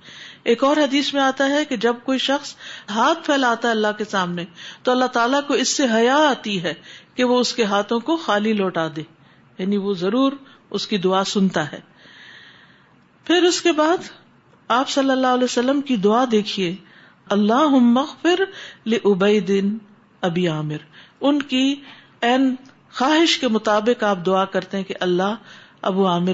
ایک 0.42 0.64
اور 0.64 0.76
حدیث 0.76 1.14
میں 1.14 1.22
آتا 1.22 1.46
ہے 1.46 1.64
کہ 1.64 1.76
جب 1.76 1.96
کوئی 2.04 2.18
شخص 2.18 2.54
ہاتھ 2.90 3.26
پھیلاتا 3.26 3.68
ہے 3.68 3.72
اللہ 3.72 3.92
کے 3.98 4.04
سامنے، 4.04 4.44
تو 4.82 4.90
اللہ 4.90 5.04
تعالیٰ 5.04 5.40
کو 5.46 5.54
اس 5.54 5.68
سے 5.68 5.87
حیا 5.94 6.16
آتی 6.16 6.62
ہے 6.62 6.74
کہ 7.14 7.24
وہ 7.24 7.40
اس 7.40 7.54
کے 7.54 7.64
ہاتھوں 7.64 8.00
کو 8.00 8.16
خالی 8.16 8.52
لوٹا 8.52 8.88
دے۔ 8.96 9.02
یعنی 9.58 9.76
وہ 9.76 9.94
ضرور 9.94 10.32
اس 10.70 10.87
کی 10.87 10.98
دعا 10.98 11.24
سنتا 11.24 11.72
ہے۔ 11.72 11.80
پھر 13.24 13.42
اس 13.42 13.61
کے 13.62 13.72
بعد 13.72 13.96
آپ 14.68 14.88
صلی 14.88 15.11
اللہ 15.11 15.26
علیہ 15.26 15.44
وسلم 15.44 15.80
کی 15.80 15.96
دعا 15.96 16.24
دیکھیے 16.30 16.76
اللہ 17.30 17.68
مغفر 17.68 18.40
دن 19.40 19.78
ابی 20.20 20.48
عامر۔ 20.48 20.76
ان 21.20 21.42
کی 21.42 21.74
این 22.20 22.54
خواہش 22.92 23.38
کے 23.38 23.48
مطابق 23.48 24.02
آپ 24.02 24.18
دعا 24.26 24.44
کرتے 24.44 24.76
ہیں 24.76 24.84
کہ 24.84 24.94
اللہ 25.00 25.34
ابو 25.82 26.06
عامر 26.06 26.32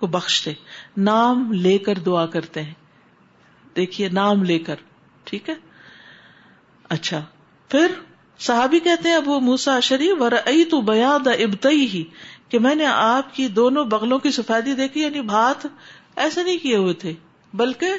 کو 0.00 0.06
بخش 0.06 0.44
دے 0.44 0.52
نام 0.96 1.52
لے 1.52 1.78
کر 1.78 1.94
دعا 1.94 2.26
کرتے 2.26 2.62
ہیں 2.62 2.74
دیکھیے 3.76 4.08
نام 4.08 4.42
لے 4.42 4.58
کر 4.58 4.74
ٹھیک 5.24 5.48
ہے 5.48 5.54
اچھا 6.88 7.24
پھر 7.68 7.86
صحابی 8.38 8.80
کہتے 8.80 9.08
ہیں 9.08 9.16
ابو 9.16 9.40
موسا 9.40 9.76
اشری 9.76 10.12
ور 10.12 10.32
تو 10.70 10.80
بیاد 10.80 11.26
ابتئی 11.26 11.86
ہی 11.86 12.04
کہ 12.48 12.58
میں 12.58 12.74
نے 12.74 12.86
آپ 12.86 13.34
کی 13.34 13.48
دونوں 13.48 13.84
بغلوں 13.84 14.18
کی 14.18 14.30
سفیدی 14.30 14.72
دیکھی 14.72 15.02
یعنی 15.02 15.20
بھات 15.20 15.66
ایسے 16.16 16.42
نہیں 16.42 16.56
کیے 16.56 16.76
ہوئے 16.76 16.94
تھے، 16.94 17.12
بلکہ 17.54 17.92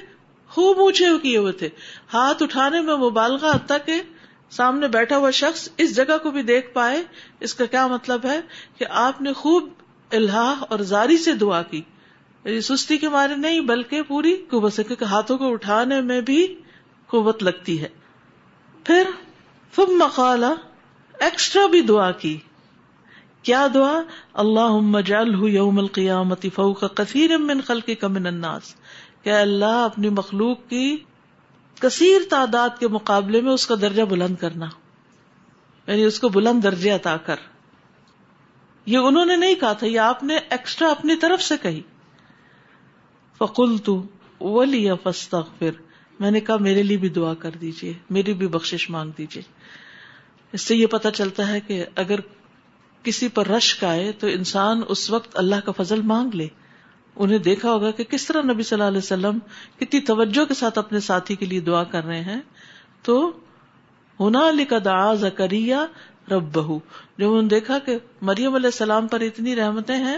خوب 0.50 0.80
اونچے 0.80 1.06
کیے 1.22 1.38
ہوئے 1.38 1.52
تھے۔ 1.52 1.70
ہاتھ 2.14 2.44
اٹھانے 2.44 2.82
میں 2.82 2.96
مبالغہ 2.96 3.58
تک 3.66 3.86
کہ 3.86 4.02
سامنے 4.50 4.88
بیٹھا 4.88 5.18
ہوا 5.18 5.32
شخص 5.32 5.70
اس 5.78 5.96
جگہ 5.96 6.18
کو 6.24 6.32
بھی 6.32 6.44
دیکھ 6.44 6.74
پائے۔ 6.74 7.04
اس 7.40 7.54
کا 7.54 7.66
کیا 7.66 7.88
مطلب 7.88 8.26
ہے؟ 8.26 8.42
کہ 8.78 8.86
آپ 8.90 9.22
نے 9.22 9.34
خوب 9.34 9.70
اللہ 10.12 10.64
اور 10.70 10.80
زاری 10.80 11.18
سے 11.18 11.34
دعا 11.34 11.62
کی۔ 11.62 11.82
سستی 12.46 12.98
کے 12.98 13.10
مارے 13.10 13.36
نہیں، 13.36 13.60
بلکہ 13.60 14.02
پوری 14.02 14.36
قوت 14.50 14.74
سے، 14.74 14.84
کیونکہ 14.84 15.06
ہاتھوں 15.06 15.38
کو 15.38 15.52
اٹھانے 15.52 16.02
میں 16.02 16.22
بھی 16.22 16.56
قوت 17.08 17.44
لگتی 17.44 17.82
ہے۔ 17.82 17.88
پھر 18.84 19.04
فم 19.76 19.98
مقالا 19.98 20.54
ایکسٹرا 21.20 21.66
بھی 21.68 21.82
دعا 21.82 22.12
کی۔ 22.12 22.38
کیا 23.44 23.68
دعا؟ 23.74 24.02
اللہ 24.34 25.02
جل 25.02 25.50
یوم 25.50 25.80
القیامتی 25.80 26.50
فوق 26.50 26.84
کثیر 26.96 27.38
من 27.38 27.62
خلقی 27.62 27.96
کا 27.96 28.08
من 28.08 28.28
الناس۔ 28.28 28.76
کہ 29.22 29.30
اللہ 29.30 29.66
اپنی 29.66 30.10
مخلوق 30.10 30.58
کی 30.70 30.98
کثیر 31.80 32.22
تعداد 32.30 32.70
کے 32.80 32.88
مقابلے 32.88 33.42
میں 33.42 33.52
اس 33.52 33.68
کا 33.68 33.76
درجہ 33.82 34.04
بلند 34.04 34.36
کرنا۔ 34.36 34.66
یعنی 35.88 36.04
اس 36.04 36.20
کو 36.20 36.30
بلند 36.30 36.64
درجے 36.64 36.90
عطا 36.90 37.18
کر۔ 37.18 37.36
یہ 38.86 38.98
انہوں 38.98 39.26
نے 39.26 39.36
نہیں 39.36 39.56
کہا 39.56 39.74
تھا، 39.74 39.88
یہ 39.88 40.00
آپ 40.00 40.24
نے 40.24 40.38
ایکسٹرا 40.50 40.90
اپنی 40.90 41.16
طرف 41.16 41.42
سے 41.42 41.56
کہی۔ 41.62 41.82
فکل 43.42 43.78
تو 43.78 44.02
ولی 44.42 44.90
پھر 45.60 45.72
میں 46.20 46.32
نے 46.32 46.40
کہا، 46.40 46.58
میرے 46.58 46.84
لیے 46.84 46.98
بھی 46.98 47.10
دعا 47.10 47.34
کر 47.34 47.50
دیجیے 47.62 47.94
میری 48.10 48.34
بھی 48.34 48.48
بخش 48.48 48.90
مانگ 48.90 49.12
دیجیے 49.18 49.44
اس 50.52 50.62
سے 50.62 50.76
یہ 50.76 50.88
پتا 50.88 51.12
چلتا 51.12 51.48
ہے 51.48 51.60
کہ 51.60 51.86
اگر 51.96 52.20
کسی 53.04 53.28
پر 53.28 53.48
رشک 53.48 53.84
آئے 53.84 54.12
تو 54.12 54.28
انسان 54.28 54.82
اس 54.88 55.10
وقت 55.10 55.38
اللہ 55.38 55.56
کا 55.66 55.72
فضل 55.72 56.02
مانگ 56.02 56.36
لے۔ 56.36 56.48
انہیں 57.16 57.38
دیکھا 57.38 57.72
ہوگا 57.72 57.92
کہ 57.92 58.04
کس 58.04 58.28
طرح 58.28 58.42
نبی 58.42 58.64
صلی 58.64 58.76
اللہ 58.76 58.88
علیہ 58.88 58.98
وسلم 58.98 59.40
کتنی 59.80 60.00
توجہ 60.00 60.46
کے 60.46 60.54
ساتھ 60.54 60.78
اپنے 60.78 61.00
ساتھی 61.00 61.36
کے 61.36 61.46
لیے 61.46 61.60
دعا 61.60 61.84
کر 61.84 62.04
رہے 62.04 62.22
ہیں۔ 62.22 62.40
تو 63.02 63.32
ہونا 64.20 64.50
علی 64.50 64.66
کا 64.66 64.78
دا 64.86 65.14
زکریہ 65.14 65.76
رب 66.32 66.54
بہو 66.54 66.80
جب 67.18 67.28
انہوں 67.28 67.42
نے 67.42 67.48
دیکھا 67.48 67.80
کہ 67.80 67.98
مریم 68.22 68.56
علیہ 68.56 68.68
السلام 68.68 69.08
پر 69.08 69.20
اتنی 69.20 69.56
رحمتیں 69.56 69.98
ہیں 69.98 70.18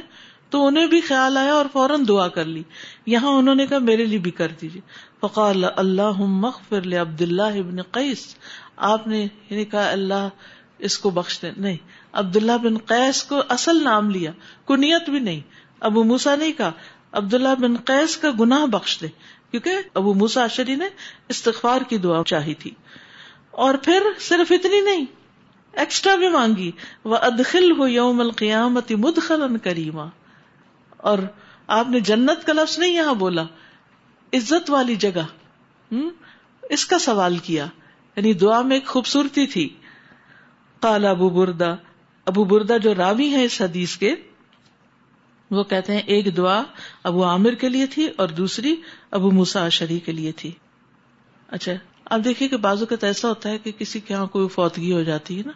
تو 0.53 0.67
انہیں 0.67 0.87
بھی 0.87 1.01
خیال 1.01 1.37
آیا 1.37 1.53
اور 1.53 1.65
فوراً 1.73 2.07
دعا 2.07 2.27
کر 2.27 2.45
لی۔ 2.45 2.63
یہاں 3.05 3.29
انہوں 3.29 3.55
نے 3.55 3.67
کہا، 3.67 3.77
میرے 3.77 4.05
لیے 4.05 4.19
بھی 4.19 4.31
کر 4.31 4.51
دیجیے 4.61 4.81
فقال 5.21 5.65
اللہ 5.75 6.11
مغفر 6.17 7.01
عبد 7.01 7.21
اللہ 7.21 7.41
ابن 7.41 7.81
قیس۔ 7.81 8.35
آپ 8.75 9.07
نے 9.07 9.27
یعنی 9.49 9.65
کہا، 9.65 9.91
اللہ 9.91 10.29
اس 10.79 10.99
کو 10.99 11.09
بخش 11.09 11.41
دے۔ 11.41 11.51
نہیں، 11.57 11.77
عبداللہ 12.13 12.51
بن 12.51 12.77
قیس 12.77 13.23
کو 13.23 13.41
اصل 13.49 13.83
نام 13.83 14.09
لیا، 14.09 14.31
کنیت 14.67 15.09
بھی 15.09 15.19
نہیں۔ 15.19 15.41
ابو 15.79 16.03
موسا 16.03 16.35
نہیں 16.35 16.51
کہا، 16.51 16.71
عبداللہ 17.11 17.55
بن 17.59 17.77
قیس 17.77 18.17
کا 18.17 18.29
گناہ 18.39 18.65
بخش 18.65 19.01
دے۔ 19.01 19.07
کیونکہ 19.51 19.73
ابو 19.93 20.13
موسا 20.13 20.43
اشری 20.43 20.75
نے 20.75 20.85
استغفار 21.29 21.81
کی 21.81 21.97
دعا 21.97 22.23
چاہی 22.23 22.53
تھی۔ 22.53 22.71
اور 23.51 23.73
پھر 23.73 24.03
صرف 24.19 24.51
اتنی 24.51 24.81
نہیں، 24.81 25.05
ایکسٹرا 25.73 26.15
بھی 26.15 26.29
مانگی۔ 26.29 26.71
وہ 27.03 27.17
ادخل 27.17 27.71
ہو 27.77 27.87
یوم 27.87 28.19
القیامت 28.19 28.91
مدخل 28.91 29.57
کریما۔ 29.57 30.05
اور 31.03 31.17
آپ 31.67 31.89
نے 31.89 31.99
جنت 31.99 32.45
کا 32.45 32.53
لفظ 32.53 32.79
نہیں 32.79 32.93
یہاں 32.93 33.13
بولا، 33.13 33.43
عزت 34.33 34.69
والی 34.69 34.95
جگہ۔ 34.95 35.25
اس 36.69 36.85
کا 36.85 36.99
سوال 36.99 37.37
کیا۔ 37.37 37.65
یعنی 38.15 38.33
دعا 38.33 38.61
میں 38.61 38.75
ایک 38.75 38.85
خوبصورتی 38.85 39.47
تھی۔ 39.47 39.69
کالا 40.79 41.09
ابو 41.09 41.29
بردا 41.29 41.75
ابو 42.25 42.43
بردا 42.43 42.77
جو 42.77 42.95
راوی 42.95 43.29
ہے 43.29 43.43
اس 43.43 43.61
حدیث 43.61 43.97
کے، 43.97 44.15
وہ 45.51 45.63
کہتے 45.63 45.93
ہیں 45.93 46.01
ایک 46.01 46.37
دعا 46.37 46.63
ابو 47.03 47.25
عامر 47.25 47.53
کے 47.53 47.69
لیے 47.69 47.87
تھی 47.87 48.07
اور 48.17 48.27
دوسری 48.27 48.75
ابو 49.11 49.31
مسا 49.31 49.69
شری 49.69 49.99
کے 49.99 50.11
لیے 50.11 50.31
تھی۔ 50.31 50.51
اچھا 51.47 51.71
اب 52.05 52.25
دیکھیے 52.25 52.49
کہ 52.49 52.57
بازو 52.57 52.85
کا 52.85 52.95
ایسا 53.01 53.29
ہوتا 53.29 53.49
ہے 53.49 53.57
کہ 53.57 53.71
کسی 53.71 53.99
کے 53.99 54.13
یہاں 54.13 54.25
کوئی 54.25 54.47
فوتگی 54.47 54.93
ہو 54.93 55.03
جاتی 55.03 55.37
ہے 55.37 55.43
نا، 55.45 55.51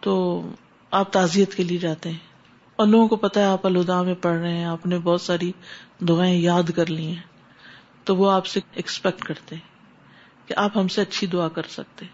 تو 0.00 0.42
آپ 0.90 1.12
تعزیت 1.12 1.54
کے 1.54 1.62
لیے 1.62 1.78
جاتے 1.78 2.10
ہیں۔ 2.10 2.31
اور 2.82 2.90
لوگوں 2.90 3.08
کو 3.08 3.16
پتا 3.16 3.40
ہے 3.40 3.44
آپ 3.44 3.66
الدا 3.66 4.02
میں 4.02 4.14
پڑھ 4.14 4.38
رہے 4.38 4.56
ہیں، 4.56 4.64
آپ 4.64 4.86
نے 4.86 4.98
بہت 4.98 5.20
ساری 5.20 5.52
دعائیں 6.00 6.36
یاد 6.36 6.70
کر 6.76 6.86
لی 6.86 7.06
ہیں۔ 7.06 7.22
تو 8.04 8.16
وہ 8.16 8.30
آپ 8.30 8.46
سے 8.46 8.60
ایکسپیکٹ 8.72 9.24
کرتے 9.24 9.54
ہیں 9.54 9.68
کہ 10.48 10.54
آپ 10.56 10.76
ہم 10.76 10.88
سے 10.88 11.02
اچھی 11.02 11.26
دعا 11.26 11.48
کر 11.48 11.62
سکتے 11.68 12.06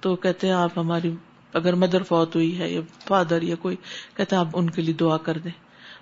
تو 0.00 0.16
کہتے 0.16 0.46
ہیں، 0.46 0.54
آپ 0.54 0.78
ہماری، 0.78 1.14
اگر 1.52 1.74
مدر 1.74 2.02
فوت 2.02 2.34
ہوئی 2.34 2.58
ہے 2.58 2.70
یا 2.70 2.80
فادر 3.08 3.42
یا 3.42 3.54
کوئی، 3.54 3.76
کہتے 4.16 4.36
ہیں 4.36 4.40
آپ 4.40 4.48
ان 4.54 4.70
کے 4.70 4.82
لیے 4.82 4.94
دعا 4.94 5.16
کر 5.16 5.38
دیں۔ 5.38 5.50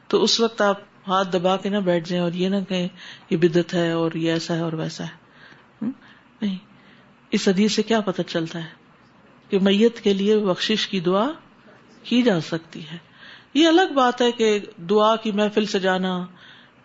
تو 0.08 0.22
اس 0.22 0.40
وقت 0.40 0.60
آپ 0.60 0.80
ہاتھ 1.08 1.32
دبا 1.32 1.56
کے 1.56 1.68
نہ 1.68 1.78
بیٹھ 1.78 2.08
جائیں 2.08 2.24
اور 2.24 2.32
یہ 2.32 2.48
نہ 2.48 2.56
کہیں 2.68 2.88
یہ 3.30 3.36
بدت 3.36 3.74
ہے 3.74 3.92
اور 3.92 4.12
یہ 4.12 4.32
ایسا 4.32 4.54
ہے 4.54 4.60
اور 4.60 4.72
ویسا 4.72 5.04
ہے۔ 5.04 5.16
نہیں۔ 6.42 6.58
اس 7.30 7.48
حدیث 7.48 7.74
سے 7.74 7.82
کیا 7.82 8.00
پتہ 8.00 8.22
چلتا 8.22 8.58
ہے 8.58 8.68
کہ 9.48 9.58
میت 9.58 10.00
کے 10.00 10.14
لیے 10.14 10.38
بخش 10.38 10.88
کی 10.90 11.00
دعا 11.00 11.28
کی 12.02 12.22
جا 12.22 12.40
سکتی 12.40 12.82
ہے۔ 12.82 13.15
یہ 13.56 13.68
الگ 13.68 13.92
بات 13.94 14.22
ہے 14.22 14.32
کہ 14.32 14.58
دعا 14.76 15.16
کی 15.16 15.32
محفل 15.32 15.66
سے 15.66 15.78
جانا 15.78 16.26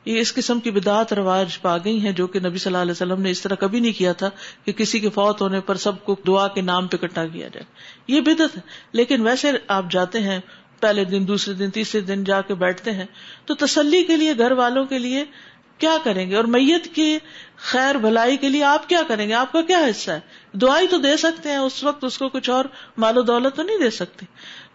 یہ 0.05 0.19
اس 0.19 0.33
قسم 0.33 0.59
کی 0.59 0.71
بدعت 0.71 1.13
رواج 1.13 1.61
پا 1.61 1.77
گئی 1.77 1.99
ہیں 2.01 2.11
جو 2.11 2.27
کہ 2.27 2.39
نبی 2.39 2.57
صلی 2.57 2.73
اللہ 2.73 2.81
علیہ 2.81 2.91
وسلم 2.91 3.21
نے 3.21 3.29
اس 3.29 3.41
طرح 3.41 3.55
کبھی 3.55 3.79
نہیں 3.79 3.91
کیا 3.91 4.13
تھا 4.13 4.29
کہ 4.65 4.71
کسی 4.71 4.99
کے 4.99 5.09
فوت 5.09 5.41
ہونے 5.41 5.59
پر 5.59 5.75
سب 5.75 6.03
کو 6.03 6.15
دعا 6.27 6.47
کے 6.47 6.61
نام 6.61 6.87
پہ 6.87 6.97
کٹا 6.97 7.25
کیا 7.25 7.47
جائے۔ 7.47 7.65
یہ 8.07 8.21
بدت 8.21 8.55
ہے، 8.55 8.61
لیکن 8.91 9.21
ویسے 9.21 9.51
آپ 9.67 9.85
جاتے 9.91 10.19
ہیں، 10.19 10.39
پہلے 10.79 11.03
دن، 11.05 11.27
دوسرے 11.27 11.53
دن، 11.53 11.69
تیسرے 11.69 12.01
دن 12.01 12.23
جا 12.23 12.41
کے 12.41 12.53
بیٹھتے 12.53 12.91
ہیں، 12.91 13.05
تو 13.45 13.55
تسلی 13.55 14.03
کے 14.03 14.17
لیے، 14.17 14.37
گھر 14.37 14.51
والوں 14.51 14.85
کے 14.85 14.99
لیے 14.99 15.25
کیا 15.77 15.97
کریں 16.03 16.29
گے؟ 16.29 16.35
اور 16.35 16.43
میت 16.43 16.95
کی 16.95 17.17
خیر، 17.57 17.95
بھلائی 17.95 18.37
کے 18.37 18.49
لیے 18.49 18.63
آپ 18.63 18.89
کیا 18.89 19.01
کریں 19.07 19.27
گے؟ 19.27 19.33
آپ 19.33 19.51
کا 19.51 19.61
کیا 19.61 19.79
حصہ 19.79 20.11
ہے؟ 20.11 20.19
دعائی 20.53 20.87
تو 20.87 20.97
دے 20.97 21.17
سکتے 21.17 21.49
ہیں، 21.49 21.57
اس 21.57 21.83
وقت 21.83 22.03
اس 22.03 22.17
کو 22.17 22.29
کچھ 22.29 22.49
اور 22.49 22.65
مال 22.97 23.17
و 23.17 23.21
دولت 23.21 23.55
تو 23.55 23.63
نہیں 23.63 23.77
دے 23.77 23.89
سکتے۔ 23.89 24.25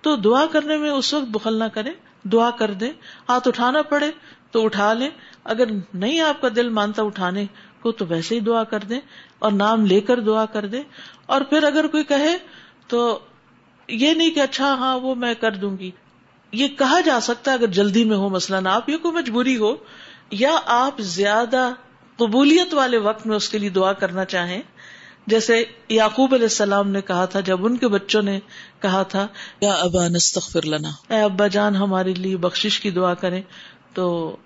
تو 0.00 0.16
دعا 0.16 0.46
کرنے 0.46 0.76
میں 0.76 0.90
اس 0.90 1.14
وقت 1.14 1.24
بخل 1.24 1.54
نہ 1.54 1.64
کرے 1.64 1.90
دعا 2.22 2.50
کر 2.50 2.70
دیں، 2.70 2.92
ہاتھ 3.28 3.48
اٹھانا 3.48 3.82
پڑے 3.82 4.10
تو 4.50 4.64
اٹھا 4.64 4.92
لیں۔ 4.92 5.10
اگر 5.44 5.64
نہیں 5.94 6.20
آپ 6.20 6.40
کا 6.40 6.48
دل 6.56 6.68
مانتا 6.68 7.02
اٹھانے 7.02 7.46
کو 7.80 7.92
تو 7.92 8.06
ویسے 8.08 8.34
ہی 8.34 8.40
دعا 8.40 8.64
کر 8.64 8.78
دیں 8.78 9.00
اور 9.38 9.52
نام 9.52 9.86
لے 9.86 10.00
کر 10.00 10.20
دعا 10.20 10.46
کر 10.46 10.66
دیں۔ 10.66 10.82
اور 11.26 11.40
پھر 11.40 11.62
اگر 11.62 11.86
کوئی 11.86 12.04
کہے 12.04 12.36
تو 12.86 13.18
یہ 13.88 14.14
نہیں 14.14 14.30
کہ 14.30 14.40
اچھا 14.40 14.74
ہاں 14.74 14.98
وہ 14.98 15.14
میں 15.14 15.34
کر 15.34 15.52
دوں 15.52 15.78
گی۔ 15.78 15.90
یہ 16.52 16.68
کہا 16.68 17.00
جا 17.00 17.20
سکتا 17.20 17.50
ہے 17.50 17.56
اگر 17.56 17.66
جلدی 17.66 18.04
میں 18.04 18.16
ہو، 18.16 18.28
مثلاً 18.28 18.66
آپ 18.66 18.88
یہ 18.88 18.96
کوئی 18.96 19.14
مجبوری 19.14 19.56
ہو، 19.56 19.76
یا 20.30 20.60
آپ 20.66 20.98
زیادہ 20.98 21.70
قبولیت 22.16 22.74
والے 22.74 22.98
وقت 22.98 23.26
میں 23.26 23.36
اس 23.36 23.48
کے 23.48 23.58
لیے 23.58 23.68
دعا 23.68 23.92
کرنا 23.92 24.24
چاہیں۔ 24.24 24.62
جیسے 25.26 25.64
یعقوب 25.88 26.34
علیہ 26.34 26.44
السلام 26.44 26.90
نے 26.90 27.00
کہا 27.00 27.24
تھا 27.24 27.40
جب 27.40 27.66
ان 27.66 27.76
کے 27.76 27.88
بچوں 27.88 28.22
نے 28.22 28.40
کہا 28.80 29.02
تھا 29.02 29.26
یا 29.60 29.74
ابا 29.74 30.08
نستغفر 30.08 30.66
لنا۔ 30.66 31.14
اے 31.14 31.20
ابا 31.20 31.46
جان 31.46 31.76
ہمارے 31.76 32.14
لیے 32.14 32.36
بخشش 32.36 32.80
کی 32.80 32.90
دعا 32.90 33.14
کریں۔ 33.14 33.42
تو 33.94 34.36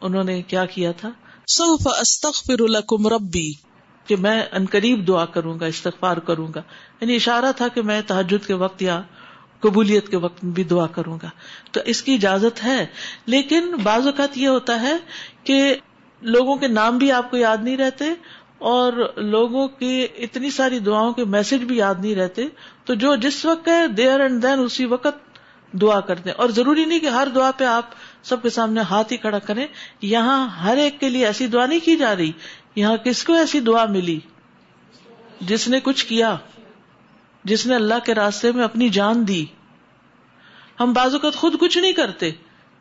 انہوں 0.00 0.24
نے 0.24 0.42
کیا 0.42 0.64
کیا 0.64 0.92
تھا؟ 0.92 1.10
سوف 1.46 1.88
استغفر 2.00 2.62
لکم 2.68 3.06
ربی۔ 3.06 3.52
کہ 4.06 4.16
میں 4.16 4.42
ان 4.52 4.66
قریب 4.66 5.08
دعا 5.08 5.24
کروں 5.24 5.60
گا 5.60 5.66
استغفار 5.66 6.16
کروں 6.16 6.48
گا۔ 6.54 6.62
یعنی 7.00 7.14
اشارہ 7.14 7.52
تھا 7.56 7.68
کہ 7.68 7.82
میں 7.82 8.02
تحجد 8.06 8.46
کے 8.46 8.54
وقت 8.54 8.82
یا 8.82 9.02
قبولیت 9.60 10.08
کے 10.08 10.16
وقت 10.16 10.44
بھی 10.44 10.64
دعا 10.64 10.86
کروں 10.86 11.18
گا۔ 11.22 11.30
تو 11.72 11.80
اس 11.86 12.02
کی 12.02 12.14
اجازت 12.14 12.64
ہے۔ 12.64 12.86
لیکن 13.26 13.74
بعض 13.82 14.06
اوقات 14.06 14.38
یہ 14.38 14.48
ہوتا 14.48 14.82
ہے 14.82 14.96
کہ 15.44 15.74
لوگوں 16.20 16.56
کے 16.56 16.68
نام 16.68 16.98
بھی 16.98 17.12
آپ 17.12 17.30
کو 17.30 17.36
یاد 17.36 17.56
نہیں 17.62 17.76
رہتے 17.76 18.04
اور 18.62 19.12
لوگوں 19.16 19.68
کی 19.68 20.06
اتنی 20.16 20.50
ساری 20.50 20.78
دعاؤں 20.78 21.12
کے 21.12 21.24
میسج 21.24 21.64
بھی 21.64 21.76
یاد 21.76 21.94
نہیں 21.98 22.14
رہتے، 22.14 22.42
تو 22.84 22.94
جو 22.94 23.16
جس 23.16 23.44
وقت 23.44 23.68
ہے 23.68 23.88
دیر 23.88 24.20
اینڈ 24.20 24.42
دین 24.42 24.58
اسی 24.58 24.84
وقت 24.84 25.32
دعا 25.72 26.00
کرتے 26.00 26.30
اور 26.30 26.48
ضروری 26.48 26.84
نہیں 26.84 26.98
کہ 26.98 27.06
ہر 27.06 27.28
دعا 27.34 27.50
پہ 27.50 27.64
آپ 27.64 27.84
سب 28.22 28.42
کے 28.42 28.50
سامنے 28.50 28.80
ہاتھ 28.80 29.12
ہی 29.12 29.16
کھڑا 29.16 29.38
کریں۔ 29.38 29.66
یہاں 30.02 30.48
ہر 30.48 30.76
ایک 30.76 31.00
کے 31.00 31.08
لیے 31.08 31.26
ایسی 31.26 31.46
دعا 31.46 31.66
نہیں 31.66 31.80
کی 31.84 31.96
جا 31.96 32.16
رہی۔ 32.16 32.32
یہاں 32.76 32.96
کس 32.96 33.24
کو 33.24 33.32
ایسی 33.32 33.60
دعا 33.60 33.84
ملی؟ 33.84 34.20
جس 35.40 35.68
نے 35.68 35.80
کچھ 35.80 36.06
کیا۔ 36.06 36.36
جس 37.44 37.66
نے 37.66 37.74
اللہ 37.74 37.94
کے 38.04 38.14
راستے 38.14 38.52
میں 38.52 38.64
اپنی 38.64 38.88
جان 38.88 39.28
دی۔ 39.28 39.44
ہم 40.80 40.92
بازو 40.92 41.18
کا 41.18 41.30
خود 41.30 41.58
کچھ 41.60 41.78
نہیں 41.78 41.92
کرتے۔ 41.92 42.30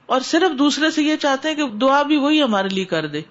اور 0.06 0.22
صرف 0.22 0.60
دوسرے 0.60 0.92
سے 0.92 1.04
یہ 1.04 1.16
چاہتے 1.16 1.50
ہیں 1.50 1.56
کہ 1.56 1.68
دعا 1.68 2.04
بھی 2.04 2.18
وہی 2.18 2.44
ہمارے 2.44 2.70
لیے 2.70 2.86
کر 2.86 3.08
دے۔ 3.08 3.22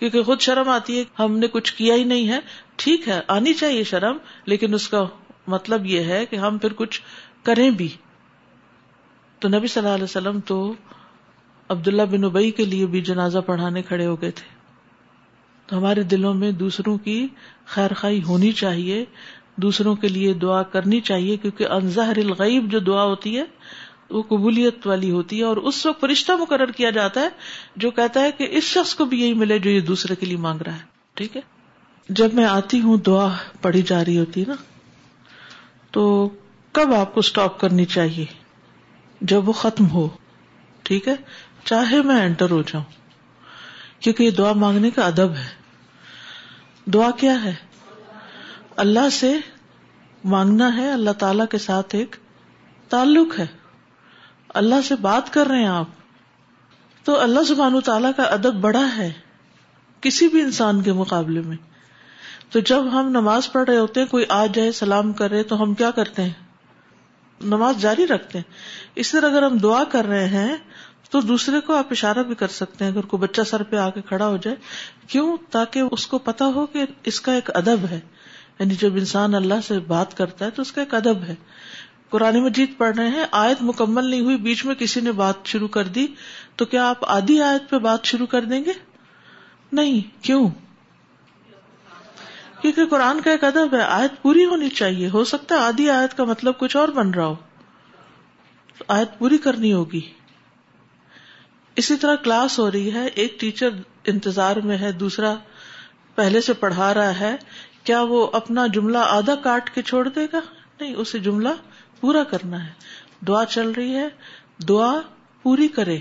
کیونکہ 0.00 0.22
خود 0.22 0.40
شرم 0.40 0.68
آتی 0.68 0.98
ہے، 0.98 1.04
ہم 1.18 1.38
نے 1.38 1.46
کچھ 1.46 1.74
کیا 1.74 1.94
ہی 1.94 2.04
نہیں 2.04 2.28
ہے۔ 2.28 2.38
ٹھیک 2.76 3.08
ہے، 3.08 3.20
آنی 3.28 3.54
چاہیے 3.54 3.84
شرم، 3.84 4.18
لیکن 4.44 4.74
اس 4.74 4.88
کا 4.88 5.04
مطلب 5.46 5.86
یہ 5.86 6.00
ہے 6.00 6.26
کہ 6.26 6.36
ہم 6.36 6.58
پھر 6.58 6.72
کچھ 6.72 7.00
کریں 7.42 7.70
بھی۔ 7.70 7.88
تو 9.38 9.48
نبی 9.48 9.66
صلی 9.66 9.82
اللہ 9.82 9.94
علیہ 9.94 10.04
وسلم 10.04 10.40
تو 10.40 10.74
عبداللہ 11.68 12.02
بن 12.02 12.24
ابئی 12.24 12.50
کے 12.50 12.64
لیے 12.64 12.86
بھی 12.86 13.00
جنازہ 13.00 13.38
پڑھانے 13.38 13.82
کھڑے 13.82 14.06
ہو 14.06 14.20
گئے 14.20 14.30
تھے۔ 14.30 14.54
تو 15.66 15.78
ہمارے 15.78 16.02
دلوں 16.02 16.34
میں 16.34 16.52
دوسروں 16.52 16.98
کی 16.98 17.28
خیر 17.66 17.94
خائی 17.94 18.22
ہونی 18.22 18.52
چاہیے، 18.52 19.04
دوسروں 19.56 19.96
کے 19.96 20.08
لیے 20.08 20.32
دعا 20.34 20.62
کرنی 20.62 21.00
چاہیے، 21.00 21.36
کیونکہ 21.36 21.66
انظہر 21.70 22.16
الغیب 22.16 22.70
جو 22.70 22.78
دعا 22.78 23.04
ہوتی 23.04 23.38
ہے 23.38 23.44
وہ 24.10 24.22
قبولیت 24.22 24.86
والی 24.86 25.10
ہوتی 25.10 25.38
ہے 25.38 25.44
اور 25.44 25.56
اس 25.56 25.86
وقت 25.86 26.00
فرشتہ 26.00 26.32
مقرر 26.32 26.70
کیا 26.70 26.90
جاتا 26.90 27.20
ہے 27.20 27.28
جو 27.76 27.90
کہتا 27.90 28.20
ہے 28.20 28.32
کہ 28.32 28.46
اس 28.50 28.64
شخص 28.64 28.94
کو 28.94 29.04
بھی 29.04 29.20
یہی 29.20 29.34
ملے 29.34 29.58
جو 29.58 29.70
یہ 29.70 29.80
دوسرے 29.80 30.14
کے 30.14 30.26
لیے 30.26 30.36
مانگ 30.36 30.60
رہا 30.60 30.74
ہے۔ 30.74 30.78
ٹھیک 31.14 31.36
ہے؟ 31.36 31.42
جب 32.08 32.34
میں 32.34 32.44
آتی 32.44 32.80
ہوں، 32.80 32.96
دعا 32.96 33.28
پڑھی 33.62 33.82
جا 33.82 34.04
رہی 34.04 34.18
ہوتی 34.18 34.44
نا، 34.48 34.54
تو 35.90 36.28
کب 36.72 36.94
آپ 36.94 37.14
کو 37.14 37.20
اسٹاپ 37.20 37.60
کرنی 37.60 37.84
چاہیے؟ 37.84 38.24
جب 39.20 39.48
وہ 39.48 39.52
ختم 39.52 39.90
ہو۔ 39.90 40.08
ٹھیک 40.82 41.08
ہے؟ 41.08 41.14
چاہے 41.64 42.02
میں 42.02 42.20
انٹر 42.20 42.50
ہو 42.50 42.62
جاؤں۔ 42.62 42.84
کیونکہ 44.00 44.22
یہ 44.22 44.30
دعا 44.30 44.52
مانگنے 44.52 44.90
کا 44.90 45.06
ادب 45.06 45.34
ہے۔ 45.34 45.48
دعا 46.90 47.10
کیا 47.10 47.44
ہے؟ 47.44 47.54
اللہ 48.76 49.08
سے 49.12 49.36
مانگنا 50.24 50.76
ہے۔ 50.76 50.92
اللہ 50.92 51.10
تعالی 51.10 51.42
کے 51.50 51.58
ساتھ 51.58 51.94
ایک 51.94 52.16
تعلق 52.88 53.38
ہے۔ 53.38 53.59
اللہ 54.54 54.74
سے 54.84 54.94
بات 54.96 55.32
کر 55.32 55.46
رہے 55.46 55.58
ہیں 55.58 55.66
آپ۔ 55.66 55.86
تو 57.04 57.20
اللہ 57.20 57.44
سبحان 57.44 57.80
تعالیٰ 57.80 58.10
کا 58.16 58.22
ادب 58.22 58.54
بڑا 58.54 58.96
ہے 58.96 59.12
کسی 60.00 60.28
بھی 60.28 60.40
انسان 60.40 60.82
کے 60.82 60.92
مقابلے 60.92 61.40
میں۔ 61.40 61.56
تو 62.50 62.60
جب 62.60 63.00
ہم 63.00 63.08
نماز 63.08 63.52
پڑھ 63.52 63.70
رہے 63.70 63.78
ہوتے 63.78 64.00
ہیں، 64.00 64.06
کوئی 64.06 64.24
آ 64.28 64.46
جائے، 64.46 64.72
سلام 64.72 65.12
کر 65.12 65.30
رہے، 65.30 65.42
تو 65.42 65.62
ہم 65.62 65.74
کیا 65.74 65.90
کرتے 65.90 66.22
ہیں؟ 66.22 66.32
نماز 67.40 67.76
جاری 67.76 68.06
رکھتے 68.06 68.38
ہیں۔ 68.38 68.52
اس 68.94 69.12
طرح 69.12 69.26
اگر 69.26 69.42
ہم 69.42 69.58
دعا 69.58 69.84
کر 69.84 70.04
رہے 70.04 70.26
ہیں، 70.26 70.56
تو 71.10 71.20
دوسرے 71.20 71.60
کو 71.60 71.74
آپ 71.74 71.86
اشارہ 71.90 72.22
بھی 72.22 72.34
کر 72.34 72.48
سکتے 72.48 72.84
ہیں۔ 72.84 72.92
اگر 72.92 73.00
کوئی 73.00 73.20
بچہ 73.20 73.42
سر 73.42 73.62
پہ 73.62 73.76
آ 73.76 73.90
کے 73.90 74.02
کھڑا 74.02 74.26
ہو 74.26 74.36
جائے، 74.36 74.56
کیوں؟ 75.06 75.36
تاکہ 75.50 75.82
اس 75.90 76.06
کو 76.06 76.18
پتا 76.18 76.44
ہو 76.44 76.66
کہ 76.66 76.84
اس 77.04 77.20
کا 77.20 77.32
ایک 77.32 77.50
ادب 77.54 77.84
ہے۔ 77.90 78.00
یعنی 78.58 78.74
جب 78.74 78.94
انسان 78.94 79.34
اللہ 79.34 79.54
سے 79.64 79.78
بات 79.78 80.16
کرتا 80.16 80.44
ہے، 80.44 80.50
تو 80.50 80.62
اس 80.62 80.72
کا 80.72 80.80
ایک 80.80 80.94
ادب 80.94 81.22
ہے۔ 81.22 81.34
قرآن 82.10 82.42
مجید 82.42 82.78
پڑھ 82.78 82.96
رہے 82.96 83.08
ہیں، 83.08 83.24
آیت 83.30 83.62
مکمل 83.62 84.04
نہیں 84.04 84.20
ہوئی، 84.20 84.36
بیچ 84.36 84.64
میں 84.64 84.74
کسی 84.74 85.00
نے 85.00 85.12
بات 85.12 85.34
شروع 85.44 85.68
کر 85.68 85.84
دی، 85.84 86.06
تو 86.56 86.64
کیا 86.64 86.88
آپ 86.88 87.04
آدھی 87.08 87.42
آیت 87.42 87.70
پہ 87.70 87.78
بات 87.78 88.04
شروع 88.04 88.26
کر 88.26 88.44
دیں 88.44 88.64
گے؟ 88.64 88.72
نہیں، 89.72 90.24
کیوں؟ 90.24 90.48
کیونکہ 92.60 92.86
قرآن 92.86 93.20
کا 93.20 93.30
ایک 93.30 93.44
ادب 93.44 93.74
ہے، 93.74 93.80
آیت 93.80 94.22
پوری 94.22 94.44
ہونی 94.44 94.68
چاہیے، 94.68 95.08
ہو 95.08 95.24
سکتا 95.24 95.54
ہے 95.54 95.60
آدھی 95.60 95.90
آیت 95.90 96.16
کا 96.16 96.24
مطلب 96.24 96.58
کچھ 96.58 96.76
اور 96.76 96.88
بن 96.88 97.10
رہا 97.10 97.26
ہو، 97.26 97.34
آیت 98.88 99.18
پوری 99.18 99.38
کرنی 99.38 99.72
ہوگی۔ 99.72 100.00
اسی 101.76 101.96
طرح 101.96 102.14
کلاس 102.14 102.58
ہو 102.58 102.70
رہی 102.70 102.92
ہے، 102.94 103.06
ایک 103.06 103.40
ٹیچر 103.40 103.68
انتظار 104.04 104.56
میں 104.56 104.78
ہے، 104.78 104.92
دوسرا 104.92 105.34
پہلے 106.14 106.40
سے 106.40 106.52
پڑھا 106.52 106.94
رہا 106.94 107.20
ہے، 107.20 107.36
کیا 107.84 108.02
وہ 108.02 108.26
اپنا 108.32 108.66
جملہ 108.66 108.98
آدھا 108.98 109.34
کاٹ 109.34 109.74
کے 109.74 109.82
چھوڑ 109.82 110.08
دے 110.08 110.26
گا؟ 110.32 110.40
نہیں، 110.80 110.94
اسے 110.94 111.18
جملہ 111.18 111.48
پورا 112.00 112.24
کرنا 112.24 112.66
ہے۔ 112.66 112.72
دعا 113.26 113.44
چل 113.44 113.70
رہی 113.70 113.96
ہے۔ 113.96 114.08
دعا 114.68 115.00
پوری 115.42 115.68
کرے۔ 115.68 115.98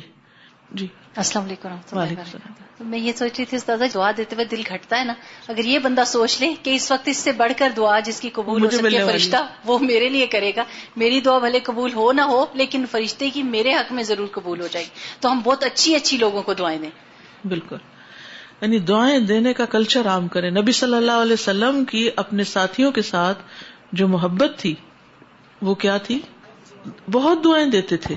جی۔ 0.72 0.88
السلام 1.16 1.46
علیکم 1.46 1.98
وعلیکم 1.98 2.22
السلام 2.22 2.88
میں 2.90 3.00
یہ 3.00 3.12
سوچ 3.12 3.32
رہی 3.38 3.46
تھی 3.46 3.58
استاد 3.58 3.78
دعا 3.94 4.12
دیتے 4.18 4.36
ہوئے 4.36 4.46
دل 4.46 4.62
گھٹتا 4.70 5.00
ہے 5.00 5.04
نا۔ 5.04 5.14
اگر 5.48 5.66
یہ 5.66 5.80
بندہ 5.80 6.04
سوچ 6.06 6.42
لے 6.42 6.54
کہ 6.64 6.76
اس 6.76 6.92
وقت 6.92 7.08
اس 7.08 7.18
سے 7.18 7.32
بڑھ 7.32 7.52
کر 7.58 7.72
دعا 7.78 8.00
جس 8.00 8.20
کی 8.20 8.30
قبول 8.30 8.64
ہو 8.64 8.70
فرشتہ 9.08 9.38
وہ 9.66 9.80
میرے 9.80 10.10
لیے 10.10 10.28
کرے 10.28 10.52
گا۔ 10.56 10.64
میری 10.96 11.22
دعا 11.22 11.38
بھلے 11.38 11.60
قبول 11.60 11.94
ہو 11.94 12.12
نہ 12.12 12.22
ہو 12.22 12.46
لیکن 12.54 12.86
فرشتے 12.92 13.30
کی 13.30 13.44
میرے 13.44 13.74
حق 13.74 13.94
میں 13.94 14.04
ضرور 14.04 14.28
قبول 14.28 14.62
ہو 14.62 14.68
جائے 14.68 14.86
گی۔ 14.86 14.90
تو 15.20 15.32
ہم 15.32 15.40
بہت 15.44 15.64
اچھی 15.64 15.96
اچھی 15.96 16.18
لوگوں 16.18 16.44
کو 16.44 16.54
دعائیں 16.54 16.80
دیں۔ 16.80 16.90
بالکل۔ 17.48 17.78
یعنی 18.62 18.80
دعائیں 18.80 19.20
دینے 19.20 19.54
کا 19.54 19.66
کلچر 19.66 20.08
عام 20.08 20.28
کرے 20.28 20.50
نبی 20.50 20.72
صلی 20.72 20.96
اللہ 20.96 21.12
علیہ 21.12 21.34
وسلم 21.34 21.86
کی 21.86 22.10
اپنے 22.16 22.44
ساتھیوں 22.44 22.92
کے 22.92 23.02
ساتھ 23.02 23.38
جو 23.92 24.08
محبت 24.08 24.52
تھی 24.58 24.76
وہ 25.62 25.76
کیا 25.76 25.98
تھی؟ 25.98 26.20
بہت 27.12 27.44
دعائیں 27.44 27.66
دیتے 27.66 27.98
تھے۔ 27.98 28.16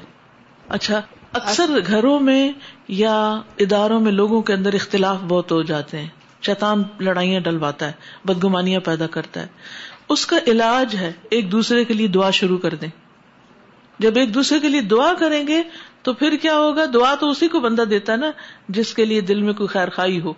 اچھا 0.69 1.01
اکثر 1.33 1.71
گھروں 1.87 2.21
میں 2.21 2.53
یا 2.89 3.41
اداروں 3.59 4.01
میں 4.01 4.13
لوگوں 4.13 4.43
کے 4.43 4.53
اندر 4.53 4.75
اختلاف 4.75 5.17
بہت 5.29 5.53
ہو 5.53 5.63
جاتے 5.63 5.99
ہیں۔ 5.99 6.09
شیطان 6.43 6.83
لڑائیاں 7.01 7.41
ڈلواتا 7.41 7.87
ہے، 7.87 7.93
بدگمانیاں 8.25 8.81
پیدا 8.81 9.07
کرتا 9.07 9.43
ہے۔ 9.43 9.47
اس 10.09 10.27
کا 10.27 10.37
علاج 10.47 10.97
ہے، 10.97 11.13
ایک 11.31 11.53
دوسرے 11.53 11.85
کے 11.85 11.95
لیے 11.95 12.07
دعا 12.07 12.31
شروع 12.31 12.59
کر 12.59 12.75
دیں۔ 12.75 12.89
جب 13.99 14.13
ایک 14.17 14.35
دوسرے 14.35 14.61
کے 14.61 14.69
لیے 14.69 14.81
دعا 14.81 15.15
کریں 15.15 15.47
گے، 15.47 15.63
تو 16.03 16.13
پھر 16.13 16.37
کیا 16.37 16.57
ہوگا؟ 16.57 16.85
دعا 16.95 17.15
تو 17.15 17.31
اسی 17.31 17.49
کو 17.49 17.61
بندہ 17.61 17.83
دیتا 17.83 18.13
ہے 18.13 18.17
نا، 18.17 18.31
جس 18.69 18.95
کے 18.95 19.05
لیے 19.05 19.21
دل 19.21 19.43
میں 19.43 19.53
کوئی 19.53 19.67
خیر 19.67 19.89
خائی 19.89 20.21
ہو۔ 20.21 20.33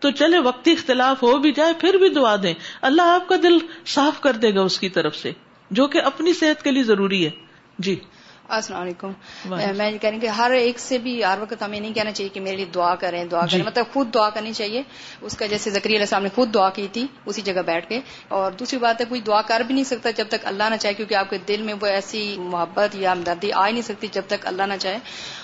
تو 0.00 0.10
چلے، 0.10 0.38
وقتی 0.38 0.72
اختلاف 0.72 1.22
ہو 1.22 1.38
بھی 1.38 1.52
جائے، 1.52 1.72
پھر 1.78 1.94
بھی 1.94 2.08
دعا 2.08 2.36
دیں۔ 2.42 2.54
اللہ 2.80 3.02
آپ 3.02 3.28
کا 3.28 3.36
دل 3.42 3.58
صاف 3.86 4.20
کر 4.20 4.32
دے 4.32 4.54
گا 4.54 4.60
اس 4.60 4.78
کی 4.78 4.88
طرف 4.88 5.16
سے۔ 5.16 5.32
جو 5.70 5.86
کہ 5.86 6.00
اپنی 6.02 6.32
صحت 6.32 6.62
کے 6.62 6.70
لیے 6.70 6.82
ضروری 6.82 7.24
ہے۔ 7.24 7.30
جی۔ 7.78 8.00
السلام 8.48 8.82
علیکم۔ 8.82 9.10
میں 9.44 9.90
یہ 9.90 9.98
کہہ 9.98 10.10
رہی 10.10 10.20
کہ 10.20 10.26
ہر 10.26 10.50
ایک 10.50 10.78
سے 10.78 10.98
بھی 10.98 11.24
ہر 11.24 11.38
وقت 11.40 11.62
ہمیں 11.62 11.80
نہیں 11.80 11.92
کہنا 11.92 12.12
چاہیے 12.12 12.28
کہ 12.28 12.40
میرے 12.40 12.56
لیے 12.56 12.64
دعا 12.64 12.94
کریں 12.94 13.24
دعا 13.24 13.46
جی۔ 13.46 13.56
کریں۔ 13.56 13.66
مطلب 13.66 13.84
خود 13.92 14.14
دعا 14.14 14.30
کرنی 14.30 14.52
چاہیے۔ 14.52 14.82
اس 15.20 15.36
کا 15.36 15.46
جیسے 15.46 15.70
زکری 15.70 15.92
علیہ 15.92 16.00
السلام 16.00 16.22
نے 16.22 16.28
خود 16.34 16.54
دعا 16.54 16.70
کی 16.70 16.88
تھی 16.92 17.06
اسی 17.26 17.42
جگہ 17.42 17.62
بیٹھ 17.66 17.88
کے۔ 17.88 18.00
اور 18.28 18.52
دوسری 18.52 18.78
بات 18.78 19.00
ہے 19.00 19.06
کوئی 19.08 19.20
دعا 19.20 19.42
کر 19.42 19.60
بھی 19.60 19.74
نہیں 19.74 19.84
سکتا 19.84 20.10
جب 20.10 20.24
تک 20.28 20.46
اللہ 20.46 20.62
نہ 20.70 20.74
چاہے 20.76 20.94
کیونکہ 20.94 21.14
آپ 21.14 21.30
کے 21.30 21.38
دل 21.48 21.62
میں 21.62 21.74
وہ 21.80 21.86
ایسی 21.86 22.36
محبت 22.38 22.94
یا 22.94 23.12
ہمدردی 23.12 23.52
آ 23.52 23.66
ہی 23.66 23.72
نہیں 23.72 23.82
سکتی 23.82 24.06
جب 24.12 24.22
تک 24.26 24.46
اللہ 24.46 24.62
نہ 24.62 24.74
چاہے۔ 24.80 24.98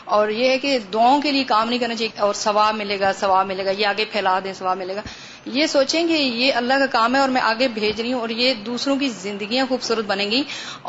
اور 0.04 0.28
یہ 0.28 0.50
ہے 0.50 0.58
کہ 0.58 0.78
دعاؤں 0.92 1.22
کے 1.22 1.32
لیے 1.32 1.44
کام 1.44 1.68
نہیں 1.68 1.78
کرنا 1.78 1.94
چاہیے۔ 1.94 2.20
اور 2.20 2.34
ثواب 2.34 2.74
ملے 2.74 3.00
گا 3.00 3.12
ثواب 3.12 3.46
ملے 3.46 3.64
گا 3.64 3.70
یہ 3.70 3.86
آگے 3.86 4.04
پھیلا 4.12 4.38
دیں 4.44 4.52
ثواب 4.52 4.78
ملے 4.78 4.96
گا۔ 4.96 5.02
یہ 5.46 5.66
سوچیں 5.66 6.06
کہ 6.08 6.12
یہ 6.12 6.54
اللہ 6.54 6.78
کا 6.78 6.86
کام 6.88 7.14
ہے 7.14 7.20
اور 7.20 7.28
میں 7.28 7.40
آگے 7.42 7.68
بھیج 7.70 8.00
رہی 8.00 8.12
ہوں 8.12 8.20
اور 8.20 8.28
یہ 8.30 8.54
دوسروں 8.66 8.96
کی 8.96 9.08
زندگیاں 9.10 9.64
خوبصورت 9.68 10.04
بنیں 10.06 10.30
گی 10.30 10.42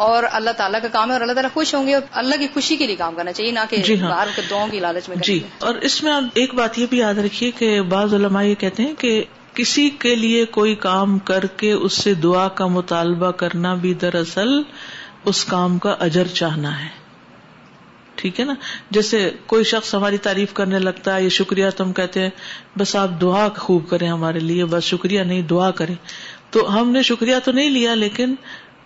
اور 0.06 0.24
اللہ 0.32 0.52
تعالیٰ 0.58 0.82
کا 0.82 0.88
کام 0.90 1.10
ہے 1.10 1.14
اور 1.14 1.22
اللہ 1.22 1.34
تعالیٰ 1.34 1.52
خوش 1.54 1.74
ہوں 1.76 1.88
گے 1.88 1.94
اور 1.94 2.02
اللہ 2.14 2.40
کی 2.40 2.48
خوشی 2.54 2.76
کے 2.76 2.88
لیے 2.88 2.96
کام 2.96 3.16
کرنا 3.16 3.34
چاہیے 3.34 3.52
نہ 3.52 3.66
کہ 3.70 3.78
جی 3.80 4.00
ہاں۔ 4.02 4.10
باہر 4.10 4.28
کے 4.36 4.42
دعاؤں 4.50 4.68
کی 4.68 4.80
لالچ 4.80 5.10
میں 5.10 5.18
جی 5.24 5.40
اور 5.60 5.76
اس 5.82 6.02
میں 6.04 6.12
آپ 6.12 6.24
ایک 6.36 6.54
بات 6.54 6.80
یہ 6.80 6.86
بھی 6.86 6.98
یاد 6.98 7.18
رکھیے 7.20 7.52
کہ 7.58 7.82
بعض 7.90 8.14
علماء 8.14 8.44
یہ 8.44 8.56
کہتے 8.58 8.84
ہیں 8.84 8.94
کہ 8.98 9.24
کسی 9.56 9.90
کے 10.00 10.16
لیے 10.18 10.46
کوئی 10.52 10.76
کام 10.82 11.18
کر 11.26 11.46
کے 11.58 11.72
اس 11.74 12.04
سے 12.04 12.14
دعا 12.22 12.48
کا 12.56 12.66
مطالبہ 12.70 13.32
کرنا 13.38 13.74
بھی 13.78 13.94
دراصل 14.02 14.62
اس 15.26 15.44
کام 15.46 15.78
کا 15.78 15.96
اجر 16.00 16.28
چاہنا 16.34 16.80
ہے 16.80 17.01
ٹھیک 18.22 18.40
ہے 18.40 18.46
نا؟ 18.46 18.54
جیسے 18.92 19.32
کوئی 19.46 19.64
شخص 19.64 19.96
ہماری 19.96 20.18
تعریف 20.18 20.54
کرنے 20.54 20.80
لگتا 20.80 21.16
ہے 21.16 21.24
یا 21.24 21.30
شکریہ 21.30 21.66
تم 21.78 21.94
کہتے 21.94 22.20
ہیں، 22.20 22.30
بس 22.78 22.96
آپ 22.96 23.10
دعا 23.22 23.48
خوب 23.58 23.90
کریں 23.90 24.10
ہمارے 24.10 24.40
لیے، 24.40 24.66
بس 24.66 24.84
شکریہ 24.84 25.22
نہیں، 25.22 25.42
دعا 25.42 25.72
کریں۔ 25.72 25.96
تو 26.50 26.82
ہم 26.82 26.92
نے 26.92 27.02
شکریہ 27.02 27.36
تو 27.44 27.52
نہیں 27.52 27.70
لیا، 27.70 27.96
لیکن 27.96 28.36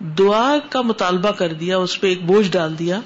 دعا 0.00 0.56
کا 0.70 0.80
مطالبہ 0.80 1.30
کر 1.30 1.52
دیا، 1.52 1.78
اس 1.78 2.00
پہ 2.00 2.06
ایک 2.06 2.24
بوجھ 2.24 2.50
ڈال 2.50 2.78
دیا۔ 2.78 3.00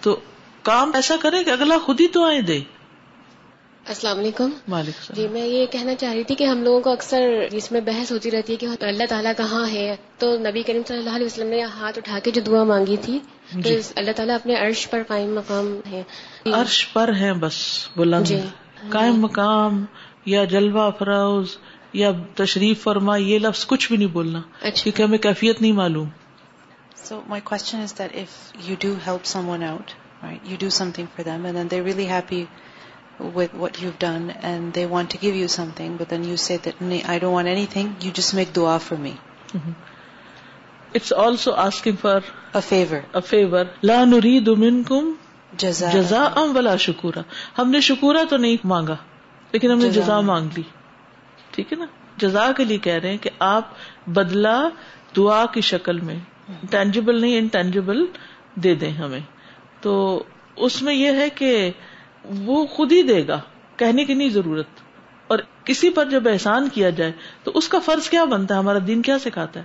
تو 0.00 0.20
کام 0.62 0.90
ایسا 0.94 1.16
کرے 1.20 1.44
کہ 1.44 1.50
اگلا 1.50 1.78
خود 1.78 2.00
ہی 2.00 2.06
دعائیں 2.14 2.40
دے۔ 2.40 2.60
السلام 3.88 4.18
علیکم۔ 4.18 4.50
مالک 4.68 5.02
صاحب 5.02 5.16
جی 5.16 5.28
میں 5.28 5.46
یہ 5.46 5.66
کہنا 5.66 5.94
چاہ 5.94 6.12
رہی 6.12 6.24
تھی 6.24 6.34
کہ 6.34 6.44
ہم 6.44 6.62
لوگوں 6.62 6.80
کو 6.80 6.90
اکثر 6.90 7.22
اس 7.52 7.72
میں 7.72 7.80
بحث 7.80 8.12
ہوتی 8.12 8.30
رہتی 8.30 8.52
ہے 8.52 8.58
کہ 8.58 8.84
اللہ 8.84 9.02
تعالیٰ 9.08 9.32
کہاں 9.36 9.72
ہے 9.72 9.96
تو 10.18 10.38
نبی 10.38 10.62
کریم 10.62 10.82
صلی 10.88 10.96
اللہ 10.96 11.10
علیہ 11.10 11.26
وسلم 11.26 11.48
نے 11.48 11.62
ہاتھ 11.62 11.98
اٹھا 11.98 12.18
کے 12.18 12.30
جو 12.30 12.40
دعا 12.40 12.64
مانگی 12.64 12.96
تھی 13.02 13.18
تو 13.52 13.60
جی۔ 13.60 13.80
اللہ 13.96 14.10
تعالیٰ 14.16 14.34
اپنے 14.34 14.54
عرش 14.54 14.90
پر 14.90 15.02
قائم 15.08 15.34
مقام 15.34 15.80
ہے۔ 15.90 16.02
عرش 16.52 16.92
پر 16.92 17.12
ہیں 17.12 17.32
بس 17.32 17.54
بلند۔ 17.96 18.24
جی۔ 18.24 18.40
قائم 18.88 19.20
مقام 19.20 19.84
یا 20.24 20.44
جلوہ 20.44 20.80
افروز 20.80 21.56
یا 21.92 22.10
تشریف 22.34 22.82
فرما 22.82 23.16
یہ 23.16 23.38
لفظ 23.38 23.66
کچھ 23.66 23.88
بھی 23.88 23.96
نہیں 23.96 24.08
بولنا 24.08 24.40
اچھا۔ 24.62 24.82
کیونکہ 24.82 25.02
ہمیں 25.02 25.18
کیفیت 25.18 25.62
نہیں 25.62 25.72
معلوم۔ 25.72 26.08
So 27.08 27.16
my 27.16 27.38
question 27.38 27.84
is 27.84 27.94
that 28.00 28.18
if 28.18 28.56
you 28.68 28.74
do 28.86 28.92
help 29.08 29.38
someone 29.38 29.62
out, 29.70 29.88
right, 30.24 30.46
you 30.46 30.56
do 30.64 30.68
something 30.82 31.04
for 31.16 31.28
them 31.28 31.46
and 31.46 31.54
then 31.54 31.64
they're 31.74 31.92
really 31.92 32.10
happy 32.10 32.44
with 33.18 33.54
what 33.54 33.80
you've 33.82 33.98
done 33.98 34.30
and 34.42 34.72
they 34.72 34.86
want 34.86 35.10
to 35.10 35.18
give 35.18 35.34
you 35.34 35.48
something, 35.48 35.96
but 35.96 36.08
then 36.08 36.24
you 36.24 36.36
say 36.36 36.56
that 36.58 36.80
"Nee, 36.82 37.02
I 37.04 37.18
don't 37.18 37.32
want 37.32 37.48
anything, 37.48 37.96
you 38.00 38.10
just 38.10 38.34
make 38.34 38.52
dua 38.52 38.78
for 38.78 38.96
me. 38.96 39.14
It's 40.94 41.12
also 41.12 41.52
asking 41.54 41.96
for 42.00 42.20
A 42.54 42.60
favor. 42.60 43.00
A 43.12 43.20
favour 43.20 43.64
لا 43.82 44.04
نريد 44.04 44.48
منكم 44.48 45.12
Jaza. 45.58 45.92
جزا 45.92 46.24
ام 46.36 46.56
ولا 46.56 46.76
شکورا 46.76 47.22
ہم 47.58 47.70
نے 47.70 47.80
شکورا 47.80 48.22
تو 48.30 48.36
نہیں 48.36 48.56
مانگا 48.64 48.96
لیکن 49.52 49.70
ہم 49.70 49.78
نے 49.78 49.88
جزا 49.88 50.00
جزا 50.00 50.20
مانگ 50.20 50.48
لی 50.56 50.62
ٹھیک 51.50 51.72
ہے 51.72 51.78
نا 51.78 51.86
جزا 52.16 52.52
کے 52.56 52.64
لیے 52.64 52.78
کہہ 52.78 52.92
رہے 52.92 53.10
ہیں 53.10 53.18
کہ 53.18 53.30
آپ 53.38 53.64
بدلا 54.06 54.68
دعا 55.16 55.44
کی 55.46 55.60
شکل 55.60 56.00
میں 56.00 56.18
ٹینجیبل 56.70 57.20
نہیں 57.20 57.38
انٹینجیبل 57.38 58.04
دے 58.54 58.74
دیں 58.74 58.90
ہمیں 58.92 59.20
تو 59.80 60.22
اس 60.56 60.82
میں 60.82 60.94
یہ 60.94 61.10
ہے 61.10 61.28
کہ 61.30 61.70
وہ 62.30 62.66
خود 62.66 62.92
ہی 62.92 63.02
دے 63.02 63.26
گا 63.26 63.40
کہنے 63.76 64.04
کی 64.04 64.14
نہیں 64.14 64.28
ضرورت۔ 64.28 64.66
اور 65.26 65.38
کسی 65.64 65.90
پر 65.90 66.04
جب 66.04 66.28
احسان 66.28 66.68
کیا 66.68 66.90
جائے 66.90 67.12
تو 67.44 67.50
اس 67.54 67.68
کا 67.68 67.78
فرض 67.78 68.08
کیا 68.08 68.24
بنتا 68.24 68.54
ہے؟ 68.54 68.58
ہمارا 68.58 68.78
دین 68.86 69.02
کیا 69.02 69.18
سکھاتا 69.18 69.60
ہے؟ 69.60 69.64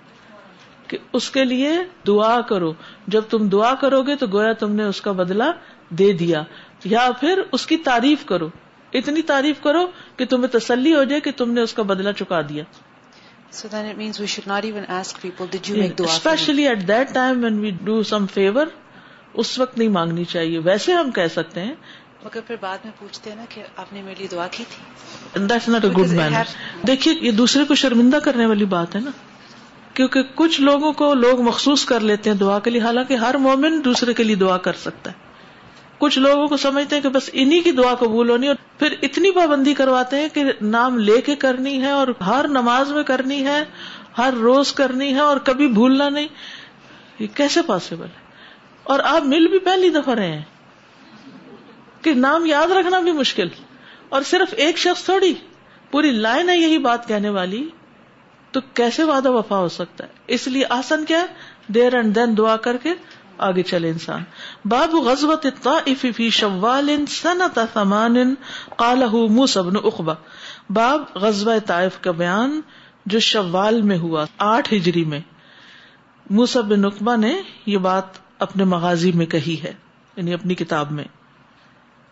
کہ 0.87 0.97
اس 1.13 1.31
کے 1.31 1.45
لیے 1.45 1.71
دعا 2.07 2.41
کرو۔ 2.41 2.73
جب 3.07 3.21
تم 3.29 3.47
دعا 3.47 3.75
کرو 3.75 4.01
گے 4.01 4.15
تو 4.15 4.25
گویا 4.33 4.53
تم 4.53 4.71
نے 4.71 4.83
اس 4.83 5.01
کا 5.01 5.11
بدلہ 5.11 5.43
دے 5.89 6.13
دیا۔ 6.13 6.43
یا 6.83 7.09
پھر 7.19 7.41
اس 7.51 7.65
کی 7.67 7.77
تعریف 7.77 8.25
کرو۔ 8.25 8.49
اتنی 8.93 9.21
تعریف 9.21 9.61
کرو 9.61 9.87
کہ 10.17 10.25
تمہیں 10.25 10.47
تسلی 10.47 10.95
ہو 10.95 11.03
جائے 11.03 11.21
کہ 11.21 11.31
تم 11.37 11.51
نے 11.51 11.61
اس 11.61 11.73
کا 11.73 11.83
بدلہ 11.83 12.11
چکا 12.11 12.41
دیا۔ 12.41 12.63
So 13.55 13.75
then 13.75 13.85
it 13.85 13.95
means 13.95 14.11
we 14.11 14.25
should 14.25 14.53
not 14.53 14.65
even 14.69 14.81
ask 14.81 15.13
people, 15.13 15.45
did 15.45 15.69
you 15.69 15.75
make 15.75 15.89
dua 15.89 16.05
for 16.05 16.07
me? 16.07 16.15
Especially 16.15 16.67
at 16.67 16.87
that 16.87 17.13
time 17.13 17.43
when 17.43 17.59
we 17.59 17.71
do 17.83 18.03
some 18.03 18.27
favour 18.27 18.67
اس 19.33 19.59
وقت 19.59 19.77
نہیں 19.77 19.89
مانگنی 19.89 20.23
چاہیے۔ 20.23 20.59
ویسے 20.59 20.93
ہم 20.93 21.11
کہہ 21.11 21.27
سکتے 21.27 21.61
ہیں 21.61 21.73
مگر 22.23 22.39
پھر 22.47 22.55
بعد 22.61 22.77
میں 22.83 22.91
پوچھتے 22.99 23.29
ہیں 23.29 23.37
نا 23.37 23.45
کہ 23.49 23.63
آپ 23.77 23.93
نے 23.93 24.01
میرے 24.01 24.15
لیے 24.17 24.27
دعا 24.31 24.47
کی 24.51 24.63
تھی۔ 24.69 25.09
That's 25.45 25.69
not 25.69 25.85
a 25.85 25.89
good 25.89 26.19
has- 26.19 26.87
دیکھیے 26.87 27.13
یہ 27.21 27.31
دوسرے 27.31 27.63
کو 27.63 27.75
شرمندہ 27.75 28.17
کرنے 28.17 28.45
والی 28.45 28.65
بات 28.65 28.95
ہے 28.95 28.99
نا۔ 28.99 29.11
کیونکہ 29.93 30.21
کچھ 30.35 30.61
لوگوں 30.61 30.93
کو 30.93 31.13
لوگ 31.13 31.41
مخصوص 31.41 31.85
کر 31.85 31.99
لیتے 31.99 32.29
ہیں 32.29 32.37
دعا 32.37 32.59
کے 32.59 32.69
لیے 32.69 32.81
حالانکہ 32.81 33.13
ہر 33.13 33.35
مومن 33.35 33.81
دوسرے 33.85 34.13
کے 34.13 34.23
لیے 34.23 34.35
دعا 34.35 34.57
کر 34.57 34.73
سکتا 34.73 35.11
ہے۔ 35.11 35.15
کچھ 35.97 36.19
لوگوں 36.19 36.47
کو 36.47 36.57
سمجھتے 36.57 36.95
ہیں 36.95 37.03
کہ 37.03 37.09
بس 37.09 37.29
انہی 37.33 37.59
کی 37.59 37.71
دعا 37.71 37.95
قبول 37.95 38.29
ہونی 38.29 38.47
اور 38.47 38.55
پھر 38.79 38.95
اتنی 39.01 39.31
پابندی 39.31 39.73
کرواتے 39.73 40.17
ہیں 40.17 40.29
کہ 40.33 40.43
نام 40.61 40.99
لے 40.99 41.21
کے 41.21 41.35
کرنی 41.35 41.81
ہے 41.81 41.89
اور 41.89 42.07
ہر 42.27 42.47
نماز 42.47 42.91
میں 42.91 43.03
کرنی 43.03 43.45
ہے 43.45 43.63
ہر 44.17 44.33
روز 44.33 44.73
کرنی 44.73 45.13
ہے 45.13 45.19
اور 45.19 45.37
کبھی 45.37 45.67
بھولنا 45.67 46.09
نہیں۔ 46.09 46.27
یہ 47.19 47.27
کیسے 47.35 47.61
پاسبل 47.61 48.05
ہے؟ 48.05 48.21
اور 48.83 48.99
آپ 48.99 49.23
مل 49.23 49.47
بھی 49.47 49.59
پہلی 49.59 49.89
دفعہ 49.89 50.15
رہے 50.15 50.31
ہیں۔ 50.31 50.41
کہ 52.01 52.13
نام 52.13 52.45
یاد 52.45 52.67
رکھنا 52.67 52.99
بھی 52.99 53.11
مشکل 53.11 53.47
اور 54.09 54.21
صرف 54.21 54.53
ایک 54.57 54.77
شخص 54.77 55.03
تھوڑی 55.03 55.33
پوری 55.91 56.11
لائن 56.11 56.49
ہے 56.49 56.57
یہی 56.57 56.77
بات 56.77 57.07
کہنے 57.07 57.29
والی 57.29 57.69
تو 58.51 58.59
کیسے 58.73 59.03
وعدہ 59.03 59.31
وفا 59.31 59.57
ہو 59.57 59.69
سکتا 59.69 60.03
ہے؟ 60.03 60.09
اس 60.27 60.47
لیے 60.47 60.63
آسن 60.69 61.05
کیا 61.05 61.19
ہے؟ 61.19 61.25
دیر 61.67 61.93
اینڈ 61.93 62.15
دین 62.15 62.37
دعا 62.37 62.57
کر 62.57 62.77
کے 62.77 62.89
آگے 63.37 63.63
چلے 63.63 63.89
انسان۔ 63.89 64.23
باب 64.65 64.95
غزوت 64.95 65.45
الطائف 65.45 66.05
فی 66.15 66.29
شوال 66.29 67.05
سنت 67.09 67.59
ثمان 67.73 68.33
قالہ 68.75 69.05
موسیٰ 69.05 69.63
بن 69.63 69.75
عقبہ 69.75 70.13
باب 70.69 71.03
غزوہ 71.15 71.59
طائف 71.65 72.01
کا 72.01 72.11
بیان 72.11 72.61
جو 73.05 73.19
شوال 73.19 73.81
میں 73.81 73.97
ہوا، 73.97 74.25
آٹھ 74.37 74.73
ہجری 74.73 75.05
میں۔ 75.05 75.19
موسیٰ 76.29 76.61
بن 76.61 76.85
عقبہ 76.85 77.15
نے 77.15 77.41
یہ 77.65 77.77
بات 77.77 78.03
اپنے 78.39 78.63
مغازی 78.63 79.11
میں 79.11 79.25
کہی 79.25 79.57
ہے 79.63 79.73
یعنی 80.15 80.33
اپنی 80.33 80.55
کتاب 80.55 80.91
میں۔ 80.91 81.03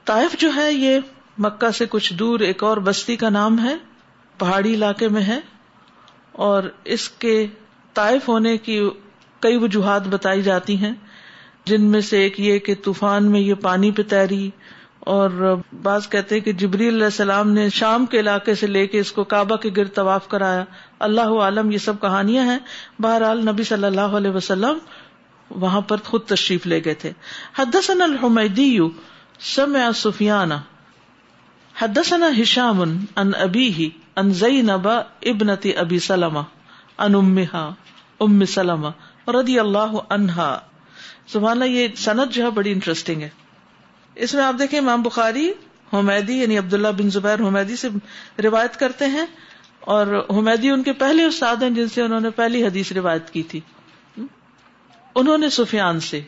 طائف 0.10 0.38
جو 0.38 0.50
ہے، 0.56 0.74
یہ 0.74 1.00
مکہ 1.38 1.72
سے 1.72 1.86
کچھ 1.90 2.14
دور 2.14 2.40
ایک 2.40 2.64
اور 2.64 2.78
بستی 2.78 3.16
کا 3.16 3.30
نام 3.30 3.64
ہے، 3.64 3.76
پہاڑی 4.38 4.74
علاقے 4.74 5.08
میں 5.08 5.22
ہے۔ 5.22 5.40
اور 6.32 6.64
اس 6.84 7.10
کے 7.10 7.48
طائف 7.94 8.30
ہونے 8.30 8.58
کی 8.58 8.90
کئی 9.40 9.58
وجوہات 9.58 10.08
بتائی 10.08 10.42
جاتی 10.42 10.78
ہیں۔ 10.78 10.92
جن 11.66 11.82
میں 11.82 12.02
سے 12.02 12.18
ایک 12.18 12.40
یہ 12.40 12.60
کہ 12.60 12.76
طوفان 12.84 13.32
میں 13.32 13.40
یہ 13.40 13.54
پانی 13.54 13.92
پہ 13.92 14.02
تیری، 14.02 14.50
اور 15.00 15.56
بعض 15.84 16.10
کہتے 16.10 16.36
ہیں 16.36 16.42
کہ 16.42 16.54
جبری 16.54 16.90
علیہ 16.90 17.04
السلام 17.04 17.52
نے 17.52 17.70
شام 17.70 18.06
کے 18.06 18.20
علاقے 18.20 18.56
سے 18.56 18.68
لے 18.68 18.88
کے 18.88 19.00
اس 19.00 19.12
کو 19.12 19.24
کعبہ 19.24 19.56
کے 19.56 19.70
گرد 19.78 19.94
طواف 19.94 20.28
کرایا۔ 20.28 20.64
اللہ 21.00 21.30
عالم، 21.42 21.72
یہ 21.72 21.78
سب 21.78 22.02
کہانیاں 22.02 22.46
ہیں۔ 22.46 22.60
بہرحال 23.00 23.46
نبی 23.46 23.64
صلی 23.64 23.84
اللہ 23.84 24.02
علیہ 24.02 24.32
وسلم 24.32 24.78
وہاں 25.50 25.82
پر 25.82 25.98
خود 25.98 26.22
تشریف 26.22 26.68
لے 26.68 26.82
گئے 26.86 26.94
تھے۔ 26.94 27.12
حدثنا 27.56 28.04
الحمیدی 28.04 28.80
سمع 29.42 29.92
سفیان 29.96 30.52
حدثنا 31.80 32.42
ہشام 32.42 32.82
ان 33.16 33.32
ابی 33.40 33.74
ہی 33.74 33.90
ان 34.16 34.32
زینب 34.32 34.88
ابنت 35.22 35.68
ابی 35.78 36.00
سلمہ 36.00 36.40
ان 36.98 37.16
امہا 37.16 37.74
ام 38.20 38.46
سلمہ 38.46 38.88
رضی 39.28 39.60
اللہ 39.60 39.92
عنہا 40.10 40.60
سبحانہ 41.28 41.64
یہ 41.64 41.88
سند 41.98 42.32
جو 42.32 42.44
ہے 42.44 42.50
بڑی 42.50 42.72
انٹرسٹنگ 42.72 43.22
ہے۔ 43.22 43.30
اس 44.16 44.34
میں 44.34 44.44
آپ 44.44 44.56
دیکھیں 44.60 44.80
امام 44.80 45.02
بخاری، 45.02 45.52
حمیدی 45.94 46.42
یعنی 46.42 46.58
عبداللہ 46.58 46.88
بن 46.88 47.10
زبیر 47.10 47.40
حمیدی 47.40 47.76
سے 47.76 47.88
روایت 48.44 48.80
کرتے 48.80 49.06
ہیں 49.06 49.26
اور 49.80 50.26
حمیدی 50.30 50.70
ان 50.70 50.84
کے 50.84 50.94
پہلے 50.94 51.26
استاد 51.26 51.56
ہیں 51.56 51.70
جن 51.70 51.88
سے 51.88 52.02
انہوں 52.02 52.20
نے 52.20 52.30
پہلی 52.30 52.66
حدیث 52.66 52.92
روایت 52.92 53.30
کی 53.30 53.44
تھی۔ 53.44 53.60
انہوں 55.16 55.38
نے 55.38 55.50
سفیان 55.50 56.00
سے 56.00 56.22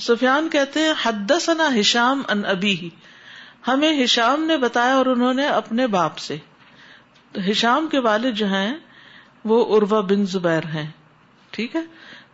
سفیان 0.00 0.48
کہتے 0.48 0.80
ہیں، 0.80 0.92
حدثنا 1.02 1.68
ہشام 1.80 2.22
ان 2.28 2.44
ابی 2.44 2.72
ہی 2.72 2.90
ہمیں 3.68 4.04
ہشام 4.04 4.44
نے 4.44 4.56
بتایا 4.56 4.94
اور 4.94 5.06
انہوں 5.06 5.34
نے 5.34 5.46
اپنے 5.46 5.86
باپ 5.86 6.18
سے۔ 6.18 6.36
تو 7.32 7.40
ہشام 7.50 7.88
کے 7.88 7.98
والد 7.98 8.34
جو 8.34 8.46
ہیں، 8.46 8.74
وہ 9.44 9.78
عروا 9.78 10.00
بن 10.00 10.26
زبیر 10.26 10.64
ہیں۔ 10.64 10.90
ٹھیک 11.50 11.76
ہے؟ 11.76 11.80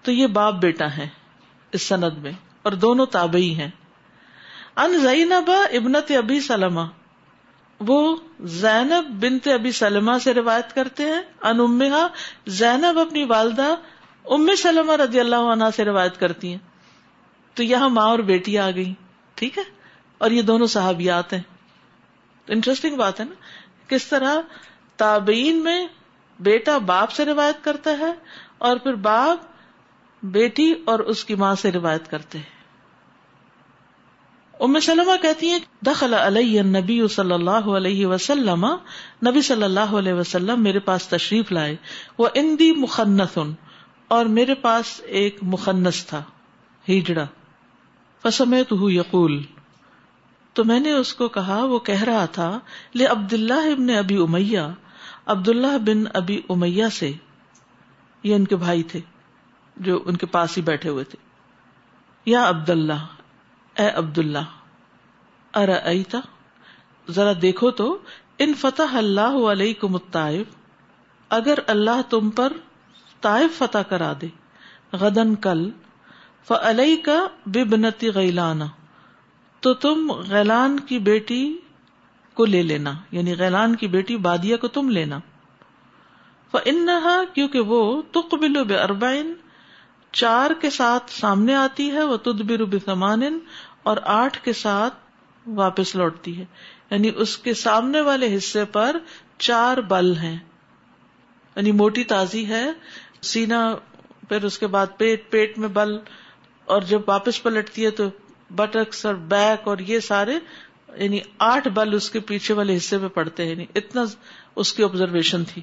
تو 0.02 0.12
یہ 0.12 0.26
باپ 0.26 0.54
بیٹا 0.54 0.96
ہے 0.96 1.08
اس 1.72 1.82
سند 1.82 2.18
میں 2.18 2.32
اور 2.62 2.72
دونوں 2.72 3.06
تابعی 3.06 3.54
ہیں۔ 3.54 3.70
ان 4.76 4.98
زینب 4.98 5.50
ابنت 5.50 6.12
ابی 6.16 6.40
سلمہ۔ 6.40 6.80
وہ 7.80 8.16
زینب 8.40 9.22
بنت 9.22 9.48
ابی 9.48 9.72
سلمہ 9.72 10.12
سے 10.24 10.34
روایت 10.34 10.74
کرتے 10.74 11.02
ہیں۔ 11.02 11.22
ان 11.42 11.60
امہا، 11.60 12.06
زینب 12.46 12.98
اپنی 12.98 13.24
والدہ 13.24 13.74
ام 14.24 14.50
سلمہ 14.58 14.92
رضی 14.92 15.20
اللہ 15.20 15.36
عنہ 15.36 15.64
سے 15.76 15.84
روایت 15.84 16.20
کرتی 16.20 16.50
ہیں۔ 16.50 16.75
تو 17.56 17.62
یہاں 17.62 17.88
ماں 17.88 18.06
اور 18.06 18.18
بیٹی 18.18 18.58
آ 18.58 18.70
گئی 18.70 18.94
ٹھیک 19.34 19.58
ہے؟ 19.58 19.62
اور 20.18 20.30
یہ 20.30 20.42
دونوں 20.42 20.66
صحابیات 20.66 21.32
ہیں۔ 21.32 21.40
انٹرسٹنگ 22.48 22.96
بات 22.96 23.20
ہے 23.20 23.24
نا؟ 23.24 23.34
کس 23.88 24.06
طرح 24.06 24.34
تابعین 24.96 25.56
میں 25.56 25.86
بیٹا 26.40 26.78
باپ 26.78 27.10
سے 27.10 27.24
روایت 27.24 27.64
کرتا 27.64 27.90
ہے 27.90 28.12
اور 28.58 28.76
پھر 28.76 28.94
باپ 28.94 29.38
بیٹی 30.22 30.74
اور 30.84 30.98
اس 30.98 31.24
کی 31.24 31.34
ماں 31.34 31.54
سے 31.54 31.72
روایت 31.72 32.10
کرتے 32.10 32.38
ہیں۔ 32.38 32.56
ام 34.60 34.80
سلمہ 34.80 35.22
کہتی 35.22 35.50
ہیں، 35.50 35.58
دخل 35.86 36.14
علیہ 36.14 36.62
نبی 36.62 37.08
صلی 37.08 37.32
اللہ 37.32 37.50
علیہ 37.50 38.06
وسلم، 38.06 38.66
نبی 39.26 39.42
صلی 39.42 39.62
اللہ 39.62 39.80
علیہ 39.80 40.12
وسلم 40.12 40.62
میرے 40.62 40.78
پاس 40.78 41.08
تشریف 41.08 41.52
لائے، 41.52 41.76
وہ 42.18 42.28
اندی 42.34 42.72
مخنت 42.72 43.38
اور 44.08 44.26
میرے 44.26 44.54
پاس 44.54 45.00
ایک 45.04 45.38
مخنس 45.42 46.06
تھا، 46.06 46.22
ہجڑا۔ 46.88 47.26
فسمے 48.26 48.64
تو 48.64 48.90
یقول 48.90 49.42
تو 50.52 50.64
میں 50.64 50.80
نے 50.80 50.92
اس 50.92 51.14
کو 51.14 51.28
کہا، 51.28 51.64
وہ 51.64 51.78
کہہ 51.78 52.02
رہا 52.02 52.24
تھا 52.24 52.58
لے 52.94 53.06
عبد 53.06 53.32
اللہ 53.32 53.72
ابن 53.72 53.90
ابی 53.90 54.16
امیہ 54.16 54.60
عبد 55.26 55.48
اللہ 55.48 55.78
بن 55.78 56.04
ابی 56.14 56.42
امیہ 56.48 56.86
سے، 56.92 57.12
یہ 58.22 58.34
ان 58.34 58.44
کے 58.44 58.56
بھائی 58.56 58.82
تھے، 58.82 59.00
جو 59.76 60.02
ان 60.06 60.16
کے 60.16 60.26
پاس 60.26 60.56
ہی 60.56 60.62
بیٹھے 60.62 60.88
ہوئے 60.88 61.04
تھے۔ 61.04 61.18
یا 62.26 62.48
عبد 62.48 62.70
اللہ 62.70 63.06
اے 63.76 63.90
عبد 63.90 64.18
اللہ 64.18 64.54
ارتا 65.54 66.18
ذرا 67.10 67.32
دیکھو 67.42 67.70
تو، 67.70 67.98
ان 68.38 68.54
فتح 68.54 68.96
اللہ 68.96 69.36
علیہ 69.50 69.74
کو 69.80 69.88
اگر 71.28 71.58
اللہ 71.66 72.02
تم 72.10 72.30
پر 72.30 72.52
طائف 73.20 73.58
فتح 73.58 73.78
کرا 73.78 74.12
دے 74.20 74.26
غدن 74.92 75.34
کل 75.34 75.70
فعلئی 76.48 76.96
کا 76.96 77.26
ببنتی 77.46 78.10
غیلانا 78.14 78.66
تو 79.60 79.74
تم 79.74 80.12
غیلان 80.28 80.80
کی 80.80 80.98
بیٹی 80.98 81.58
کو 82.34 82.44
لے 82.44 82.62
لینا 82.62 82.92
یعنی 83.10 83.36
غیلان 83.38 83.76
کی 83.76 83.86
بیٹی 83.86 84.16
بادیا 84.16 84.56
کو 84.56 84.68
تم 84.68 84.88
لینا۔ 84.88 85.18
فنحا 86.50 87.22
کیونکہ 87.34 87.60
وہ 87.60 88.02
تقبل 88.02 88.64
بے 88.64 88.76
اربائن 88.76 89.34
چار 90.12 90.50
کے 90.60 90.70
ساتھ 90.70 91.10
سامنے 91.10 91.54
آتی 91.54 91.90
ہے 91.90 92.02
وہ 92.02 92.16
تدبر 92.16 92.64
بثمان، 92.64 93.38
اور 93.82 93.96
آٹھ 94.04 94.42
کے 94.42 94.52
ساتھ 94.52 94.94
واپس 95.46 95.96
لوٹتی 95.96 96.38
ہے۔ 96.38 96.44
یعنی 96.90 97.10
اس 97.16 97.38
کے 97.38 97.54
سامنے 97.54 98.00
والے 98.00 98.36
حصے 98.36 98.64
پر 98.64 98.96
چار 99.38 99.76
بل 99.76 100.16
ہیں۔ 100.16 100.38
یعنی 101.56 101.72
موٹی 101.72 102.04
تازی 102.04 102.48
ہے 102.48 102.66
سینا 103.22 103.74
پھر 104.28 104.44
اس 104.44 104.58
کے 104.58 104.66
بعد 104.66 104.86
پیٹ 104.96 105.30
پیٹ 105.30 105.58
میں 105.58 105.68
بل 105.68 105.98
اور 106.66 106.82
جب 106.82 107.00
واپس 107.06 107.42
پلٹتی 107.42 107.84
ہے 107.84 107.90
تو 107.90 108.04
بٹکس 108.50 109.06
اور 109.06 109.14
بیک 109.14 109.68
اور 109.68 109.78
یہ 109.78 110.00
سارے 110.00 110.38
یعنی 110.96 111.18
آٹھ 111.38 111.68
بل 111.68 111.94
اس 111.94 112.10
کے 112.10 112.20
پیچھے 112.20 112.54
والے 112.54 112.76
حصے 112.76 112.98
پہ 112.98 113.08
پڑتے 113.08 113.44
ہیں 113.44 113.50
یعنی 113.50 113.64
اتنا 113.74 114.04
اس 114.56 114.72
کی 114.72 114.84
آبزرویشن 114.84 115.44
تھی۔ 115.44 115.62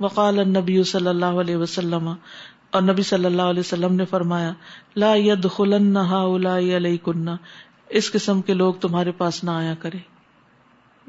وقال 0.00 0.38
النبی 0.38 0.82
صلی 0.82 1.06
اللہ 1.06 1.24
علیہ 1.26 1.56
وسلم، 1.56 2.12
اور 2.70 2.82
نبی 2.82 3.02
صلی 3.02 3.24
اللہ 3.24 3.42
علیہ 3.42 3.60
وسلم 3.60 3.94
نے 3.94 4.04
فرمایا، 4.04 4.52
لا 4.96 5.14
يدخلن 5.14 5.96
هؤلاء 5.96 6.58
علیکن، 6.58 7.28
اس 7.88 8.12
قسم 8.12 8.42
کے 8.42 8.54
لوگ 8.54 8.74
تمہارے 8.74 9.12
پاس 9.12 9.44
نہ 9.44 9.50
آیا 9.50 9.74
کرے۔ 9.74 9.98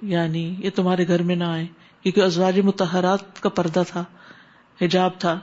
یعنی 0.04 0.56
یہ 0.60 0.70
تمہارے 0.76 1.08
گھر 1.08 1.24
میں 1.24 1.36
نہ 1.36 1.44
آئے، 1.44 1.66
کیونکہ 2.04 2.22
ازواج 2.22 2.60
متحرات 2.60 3.42
کا 3.42 3.50
پردہ 3.50 3.84
تھا، 3.88 4.04
حجاب 4.82 5.12
تھا۔ 5.20 5.40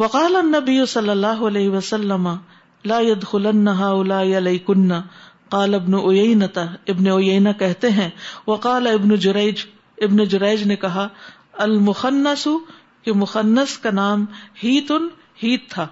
وقال 0.00 0.36
النبی 0.36 0.86
صلی 0.86 1.08
اللہ 1.08 1.26
علیہ 1.26 1.68
وسلم، 1.68 2.28
لا 2.84 3.00
يدخلن 3.00 3.68
هؤلاء 3.68 4.22
علیکن، 4.22 4.88
قال 5.48 5.74
ابن 5.74 5.94
اوینتا 5.94 6.64
ابن 6.88 7.06
اوینا 7.08 7.52
کہتے 7.52 7.90
ہیں، 7.90 8.10
وقال 8.46 8.86
ابن 8.86 9.14
جریج 9.14 9.54
ابن 9.98 10.24
جریج 10.24 10.62
نے 10.62 10.76
کہا، 10.76 11.08
المخنس، 11.52 12.48
کہ 13.02 13.12
مخنس 13.12 13.78
کا 13.78 13.90
نام 13.90 14.24
ہیتن، 14.64 15.08
ہیت 15.42 15.70
تھا۔ 15.70 15.86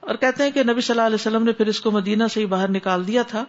اور 0.00 0.14
کہتے 0.14 0.44
ہیں 0.44 0.50
کہ 0.50 0.62
نبی 0.62 0.80
صلی 0.80 0.94
اللہ 0.94 1.06
علیہ 1.06 1.14
وسلم 1.14 1.42
نے 1.42 1.52
پھر 1.52 1.66
اس 1.66 1.80
کو 1.80 1.90
مدینہ 1.90 2.24
سے 2.30 2.40
ہی 2.40 2.46
باہر 2.46 2.70
نکال 2.70 3.06
دیا 3.06 3.22
تھا۔ 3.22 3.44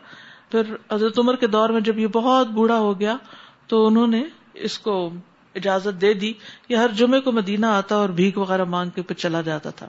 پھر 0.51 0.61
حضرت 0.91 1.19
عمر 1.19 1.35
کے 1.35 1.47
دور 1.47 1.69
میں 1.69 1.81
جب 1.81 1.99
یہ 1.99 2.07
بہت 2.07 2.47
بوڑھا 2.47 2.79
ہو 2.79 2.99
گیا، 2.99 3.17
تو 3.67 3.87
انہوں 3.87 4.07
نے 4.07 4.23
اس 4.53 4.79
کو 4.79 5.09
اجازت 5.55 6.01
دے 6.01 6.13
دی 6.13 6.33
یہ 6.69 6.75
ہر 6.75 6.89
جمعے 6.89 7.19
کو 7.19 7.31
مدینہ 7.31 7.65
آتا 7.65 7.95
اور 7.95 8.09
بھیک 8.09 8.37
وغیرہ 8.37 8.63
مانگ 8.63 8.89
کے 8.89 9.01
پھر 9.01 9.15
چلا 9.15 9.41
جاتا 9.41 9.69
تھا۔ 9.69 9.87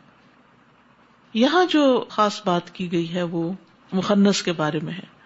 یہاں 1.35 1.64
جو 1.70 2.05
خاص 2.09 2.42
بات 2.44 2.70
کی 2.70 2.92
گئی 2.92 3.14
ہے 3.14 3.22
وہ 3.22 3.52
مخنس 3.92 4.42
کے 4.42 4.52
بارے 4.52 4.79
میں 4.83 4.92
ہے۔ 4.92 5.16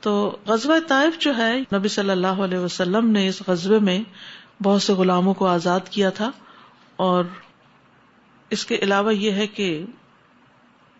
تو 0.00 0.36
غزوہ 0.46 0.78
طائف 0.88 1.18
جو 1.18 1.36
ہے، 1.36 1.60
نبی 1.60 1.88
صلی 1.88 2.10
اللہ 2.10 2.26
علیہ 2.26 2.58
وسلم 2.58 3.10
نے 3.10 3.28
اس 3.28 3.42
غزبے 3.46 3.78
میں 3.78 4.00
بہت 4.62 4.82
سے 4.82 4.92
غلاموں 4.92 5.34
کو 5.34 5.46
آزاد 5.46 5.80
کیا 5.90 6.10
تھا۔ 6.10 6.30
اور 6.96 7.24
اس 8.50 8.66
کے 8.66 8.76
علاوہ 8.76 9.14
یہ 9.14 9.32
ہے 9.32 9.46
کہ 9.46 9.84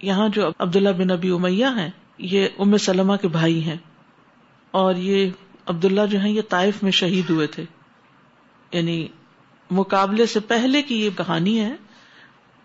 یہاں 0.03 0.29
جو 0.29 0.49
عبداللہ 0.59 0.89
بن 0.89 1.11
ابی 1.11 1.31
امیہ 1.31 1.67
ہیں، 1.67 1.91
یہ 2.19 2.49
ام 2.59 2.77
سلمہ 2.77 3.17
کے 3.17 3.29
بھائی 3.29 3.65
ہیں۔ 3.65 3.77
اور 4.71 4.95
یہ 4.95 5.31
عبداللہ 5.67 6.07
جو 6.11 6.19
ہیں، 6.19 6.31
یہ 6.31 6.43
طائف 6.49 6.83
میں 6.83 6.91
شہید 6.91 7.31
ہوئے 7.31 7.47
تھے۔ 7.47 7.65
یعنی 8.73 9.09
مقابلے 9.71 10.27
سے 10.27 10.41
پہلے 10.41 10.83
کی 10.83 11.05
یہ 11.05 11.11
کہانی 11.17 11.61
ہے، 11.61 11.77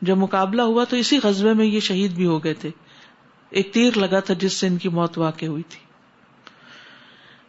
جب 0.02 0.18
مقابلہ 0.18 0.62
ہوا 0.62 0.84
تو 0.84 0.96
اسی 0.96 1.20
قصبے 1.20 1.54
میں 1.54 1.66
یہ 1.66 1.80
شہید 1.80 2.12
بھی 2.12 2.26
ہو 2.26 2.44
گئے 2.44 2.54
تھے۔ 2.54 2.70
ایک 3.50 3.74
تیر 3.74 3.98
لگا 3.98 4.20
تھا 4.20 4.34
جس 4.34 4.54
سے 4.54 4.68
ان 4.68 4.78
کی 4.78 4.90
موت 4.90 5.18
واقع 5.18 5.46
ہوئی 5.46 5.64
تھی۔ 5.64 5.80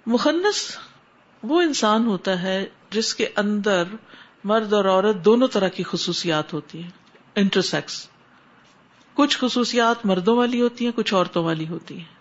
مخنس 0.06 0.78
وہ 1.42 1.62
انسان 1.62 2.06
ہوتا 2.06 2.42
ہے 2.42 2.66
جس 2.90 3.14
کے 3.14 3.28
اندر 3.36 3.84
مرد 4.44 4.72
اور 4.72 4.84
عورت 4.84 5.24
دونوں 5.24 5.48
طرح 5.48 5.68
کی 5.68 5.82
خصوصیات 5.82 6.52
ہوتی 6.52 6.82
ہیں۔ 6.82 6.90
انٹرسیکس۔ 7.34 8.08
کچھ 9.14 9.38
خصوصیات 9.38 10.06
مردوں 10.06 10.36
والی 10.36 10.60
ہوتی 10.60 10.84
ہیں، 10.84 10.92
کچھ 10.94 11.14
عورتوں 11.14 11.44
والی 11.44 11.68
ہوتی 11.68 11.96
ہیں۔ 11.96 12.14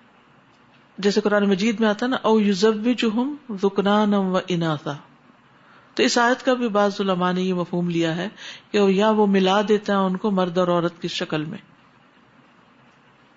جیسے 0.97 1.21
قرآن 1.21 1.49
مجید 1.49 1.79
میں 1.79 1.87
آتا 1.87 2.07
نا، 2.07 2.17
او 2.21 2.39
یوزب 2.39 2.87
جم 2.97 3.35
رکنان 3.63 4.13
و 4.13 4.37
اناسا 4.47 4.93
تو 5.93 6.03
اس 6.03 6.17
آیت 6.17 6.45
کا 6.45 6.53
بھی 6.53 6.67
بعض 6.67 7.01
علماء 7.01 7.31
نے 7.31 7.41
یہ 7.41 7.53
مفہوم 7.53 7.89
لیا 7.89 8.15
ہے 8.15 8.29
کہ 8.71 8.77
یا 8.77 9.09
وہ 9.09 9.27
ملا 9.27 9.61
دیتا 9.67 9.93
ہے 9.93 9.97
ان 9.97 10.17
کو 10.17 10.31
مرد 10.31 10.57
اور 10.57 10.67
عورت 10.67 11.01
کی 11.01 11.07
شکل 11.07 11.45
میں۔ 11.45 11.57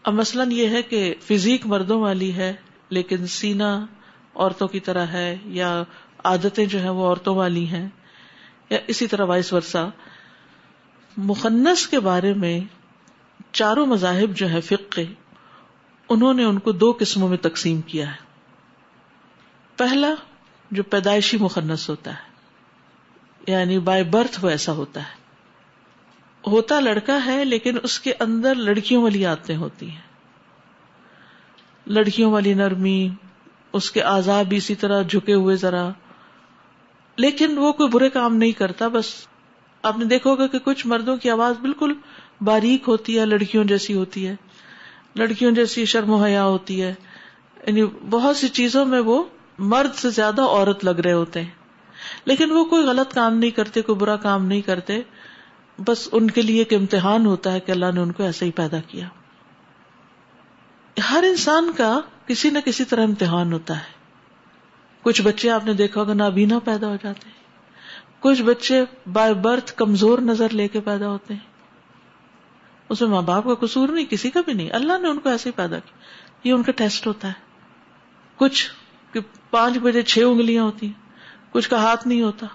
اب 0.02 0.12
مثلاً 0.12 0.52
یہ 0.52 0.68
ہے 0.68 0.82
کہ 0.82 1.14
فزیک 1.20 1.66
مردوں 1.66 2.00
والی 2.00 2.34
ہے، 2.34 2.52
لیکن 2.88 3.26
سینا 3.26 3.86
عورتوں 4.34 4.68
کی 4.68 4.80
طرح 4.80 5.06
ہے 5.06 5.36
یا 5.44 5.82
عادتیں 6.24 6.66
جو 6.66 6.80
ہیں 6.80 6.88
وہ 6.88 7.06
عورتوں 7.06 7.36
والی 7.36 7.66
ہیں، 7.66 7.88
یا 8.70 8.78
اسی 8.86 9.06
طرح 9.06 9.24
وائس 9.24 9.52
ورسا 9.52 9.88
مخنس 11.16 11.86
کے 11.86 12.00
بارے 12.00 12.34
میں 12.34 12.60
چاروں 13.52 13.86
مذاہب 13.86 14.36
جو 14.36 14.50
ہے 14.50 14.60
فقہ، 14.60 15.00
انہوں 16.08 16.34
نے 16.34 16.44
ان 16.44 16.58
کو 16.58 16.72
دو 16.72 16.96
قسموں 17.00 17.28
میں 17.28 17.38
تقسیم 17.38 17.80
کیا 17.80 18.10
ہے۔ 18.10 18.26
پہلا، 19.76 20.14
جو 20.70 20.82
پیدائشی 20.82 21.36
مخنس 21.36 21.88
ہوتا 21.88 22.10
ہے۔ 22.10 22.35
یعنی 23.46 23.78
بائی 23.78 24.04
برتھ 24.04 24.44
وہ 24.44 24.50
ایسا 24.50 24.72
ہوتا 24.72 25.00
ہے۔ 25.00 25.26
ہوتا 26.46 26.80
لڑکا 26.80 27.26
ہے 27.26 27.44
لیکن 27.44 27.78
اس 27.82 28.00
کے 28.00 28.12
اندر 28.20 28.54
لڑکیوں 28.54 29.02
والی 29.02 29.26
آتے 29.26 29.56
ہوتی 29.56 29.90
ہیں۔ 29.90 30.00
لڑکیوں 31.86 32.32
والی 32.32 32.54
نرمی، 32.54 33.08
اس 33.72 33.90
کے 33.90 34.02
آزاد 34.02 34.44
بھی 34.44 34.56
اسی 34.56 34.74
طرح 34.74 35.02
جھکے 35.02 35.34
ہوئے 35.34 35.56
ذرا۔ 35.56 35.88
لیکن 37.16 37.58
وہ 37.58 37.72
کوئی 37.72 37.88
برے 37.88 38.10
کام 38.10 38.36
نہیں 38.36 38.52
کرتا، 38.52 38.88
بس 38.88 39.06
آپ 39.82 39.98
نے 39.98 40.04
دیکھو 40.04 40.34
گا 40.34 40.46
کہ 40.46 40.58
کچھ 40.58 40.86
مردوں 40.86 41.16
کی 41.16 41.30
آواز 41.30 41.58
بالکل 41.60 41.92
باریک 42.40 42.84
ہوتی 42.88 43.18
ہے، 43.18 43.26
لڑکیوں 43.26 43.64
جیسی 43.64 43.94
ہوتی 43.94 44.28
ہے۔ 44.28 44.36
لڑکیوں 45.16 45.52
جیسی 45.52 45.84
شرم 45.84 46.10
و 46.10 46.22
حیا 46.24 46.44
ہوتی 46.44 46.82
ہے۔ 46.82 46.94
یعنی 47.66 47.84
بہت 48.10 48.36
سی 48.36 48.48
چیزوں 48.48 48.86
میں 48.86 49.00
وہ 49.00 49.24
مرد 49.58 49.94
سے 49.94 50.10
زیادہ 50.10 50.42
عورت 50.42 50.84
لگ 50.84 50.90
رہے 50.90 51.12
ہوتے 51.12 51.42
ہیں۔ 51.42 51.65
لیکن 52.26 52.50
وہ 52.50 52.64
کوئی 52.64 52.86
غلط 52.86 53.14
کام 53.14 53.34
نہیں 53.38 53.50
کرتے، 53.50 53.82
کوئی 53.82 53.96
برا 53.96 54.16
کام 54.16 54.46
نہیں 54.46 54.60
کرتے۔ 54.60 55.02
بس 55.78 56.08
ان 56.12 56.30
کے 56.30 56.42
لیے 56.42 56.58
ایک 56.58 56.72
امتحان 56.72 57.26
ہوتا 57.26 57.52
ہے 57.52 57.60
کہ 57.60 57.72
اللہ 57.72 57.86
نے 57.94 58.00
ان 58.00 58.12
کو 58.12 58.22
ایسے 58.22 58.44
ہی 58.44 58.50
پیدا 58.50 58.80
کیا۔ 58.80 59.08
ہر 61.10 61.24
انسان 61.28 61.72
کا 61.76 62.00
کسی 62.26 62.50
نہ 62.50 62.58
کسی 62.64 62.84
طرح 62.84 63.02
امتحان 63.02 63.52
ہوتا 63.52 63.78
ہے۔ 63.78 63.96
کچھ 65.02 65.22
بچے 65.22 65.50
آپ 65.50 65.64
نے 65.64 65.72
دیکھا 65.72 66.00
ہوگا 66.00 66.14
نابینا 66.14 66.58
پیدا 66.58 66.86
ہو 66.86 66.96
جاتے 67.02 67.28
ہیں۔ 67.28 67.36
کچھ 68.20 68.42
بچے 68.42 68.84
بائی 69.12 69.34
برتھ 69.34 69.72
کمزور 69.76 70.18
نظر 70.18 70.48
لے 70.48 70.68
کے 70.68 70.80
پیدا 70.80 71.08
ہوتے 71.08 71.34
ہیں۔ 71.34 71.40
اس 72.88 73.00
میں 73.00 73.10
ماں 73.10 73.22
باپ 73.22 73.44
کا 73.44 73.66
قصور 73.66 73.88
نہیں، 73.88 74.04
کسی 74.04 74.30
کا 74.30 74.40
بھی 74.40 74.52
نہیں۔ 74.52 74.70
اللہ 74.72 74.98
نے 74.98 75.08
ان 75.08 75.18
کو 75.18 75.28
ایسے 75.28 75.48
ہی 75.48 75.52
پیدا 75.52 75.78
کیا۔ 75.78 75.98
یہ 76.44 76.52
ان 76.52 76.62
کا 76.62 76.72
ٹیسٹ 76.72 77.06
ہوتا 77.06 77.28
ہے۔ 77.28 77.32
کچھ 78.36 78.70
پانچ 79.50 79.78
بجے 79.78 80.02
چھ 80.02 80.18
انگلیاں 80.18 80.64
ہوتی 80.64 80.86
ہیں۔ 80.86 81.05
کچھ 81.56 81.70
کا 81.70 81.76
ہاتھ 81.76 82.06
نہیں 82.06 82.22
ہوتا، 82.22 82.46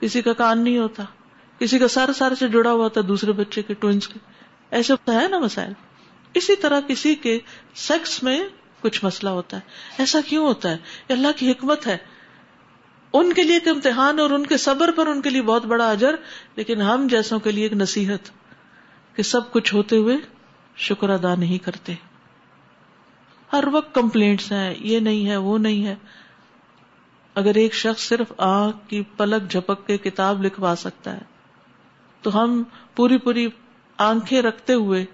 کسی 0.00 0.22
کا 0.22 0.32
کان 0.32 0.64
نہیں 0.64 0.78
ہوتا، 0.78 1.02
کسی 1.58 1.78
کا 1.78 1.88
سر 1.88 2.12
سر 2.12 2.34
سے 2.34 2.48
جڑا 2.48 2.72
ہوا 2.72 2.84
ہوتا 2.84 3.00
دوسرے 3.08 3.32
بچے 3.32 3.62
کے 3.62 3.74
ٹوئنس 3.74 4.08
کے۔ 4.08 4.18
ایسے 4.70 4.92
ہوتا 4.92 5.20
ہے 5.20 5.28
نا 5.28 5.38
مسائل۔ 5.38 5.72
اسی 6.34 6.56
طرح 6.56 6.80
کسی 6.80 7.14
کے 7.14 7.38
سیکس 7.74 8.22
میں 8.22 8.44
کچھ 8.80 9.04
مسئلہ 9.04 9.30
ہوتا 9.30 9.56
ہے۔ 9.56 9.62
ایسا 9.98 10.18
کیوں 10.26 10.46
ہوتا 10.46 10.70
ہے؟ 10.70 10.76
اللہ 11.08 11.28
کی 11.36 11.50
حکمت 11.50 11.86
ہے۔ 11.86 11.96
ان 13.12 13.32
کے 13.32 13.42
لیے 13.42 13.54
ایک 13.54 13.68
امتحان 13.68 14.20
اور 14.20 14.30
ان 14.30 14.46
کے 14.46 14.56
صبر 14.56 14.90
پر 14.96 15.06
ان 15.06 15.20
کے 15.20 15.30
لیے 15.30 15.42
بہت 15.42 15.64
بڑا 15.64 15.90
اجر، 15.90 16.14
لیکن 16.56 16.82
ہم 16.82 17.06
جیسوں 17.10 17.38
کے 17.38 17.52
لیے 17.52 17.64
ایک 17.64 17.72
نصیحت 17.72 18.30
کہ 19.16 19.22
سب 19.22 19.52
کچھ 19.52 19.74
ہوتے 19.74 19.96
ہوئے 19.96 20.16
شکر 20.76 21.10
ادا 21.10 21.34
نہیں 21.34 21.58
کرتے۔ 21.58 21.94
ہر 23.52 23.64
وقت 23.72 23.94
کمپلینٹس 23.94 24.52
ہیں، 24.52 24.74
یہ 24.78 24.98
نہیں 24.98 25.26
ہے، 25.26 25.36
وہ 25.36 25.58
نہیں 25.58 25.86
ہے۔ 25.86 25.96
اگر 27.34 27.54
ایک 27.54 27.74
شخص 27.74 28.08
صرف 28.08 28.32
آنکھ 28.38 28.88
کی 28.88 29.02
پلک 29.16 29.50
جھپک 29.50 29.86
کے 29.86 29.98
کتاب 29.98 30.42
لکھوا 30.42 30.74
سکتا 30.76 31.12
ہے، 31.12 31.22
تو 32.22 32.42
ہم 32.42 32.62
پوری 32.94 33.18
پوری 33.18 33.48
آنکھیں 33.98 34.42
رکھتے 34.42 34.74
ہوئے 34.74 35.04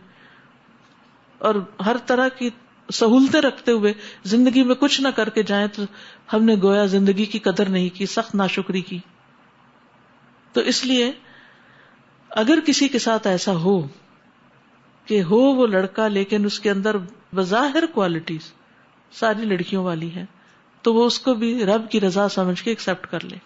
اور 1.38 1.54
ہر 1.86 1.96
طرح 2.06 2.28
کی 2.28 2.50
سہولتیں 2.92 3.40
رکھتے 3.40 3.72
ہوئے 3.72 3.92
زندگی 4.24 4.62
میں 4.62 4.74
کچھ 4.74 5.00
نہ 5.00 5.08
کر 5.08 5.28
کے 5.28 5.42
جائیں 5.42 5.66
تو 5.68 5.82
ہم 6.32 6.44
نے 6.44 6.54
گویا 6.62 6.84
زندگی 6.84 7.24
کی 7.24 7.38
قدر 7.38 7.68
نہیں 7.68 7.88
کی، 7.88 8.06
سخت 8.06 8.34
ناشکری 8.34 8.80
کی۔ 8.80 8.98
تو 10.52 10.60
اس 10.60 10.84
لیے 10.84 11.12
اگر 12.30 12.58
کسی 12.66 12.88
کے 12.88 12.98
ساتھ 12.98 13.26
ایسا 13.26 13.52
ہو 13.52 13.88
کہ 15.04 15.22
ہو 15.22 15.36
وہ 15.36 15.66
لڑکا 15.66 16.08
لیکن 16.08 16.44
اس 16.44 16.60
کے 16.60 16.70
اندر 16.70 16.96
بظاہر 17.34 17.84
کوالٹیز 17.94 18.52
ساری 19.12 19.44
لڑکیوں 19.44 19.84
والی 19.84 20.14
ہے 20.14 20.24
تو 20.82 20.94
وہ 20.94 21.06
اس 21.06 21.18
کو 21.18 21.34
بھی 21.34 21.64
رب 21.64 21.90
کی 21.90 22.00
رضا 22.00 22.28
سمجھ 22.28 22.62
کے 22.62 22.70
ایکسپٹ 22.70 23.06
کر 23.06 23.24
لے 23.24 23.36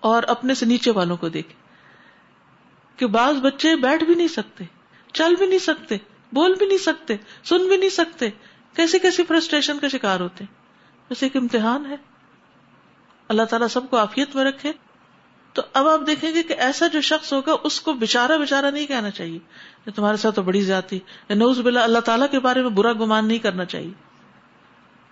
اور 0.00 0.22
اپنے 0.22 0.54
سے 0.54 0.66
نیچے 0.66 0.90
والوں 0.90 1.16
کو 1.16 1.28
دیکھے 1.28 1.54
کہ 2.96 3.06
بعض 3.06 3.34
بچے 3.34 3.76
بیٹھ 3.76 4.04
بھی 4.04 4.14
نہیں 4.14 4.28
سکتے، 4.28 4.64
چل 5.12 5.34
بھی 5.38 5.46
نہیں 5.46 5.58
سکتے، 5.58 5.96
بول 6.32 6.54
بھی 6.54 6.66
نہیں 6.66 6.78
سکتے، 6.78 7.16
سن 7.44 7.68
بھی 7.68 7.76
نہیں 7.76 7.90
سکتے 7.90 8.30
کیسی 8.76 8.98
کیسی 8.98 9.24
فرسٹریشن 9.24 9.78
کا 9.78 9.88
شکار 9.88 10.20
ہوتے 10.20 10.44
بس 11.10 11.22
ایک 11.22 11.36
امتحان 11.36 11.86
ہے۔ 11.86 11.96
اللہ 13.28 13.42
تعالیٰ 13.42 13.68
سب 13.68 13.90
کو 13.90 13.96
آفیت 13.96 14.36
میں 14.36 14.44
رکھے۔ 14.44 14.72
تو 15.52 15.62
اب 15.72 15.88
آپ 15.88 16.00
دیکھیں 16.06 16.34
گے 16.34 16.42
کہ 16.42 16.52
ایسا 16.52 16.86
جو 16.86 17.00
شخص 17.00 17.32
ہوگا، 17.32 17.52
اس 17.64 17.80
کو 17.80 17.92
بےچارا 17.92 18.36
بےچارا 18.36 18.70
نہیں 18.70 18.86
کہنا 18.86 19.10
چاہیے۔ 19.10 19.38
تمہارے 19.90 20.16
ساتھ 20.16 20.36
تو 20.36 20.42
بڑی 20.42 20.60
زیادتی 20.60 20.98
نوز 21.30 21.60
بلا 21.60 21.84
اللہ 21.84 21.98
تعالیٰ 21.98 22.26
کے 22.30 22.40
بارے 22.40 22.62
میں 22.62 22.70
برا 22.70 22.92
گمان 22.92 23.28
نہیں 23.28 23.38
کرنا 23.38 23.64
چاہیے۔ 23.64 23.92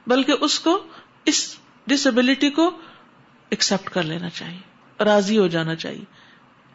بلکہ 0.06 0.34
اس 0.40 0.60
کو 0.60 0.84
اس 1.28 1.56
ڈسبلٹی 1.86 2.50
کو 2.50 2.70
ایکسپٹ 3.50 3.90
کر 3.90 4.02
لینا 4.02 4.28
چاہیے، 4.28 4.58
راضی 5.04 5.38
ہو 5.38 5.46
جانا 5.46 5.74
چاہیے۔ 5.74 6.04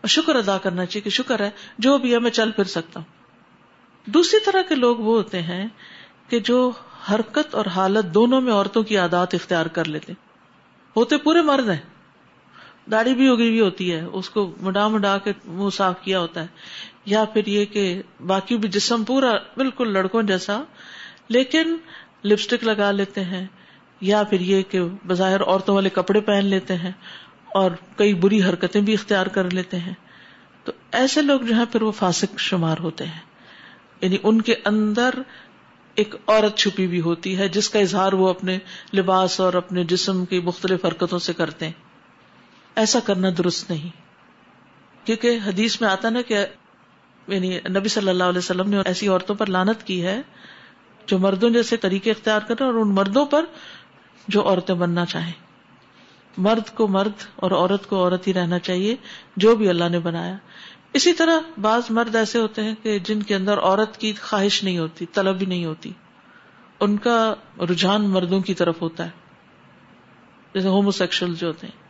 اور 0.01 0.07
شکر 0.07 0.35
ادا 0.35 0.57
کرنا 0.57 0.85
چاہیے 0.85 1.01
کہ 1.01 1.09
شکر 1.09 1.39
ہے، 1.39 1.49
جو 1.77 1.97
بھی 1.97 2.13
ہے 2.13 2.19
میں 2.19 2.31
چل 2.31 2.51
پھر 2.51 2.63
سکتا 2.63 2.99
ہوں۔ 2.99 3.23
دوسری 4.05 4.39
طرح 4.45 4.61
کے 4.61 4.75
لوگ 4.75 4.97
وہ 4.97 5.17
ہوتے 5.17 5.41
ہیں 5.41 5.67
کہ 6.27 6.39
جو 6.39 6.71
حرکت 7.11 7.55
اور 7.55 7.65
حالت 7.65 8.13
دونوں 8.13 8.41
میں 8.41 8.53
عورتوں 8.53 8.83
کی 8.83 8.97
عادات 8.97 9.33
اختیار 9.33 9.65
کر 9.65 9.85
لیتے 9.85 10.13
ہوتے 10.95 11.17
پورے 11.17 11.41
مرد 11.41 11.69
ہیں۔ 11.69 11.81
داڑھی 12.91 13.13
بھی 13.13 13.27
اگی 13.27 13.47
ہوئی 13.47 13.59
ہوتی 13.59 13.93
ہے، 13.93 14.01
اس 14.01 14.29
کو 14.29 14.55
مڈا 14.61 14.87
مڈا 14.87 15.17
کے 15.17 15.33
منہ 15.45 15.69
صاف 15.69 16.01
کیا 16.01 16.19
ہوتا 16.19 16.41
ہے۔ 16.41 16.47
یا 17.05 17.25
پھر 17.25 17.47
یہ 17.47 17.65
کہ 17.65 18.01
باقی 18.27 18.57
بھی 18.57 18.69
جسم 18.69 19.03
پورا 19.03 19.31
بالکل 19.57 19.93
لڑکوں 19.93 20.23
جیسا، 20.23 20.61
لیکن 21.27 21.77
لپسٹک 22.25 22.63
لگا 22.63 22.91
لیتے 22.91 23.23
ہیں۔ 23.23 23.47
یا 24.03 24.23
پھر 24.23 24.39
یہ 24.39 24.63
کہ 24.69 24.81
بظاہر 25.07 25.41
عورتوں 25.43 25.75
والے 25.75 25.89
کپڑے 25.89 26.19
پہن 26.19 26.45
لیتے 26.45 26.75
ہیں 26.75 26.91
اور 27.53 27.71
کئی 27.95 28.13
بری 28.13 28.43
حرکتیں 28.43 28.81
بھی 28.81 28.93
اختیار 28.93 29.25
کر 29.25 29.49
لیتے 29.49 29.79
ہیں۔ 29.79 29.93
تو 30.63 30.71
ایسے 30.91 31.21
لوگ 31.21 31.41
جو 31.41 31.55
ہے 31.55 31.65
پھر 31.71 31.81
وہ 31.81 31.91
فاسق 31.91 32.39
شمار 32.39 32.77
ہوتے 32.79 33.05
ہیں۔ 33.05 33.19
یعنی 34.01 34.17
ان 34.23 34.41
کے 34.41 34.55
اندر 34.65 35.09
ایک 35.95 36.15
عورت 36.27 36.57
چھپی 36.57 36.87
بھی 36.87 37.01
ہوتی 37.01 37.37
ہے 37.37 37.47
جس 37.47 37.69
کا 37.69 37.79
اظہار 37.79 38.13
وہ 38.13 38.29
اپنے 38.29 38.57
لباس 38.93 39.39
اور 39.39 39.53
اپنے 39.53 39.83
جسم 39.83 40.25
کی 40.25 40.39
مختلف 40.39 40.85
حرکتوں 40.85 41.19
سے 41.19 41.33
کرتے 41.33 41.65
ہیں۔ 41.65 41.73
ایسا 42.75 42.99
کرنا 42.99 43.27
درست 43.37 43.71
نہیں۔ 43.71 43.89
کیونکہ 45.05 45.39
حدیث 45.45 45.81
میں 45.81 45.89
آتا 45.89 46.09
نا 46.09 46.21
کہ 46.21 46.45
یعنی 47.27 47.59
نبی 47.69 47.89
صلی 47.89 48.09
اللہ 48.09 48.23
علیہ 48.23 48.37
وسلم 48.37 48.69
نے 48.69 48.77
ایسی 48.85 49.07
عورتوں 49.07 49.35
پر 49.35 49.45
لانت 49.45 49.83
کی 49.83 50.05
ہے 50.05 50.21
جو 51.05 51.19
مردوں 51.19 51.49
جیسے 51.49 51.77
طریقے 51.77 52.11
اختیار 52.11 52.39
کریں 52.39 52.65
اور 52.65 52.73
ان 52.73 52.95
مردوں 52.95 53.25
پر 53.25 53.45
جو 54.27 54.47
عورتیں 54.47 54.75
بننا 54.75 55.05
چاہیں۔ 55.05 55.31
مرد 56.37 56.75
کو 56.75 56.87
مرد 56.87 57.11
اور 57.35 57.51
عورت 57.51 57.89
کو 57.89 57.95
عورت 57.95 58.27
ہی 58.27 58.33
رہنا 58.33 58.59
چاہیے، 58.59 58.95
جو 59.37 59.55
بھی 59.55 59.69
اللہ 59.69 59.89
نے 59.89 59.99
بنایا۔ 59.99 60.35
اسی 60.93 61.13
طرح 61.13 61.39
بعض 61.61 61.83
مرد 61.89 62.15
ایسے 62.15 62.39
ہوتے 62.39 62.63
ہیں 62.63 62.75
کہ 62.83 62.99
جن 62.99 63.23
کے 63.23 63.35
اندر 63.35 63.57
عورت 63.57 63.97
کی 63.97 64.13
خواہش 64.13 64.63
نہیں 64.63 64.77
ہوتی، 64.77 65.05
طلب 65.05 65.37
بھی 65.37 65.45
نہیں 65.45 65.65
ہوتی۔ 65.65 65.91
ان 66.79 66.97
کا 66.97 67.33
رجحان 67.71 68.09
مردوں 68.09 68.39
کی 68.39 68.53
طرف 68.53 68.81
ہوتا 68.81 69.05
ہے۔ 69.05 69.09
جیسے 70.53 70.67
ہومو 70.67 70.91
سیکشل 70.91 71.35
جو 71.35 71.47
ہوتے 71.47 71.67
ہیں۔ 71.67 71.83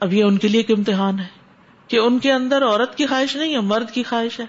اب 0.00 0.12
یہ 0.12 0.24
ان 0.24 0.38
کے 0.38 0.48
لیے 0.48 0.60
ایک 0.60 0.78
امتحان 0.78 1.18
ہے 1.18 1.26
کہ 1.88 1.96
ان 1.96 2.18
کے 2.18 2.32
اندر 2.32 2.64
عورت 2.64 2.96
کی 2.96 3.06
خواہش 3.06 3.36
نہیں 3.36 3.54
ہے، 3.54 3.60
مرد 3.60 3.90
کی 3.90 4.02
خواہش 4.02 4.40
ہے۔ 4.40 4.44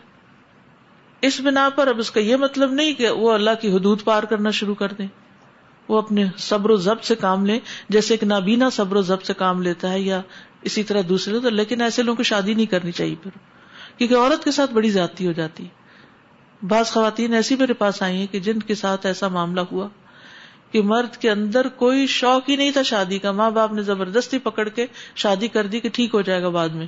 اس 1.21 1.41
بنا 1.41 1.69
پر 1.75 1.87
اب 1.87 1.99
اس 1.99 2.11
کا 2.11 2.19
یہ 2.19 2.35
مطلب 2.35 2.71
نہیں 2.71 2.93
کہ 2.93 3.09
وہ 3.09 3.31
اللہ 3.31 3.49
کی 3.61 3.71
حدود 3.71 4.03
پار 4.03 4.23
کرنا 4.23 4.51
شروع 4.51 4.75
کر 4.75 4.93
دیں۔ 4.93 5.07
وہ 5.87 5.97
اپنے 5.97 6.25
صبر 6.37 6.69
و 6.69 6.75
ضبط 6.75 7.05
سے 7.05 7.15
کام 7.15 7.45
لیں۔ 7.45 7.59
جیسے 7.89 8.13
ایک 8.13 8.23
نابینا 8.23 8.69
صبر 8.69 8.95
و 8.95 9.01
ضبط 9.01 9.25
سے 9.25 9.33
کام 9.33 9.61
لیتا 9.61 9.91
ہے 9.91 9.99
یا 9.99 10.21
اسی 10.61 10.83
طرح 10.83 11.01
دوسرے 11.09 11.39
تو 11.39 11.49
لیکن 11.49 11.81
ایسے 11.81 12.03
لوگوں 12.03 12.17
کو 12.17 12.23
شادی 12.23 12.53
نہیں 12.53 12.65
کرنی 12.65 12.91
چاہیے 12.91 13.15
پھر۔ 13.23 13.31
کیونکہ 13.97 14.15
عورت 14.15 14.43
کے 14.43 14.51
ساتھ 14.51 14.73
بڑی 14.73 14.89
زیادتی 14.89 15.27
ہو 15.27 15.31
جاتی۔ 15.31 15.63
ہے 15.63 15.77
بعض 16.65 16.87
خواتین 16.91 17.33
ایسی 17.33 17.55
میرے 17.55 17.73
پاس 17.73 18.01
آئی 18.01 18.17
ہیں 18.17 18.27
کہ 18.27 18.39
جن 18.39 18.59
کے 18.59 18.75
ساتھ 18.75 19.05
ایسا 19.05 19.27
معاملہ 19.27 19.61
ہوا 19.71 19.87
کہ 20.71 20.81
مرد 20.81 21.17
کے 21.17 21.31
اندر 21.31 21.67
کوئی 21.67 22.07
شوق 22.07 22.49
ہی 22.49 22.55
نہیں 22.55 22.71
تھا 22.71 22.81
شادی 22.81 23.19
کا۔ 23.19 23.31
ماں 23.31 23.51
باپ 23.51 23.73
نے 23.73 23.81
زبردستی 23.81 24.39
پکڑ 24.39 24.69
کے 24.69 24.85
شادی 25.15 25.47
کر 25.47 25.67
دی 25.67 25.79
کہ 25.79 25.89
ٹھیک 25.89 26.13
ہو 26.13 26.21
جائے 26.21 26.41
گا 26.41 26.49
بعد 26.49 26.69
میں۔ 26.69 26.87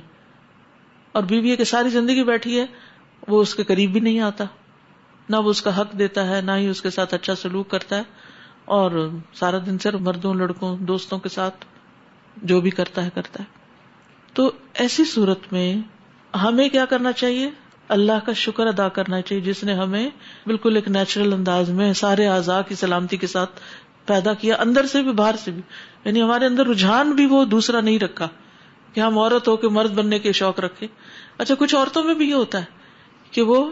اور 1.12 1.22
بیوی 1.22 1.56
کی 1.56 1.64
ساری 1.64 1.88
زندگی 1.88 2.24
بیٹھی 2.24 2.60
ہے، 2.60 2.66
وہ 3.28 3.42
اس 3.42 3.54
کے 3.54 3.64
قریب 3.64 3.92
بھی 3.92 4.00
نہیں 4.00 4.20
آتا۔ 4.20 4.44
نہ 5.28 5.36
وہ 5.36 5.50
اس 5.50 5.62
کا 5.62 5.80
حق 5.80 5.98
دیتا 5.98 6.36
ہے، 6.36 6.40
نہ 6.40 6.52
ہی 6.52 6.68
اس 6.68 6.82
کے 6.82 6.90
ساتھ 6.90 7.14
اچھا 7.14 7.34
سلوک 7.34 7.70
کرتا 7.70 7.96
ہے۔ 7.96 8.02
اور 8.70 9.08
سارا 9.32 9.58
دن 9.66 9.78
صرف 9.78 10.00
مردوں، 10.00 10.34
لڑکوں، 10.34 10.76
دوستوں 10.76 11.18
کے 11.18 11.28
ساتھ 11.28 11.64
جو 12.36 12.60
بھی 12.60 12.70
کرتا 12.70 13.04
ہے 13.04 13.10
کرتا 13.14 13.42
ہے۔ 13.42 13.48
تو 14.32 14.52
ایسی 14.74 15.04
صورت 15.04 15.52
میں 15.52 15.76
ہمیں 16.36 16.68
کیا 16.68 16.84
کرنا 16.84 17.12
چاہیے؟ 17.12 17.50
اللہ 17.88 18.12
کا 18.26 18.32
شکر 18.32 18.66
ادا 18.66 18.88
کرنا 18.88 19.20
چاہیے، 19.20 19.42
جس 19.42 19.64
نے 19.64 19.74
ہمیں 19.74 20.10
بالکل 20.46 20.76
ایک 20.76 20.88
نیچرل 20.88 21.32
انداز 21.32 21.70
میں 21.70 21.92
سارے 21.92 22.26
اعضاء 22.26 22.60
کی 22.68 22.74
سلامتی 22.74 23.16
کے 23.16 23.26
ساتھ 23.26 23.60
پیدا 24.06 24.34
کیا، 24.34 24.56
اندر 24.60 24.86
سے 24.86 25.02
بھی، 25.02 25.12
باہر 25.12 25.34
سے 25.36 25.50
بھی۔ 25.50 25.62
یعنی 26.04 26.22
ہمارے 26.22 26.46
اندر 26.46 26.66
رجحان 26.66 27.12
بھی 27.12 27.26
وہ 27.26 27.44
دوسرا 27.44 27.80
نہیں 27.80 27.98
رکھا 27.98 28.28
کہ 28.92 29.00
ہم 29.00 29.18
عورت 29.18 29.48
ہو 29.48 29.56
کے 29.56 29.68
مرد 29.68 29.92
بننے 29.92 30.18
کے 30.18 30.32
شوق 30.32 30.60
رکھے 30.60 30.86
اچھا 31.38 31.54
کچھ 31.58 31.74
عورتوں 31.74 32.04
میں 32.04 32.14
بھی 32.14 32.28
یہ 32.28 32.34
ہوتا 32.34 32.58
ہے 32.58 32.64
کہ 33.30 33.42
وہ 33.42 33.70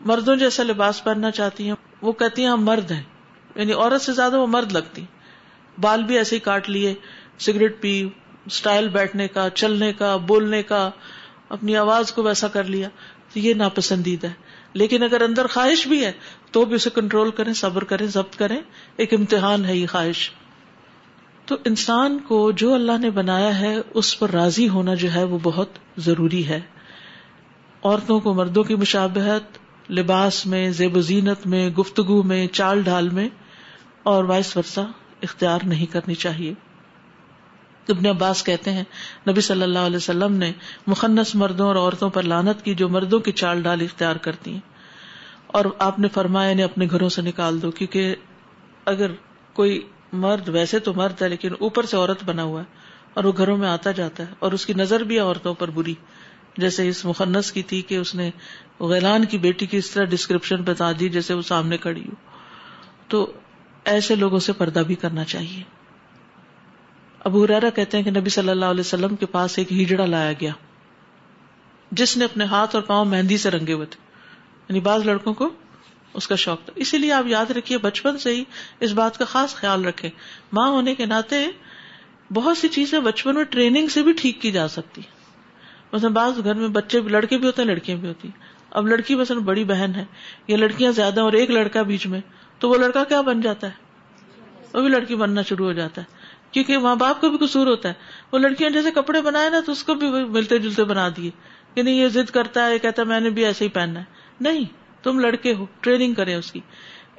مردوں 0.00 0.36
جیسا 0.36 0.62
لباس 0.62 1.04
پہننا 1.04 1.30
چاہتی 1.30 1.68
ہیں، 1.68 1.74
وہ 2.02 2.12
کہتی 2.12 2.42
ہیں 2.42 2.50
ہم 2.50 2.64
مرد 2.64 2.90
ہیں۔ 2.90 3.02
یعنی 3.54 3.72
عورت 3.72 4.00
سے 4.00 4.12
زیادہ 4.12 4.38
وہ 4.38 4.46
مرد 4.46 4.72
لگتی 4.72 5.04
بال 5.80 6.02
بھی 6.02 6.18
ایسے 6.18 6.34
ہی 6.36 6.40
کاٹ 6.40 6.70
لیے، 6.70 6.94
سگریٹ 7.38 7.80
پی 7.80 8.08
اسٹائل 8.46 8.88
بیٹھنے 8.88 9.28
کا، 9.28 9.50
چلنے 9.50 9.92
کا، 9.92 10.16
بولنے 10.16 10.62
کا، 10.62 10.90
اپنی 11.48 11.76
آواز 11.76 12.12
کو 12.12 12.22
ویسا 12.22 12.48
کر 12.48 12.64
لیا، 12.64 12.88
تو 13.32 13.38
یہ 13.38 13.54
ناپسندیدہ 13.54 14.26
ہے۔ 14.26 14.32
لیکن 14.72 15.02
اگر 15.02 15.22
اندر 15.22 15.46
خواہش 15.46 15.86
بھی 15.86 16.04
ہے، 16.04 16.12
تو 16.50 16.64
بھی 16.64 16.74
اسے 16.74 16.90
کنٹرول 16.90 17.30
کریں، 17.30 17.52
صبر 17.52 17.84
کریں، 17.84 18.06
ضبط 18.06 18.36
کریں، 18.36 18.60
ایک 18.96 19.14
امتحان 19.14 19.64
ہے 19.64 19.76
یہ 19.76 19.86
خواہش۔ 19.86 20.30
تو 21.44 21.56
انسان 21.64 22.18
کو 22.18 22.50
جو 22.50 22.74
اللہ 22.74 22.98
نے 22.98 23.10
بنایا 23.10 23.58
ہے، 23.60 23.76
اس 23.94 24.18
پر 24.18 24.30
راضی 24.30 24.68
ہونا 24.68 24.94
جو 24.94 25.12
ہے، 25.14 25.24
وہ 25.24 25.38
بہت 25.42 25.68
ضروری 25.96 26.46
ہے۔ 26.46 26.60
عورتوں 27.82 28.20
کو 28.20 28.34
مردوں 28.34 28.64
کی 28.64 28.74
مشابہت، 28.74 29.58
لباس 29.92 30.46
میں، 30.46 30.70
زیب 30.70 30.96
و 30.96 31.00
زینت 31.00 31.46
میں، 31.46 31.68
گفتگو 31.70 32.22
میں، 32.22 32.46
چال 32.46 32.82
ڈھال 32.82 33.08
میں 33.08 33.28
اور 34.02 34.24
وائس 34.24 34.56
ورثہ 34.56 34.80
اختیار 35.22 35.58
نہیں 35.64 35.86
کرنی 35.86 36.14
چاہیے۔ 36.14 36.54
ابن 37.88 38.06
عباس 38.06 38.44
کہتے 38.44 38.72
ہیں، 38.72 38.84
نبی 39.28 39.40
صلی 39.40 39.62
اللہ 39.62 39.78
علیہ 39.78 39.96
وسلم 39.96 40.32
نے 40.32 40.52
مخنص 40.86 41.34
مردوں 41.34 41.66
اور 41.66 41.76
عورتوں 41.76 42.10
پر 42.10 42.22
لانت 42.22 42.64
کی 42.64 42.74
جو 42.74 42.88
مردوں 42.88 43.20
کی 43.20 43.32
چال 43.32 43.62
ڈال 43.62 43.80
اختیار 43.80 44.16
کرتی 44.16 44.52
ہیں۔ 44.52 44.60
اور 45.46 45.64
آپ 45.78 45.98
نے 45.98 46.08
فرمایا، 46.08 46.50
انہیں 46.50 46.64
اپنے 46.64 46.86
گھروں 46.90 47.08
سے 47.08 47.22
نکال 47.22 47.62
دو، 47.62 47.70
کیونکہ 47.70 48.14
اگر 48.84 49.10
کوئی 49.52 49.88
مرد، 50.12 50.48
ویسے 50.48 50.78
تو 50.78 50.94
مرد 50.94 51.22
ہے، 51.22 51.28
لیکن 51.28 51.48
اوپر 51.60 51.82
سے 51.82 51.96
عورت 51.96 52.24
بنا 52.24 52.42
ہوا 52.42 52.60
ہے 52.60 52.74
اور 53.14 53.24
وہ 53.24 53.32
گھروں 53.36 53.56
میں 53.56 53.68
آتا 53.68 53.90
جاتا 53.90 54.22
ہے۔ 54.22 54.32
اور 54.38 54.52
اس 54.52 54.66
کی 54.66 54.72
نظر 54.72 55.00
بھی 55.00 55.14
ہے 55.14 55.20
عورتوں 55.20 55.54
پر 55.54 55.70
بری۔ 55.70 55.94
جیسے 56.56 56.88
اس 56.88 57.04
مخنص 57.04 57.52
کی 57.52 57.62
تھی 57.62 57.82
کہ 57.82 57.94
اس 57.94 58.14
نے 58.14 58.30
غیلان 58.80 59.24
کی 59.24 59.38
بیٹی 59.38 59.66
کی 59.66 59.76
اس 59.76 59.90
طرح 59.90 60.04
ڈسکرپشن 60.04 60.62
بتا 60.62 60.92
دی 61.00 61.08
جیسے 61.08 61.34
وہ 61.34 61.42
سامنے 61.42 61.76
کھڑی 61.76 62.00
ہو۔ 62.00 62.14
تو 63.08 63.32
ایسے 63.84 64.14
لوگوں 64.14 64.38
سے 64.38 64.52
پردہ 64.52 64.78
بھی 64.78 64.94
کرنا 64.94 65.24
چاہیے۔ 65.24 65.62
ابو 67.20 67.44
ہرارا 67.44 67.70
کہتے 67.70 67.96
ہیں 67.96 68.04
کہ 68.04 68.10
نبی 68.10 68.30
صلی 68.30 68.48
اللہ 68.48 68.64
علیہ 68.64 68.80
وسلم 68.80 69.16
کے 69.16 69.26
پاس 69.26 69.58
ایک 69.58 69.72
ہیجڑا 69.72 70.06
لایا 70.06 70.32
گیا۔ 70.32 70.52
جس 71.90 72.16
نے 72.16 72.24
اپنے 72.24 72.44
ہاتھ 72.44 72.74
اور 72.74 72.84
پاؤں 72.84 73.04
مہندی 73.04 73.36
سے 73.36 73.50
رنگے 73.50 73.72
ہوئے 73.72 73.86
تھے۔ 73.86 74.00
یعنی 74.68 74.80
بعض 74.80 75.06
لڑکوں 75.06 75.34
کو 75.34 75.50
اس 76.14 76.28
کا 76.28 76.34
شوق 76.34 76.64
تھا۔ 76.64 76.72
اسی 76.76 76.98
لیے 76.98 77.12
آپ 77.12 77.26
یاد 77.26 77.50
رکھیے، 77.50 77.78
بچپن 77.78 78.18
سے 78.18 78.34
ہی 78.34 78.44
اس 78.80 78.92
بات 78.92 79.18
کا 79.18 79.24
خاص 79.24 79.54
خیال 79.54 79.84
رکھے 79.84 80.10
ماں 80.52 80.68
ہونے 80.68 80.94
کے 80.94 81.06
ناطے 81.06 81.46
بہت 82.32 82.58
سی 82.58 82.68
چیزیں 82.68 83.00
بچپن 83.00 83.34
میں 83.34 83.44
ٹریننگ 83.44 83.86
سے 83.86 84.02
بھی 84.02 84.12
ٹھیک 84.12 84.42
کی 84.42 84.50
جا 84.50 84.68
سکتی۔ 84.68 85.02
مثلاً 85.92 86.12
بعض 86.12 86.32
گھر 86.44 86.54
میں 86.54 86.68
بچے 86.68 87.00
لڑکے 87.00 87.38
بھی 87.38 87.46
ہوتے 87.46 87.62
ہیں، 87.62 87.68
لڑکیاں 87.68 87.96
بھی 87.96 88.08
ہوتی۔ 88.08 88.28
اب 88.70 88.86
لڑکی 88.86 89.14
مثلاً 89.14 89.42
بڑی 89.42 89.64
بہن 89.64 89.92
ہے، 89.96 90.04
یا 90.48 90.56
لڑکیاں 90.56 90.92
زیادہ 90.92 91.20
اور 91.20 91.32
ایک 91.32 91.50
لڑکا 91.50 91.82
بیچ 91.82 92.06
میں۔ 92.06 92.20
تو 92.60 92.68
وہ 92.68 92.78
لڑکا 92.78 93.04
کیا 93.04 93.20
بن 93.20 93.40
جاتا 93.40 93.66
ہے؟ 93.66 93.72
وہ 94.74 94.80
بھی 94.80 94.88
لڑکی 94.88 95.14
بننا 95.16 95.42
شروع 95.42 95.66
ہو 95.66 95.72
جاتا 95.72 96.02
ہے۔ 96.02 96.06
کیونکہ 96.50 96.78
ماں 96.78 96.96
باپ 96.96 97.20
کا 97.20 97.28
بھی 97.28 97.46
قصور 97.46 97.66
ہوتا 97.66 97.88
ہے۔ 97.88 97.94
وہ 98.32 98.38
لڑکیاں 98.38 98.70
جیسے 98.70 98.90
کپڑے 98.90 99.22
بنائے 99.22 99.50
نا 99.50 99.60
تو 99.66 99.72
اس 99.72 99.84
کو 99.84 99.94
بھی 99.94 100.10
ملتے 100.10 100.58
جلتے 100.58 100.84
بنا 100.84 101.08
دیے۔ 101.16 101.30
کہ 101.74 101.82
نہیں، 101.82 101.94
یہ 101.94 102.08
ضد 102.08 102.30
کرتا 102.30 102.66
ہے، 102.66 102.78
کہتا 102.78 103.02
ہے 103.02 103.06
میں 103.06 103.20
نے 103.20 103.30
بھی 103.30 103.44
ایسے 103.44 103.64
ہی 103.64 103.70
پہننا 103.70 104.00
ہے۔ 104.00 104.04
نہیں، 104.40 104.64
تم 105.02 105.18
لڑکے 105.18 105.54
ہو، 105.54 105.66
ٹریننگ 105.80 106.14
کریں 106.14 106.34
اس 106.34 106.52
کی۔ 106.52 106.60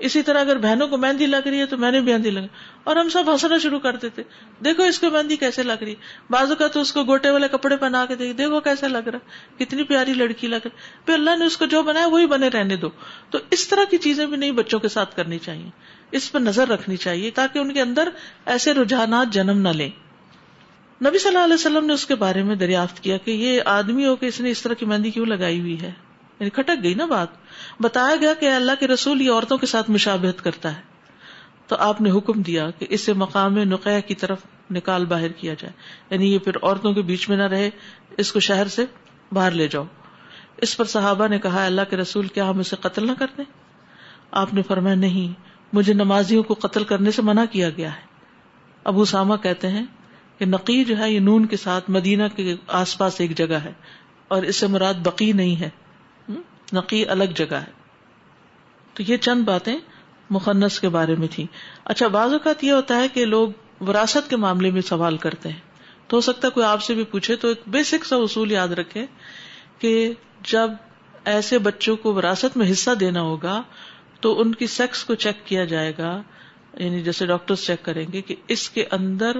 اسی 0.02 0.22
طرح 0.22 0.40
اگر 0.40 0.58
بہنوں 0.58 0.88
کو 0.88 0.98
مہندی 0.98 1.26
لگ 1.26 1.48
رہی 1.48 1.60
ہے 1.60 1.66
تو 1.66 1.78
میں 1.78 1.92
نے 1.92 2.00
مہندی 2.00 2.30
لگ 2.30 2.40
اور 2.84 2.96
ہم 2.96 3.10
سب 3.10 3.24
ہنسنا 3.32 3.58
شروع 3.58 3.80
کر 3.80 3.96
دیتے۔ 3.96 4.22
دیکھو 4.66 4.84
اس 4.84 5.00
کو 5.00 5.10
مہندی 5.10 5.36
کیسے 5.36 5.64
لگ 5.64 5.84
رہی۔ 5.84 5.96
بازو 6.30 6.56
کا 6.56 6.68
تو 6.68 6.82
اس 6.82 6.94
کو 6.94 7.04
گوٹے 7.04 7.30
والے 7.30 7.48
کپڑے 7.48 7.78
پہنا 7.78 8.06
کے 8.06 8.16
دیکھ 8.16 8.38
دیکھو 8.38 8.60
کیسے 8.60 8.88
لگ 8.88 8.98
رہا۔ 8.98 9.20
کتنی 9.60 9.84
پیاری 9.84 10.14
لڑکی 10.14 10.48
لگ 10.48 10.56
رہی۔ 10.56 10.70
پھر 11.06 11.14
اللہ 11.14 11.38
نے 11.40 11.46
اس 11.46 11.58
کو 11.58 11.66
جو 11.66 11.84
بنایا 11.84 12.08
وہی 12.08 12.28
بنے 12.28 12.48
رہنے 12.48 12.76
دو۔ 12.76 12.90
تو 13.30 13.38
اس 13.52 13.68
طرح 13.68 13.84
کی 13.90 13.98
چیزیں 13.98 14.26
بھی 14.26 14.38
نہیں 14.38 14.52
بچوں 14.52 14.80
کے 14.80 14.88
ساتھ 14.88 15.16
کرنی 15.16 15.40
چاہیے۔ 15.40 15.70
اس 16.12 16.32
پر 16.32 16.40
نظر 16.40 16.68
رکھنی 16.68 16.98
چاہیے 16.98 17.32
تاکہ 17.32 17.60
ان 17.60 17.74
کے 17.74 17.82
اندر 17.82 18.10
ایسے 18.46 18.74
رجحانات 18.74 19.28
جنم 19.34 19.58
نہ 19.58 19.70
لیں۔ 19.70 19.90
نبی 21.06 21.18
صلی 21.18 21.28
اللہ 21.28 21.44
علیہ 21.44 21.54
وسلم 21.54 21.86
نے 21.86 21.94
اس 21.94 22.06
کے 22.06 22.16
بارے 22.16 22.44
میں 22.44 22.56
دریافت 22.56 23.00
کیا 23.00 23.18
کہ 23.18 23.32
یہ 23.32 23.62
آدمی 23.66 24.06
ہو 24.06 24.16
کہ 24.16 24.26
اس 24.26 24.42
نے 24.42 24.52
اس 24.52 24.62
طرح 24.62 24.74
کی 24.74 24.86
مہندی 24.86 25.12
کیوں 25.12 25.26
لگائی 25.26 25.60
ہوئی 25.60 25.82
ہے۔ 25.82 25.92
یعنی 26.40 26.50
کھٹک 26.50 26.84
گئی 26.84 26.94
نا 26.94 27.06
بات۔ 27.06 27.41
بتایا 27.80 28.16
گیا 28.16 28.34
کہ 28.34 28.52
اللہ 28.52 28.72
کے 28.80 28.88
رسول 28.88 29.22
یہ 29.22 29.32
عورتوں 29.32 29.58
کے 29.58 29.66
ساتھ 29.66 29.92
مشابہت 29.92 30.42
کرتا 30.42 30.78
ہے۔ 30.78 30.82
تو 31.68 31.76
آپ 31.80 32.02
نے 32.02 32.12
حکم 32.12 32.42
دیا 32.42 32.70
کہ 32.70 32.88
اسے 32.90 33.14
مقام 33.14 33.58
نقیہ 33.58 34.08
کی 34.08 34.16
طرف 34.16 34.40
نکال 34.72 35.06
باہر 35.06 35.32
کیا 35.32 35.54
جائے۔ 35.54 35.74
یعنی 36.10 36.34
یہ 36.34 36.40
پھر 36.40 36.52
عورتوں 36.64 36.94
کے 36.94 37.02
بیچ 37.02 37.30
میں 37.30 37.38
نہ 37.38 37.44
رہے، 37.44 37.70
اس 38.18 38.32
کو 38.32 38.40
شہر 38.40 38.68
سے 38.68 38.86
باہر 39.32 39.52
لے 39.52 39.68
جاؤ۔ 39.68 39.84
اس 40.58 40.78
پر 40.78 40.86
صحابہ 40.86 41.28
نے 41.28 41.40
کہا، 41.40 41.66
اللہ 41.66 41.82
کے 41.90 41.98
رسول، 41.98 42.28
کیا 42.28 42.50
ہم 42.50 42.60
اسے 42.60 42.76
قتل 42.82 43.08
نہ 43.08 43.12
کرتے 43.20 43.44
آپ 44.32 44.54
نے 44.54 44.62
فرمایا، 44.62 44.96
نہیں، 44.96 45.42
مجھے 45.74 45.94
نمازیوں 45.94 46.44
کو 46.44 46.54
قتل 46.54 46.84
کرنے 46.84 47.12
سے 47.12 47.22
منع 47.22 47.46
کیا 47.52 47.70
گیا 47.70 47.96
ہے۔ 47.96 48.02
ابو 48.84 49.06
ساما 49.06 49.36
کہتے 49.36 49.68
ہیں 49.68 49.86
کہ 50.38 50.46
نقی 50.46 50.86
جو 50.86 50.98
ہے، 50.98 51.12
یہ 51.12 51.20
نون 51.20 51.46
کے 51.46 51.58
ساتھ 51.58 51.90
مدینہ 51.90 52.24
کے 52.36 52.56
آس 52.68 52.98
پاس 52.98 53.22
ایک 53.22 53.38
جگہ 53.38 53.54
ہے 53.54 53.72
اور 54.28 54.44
اس 54.44 54.56
سے 54.56 54.68
مراد 54.68 54.94
بقی 54.94 55.32
نہیں 55.32 55.60
ہے۔ 55.60 55.70
نقی 56.74 57.06
الگ 57.06 57.24
جگہ 57.24 57.56
ہے۔ 57.56 57.72
تو 58.94 59.04
یہ 59.08 59.18
چند 59.18 59.44
باتیں 59.44 59.76
مخنص 60.30 60.80
کے 60.80 60.90
بارے 60.90 61.16
میں 61.16 61.28
تھی 61.32 61.48
اچھا 61.86 62.08
بعض 62.08 62.32
اوقات 62.32 62.64
یہ 62.64 62.72
ہوتا 62.72 62.96
ہے 62.96 63.08
کہ 63.08 63.26
لوگ 63.26 63.50
وراثت 63.82 64.30
کے 64.30 64.36
معاملے 64.36 64.72
میں 64.72 64.82
سوال 64.82 65.18
کرتے 65.18 65.50
ہیں۔ 65.50 65.60
تو 66.08 66.18
ہو 66.18 66.22
سکتا 66.22 66.48
ہے 66.48 66.52
کوئی 66.52 66.66
آپ 66.66 66.84
سے 66.84 66.94
بھی 66.94 67.04
پوچھے 67.04 67.36
تو 67.36 67.48
ایک 67.48 67.62
بیسک 67.68 68.06
سا 68.06 68.16
اصول 68.16 68.52
یاد 68.52 68.68
رکھے 68.68 69.06
کہ 69.80 70.14
جب 70.44 70.72
ایسے 71.26 71.60
بچوں 71.60 71.96
کو 71.96 72.14
وراثت 72.14 72.58
میں 72.58 72.72
حصہ 72.72 72.92
دینا 72.92 73.22
ہوگا 73.22 73.62
تو 74.22 74.42
ان 74.42 74.56
کی 74.56 74.68
سیکس 74.68 75.04
کو 75.04 75.16
چیک 75.16 75.46
کیا 75.46 75.66
جائے 75.66 75.94
گا۔ 75.98 76.22
یعنی 76.74 77.02
جیسے 77.02 77.26
ڈاکٹر 77.26 77.56
چیک 77.56 77.86
کریں 77.86 78.06
گے 78.14 78.22
کہ 78.22 78.36
اس 78.48 78.70
کے 78.70 78.86
اندر 78.92 79.38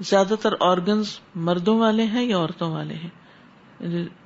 زیادہ 0.00 0.34
تر 0.42 0.54
آرگنز 0.60 1.18
مردوں 1.34 1.78
والے 1.78 2.02
ہیں 2.02 2.24
یا 2.24 2.36
عورتوں 2.38 2.72
والے 2.72 2.94
ہیں۔ 2.94 3.23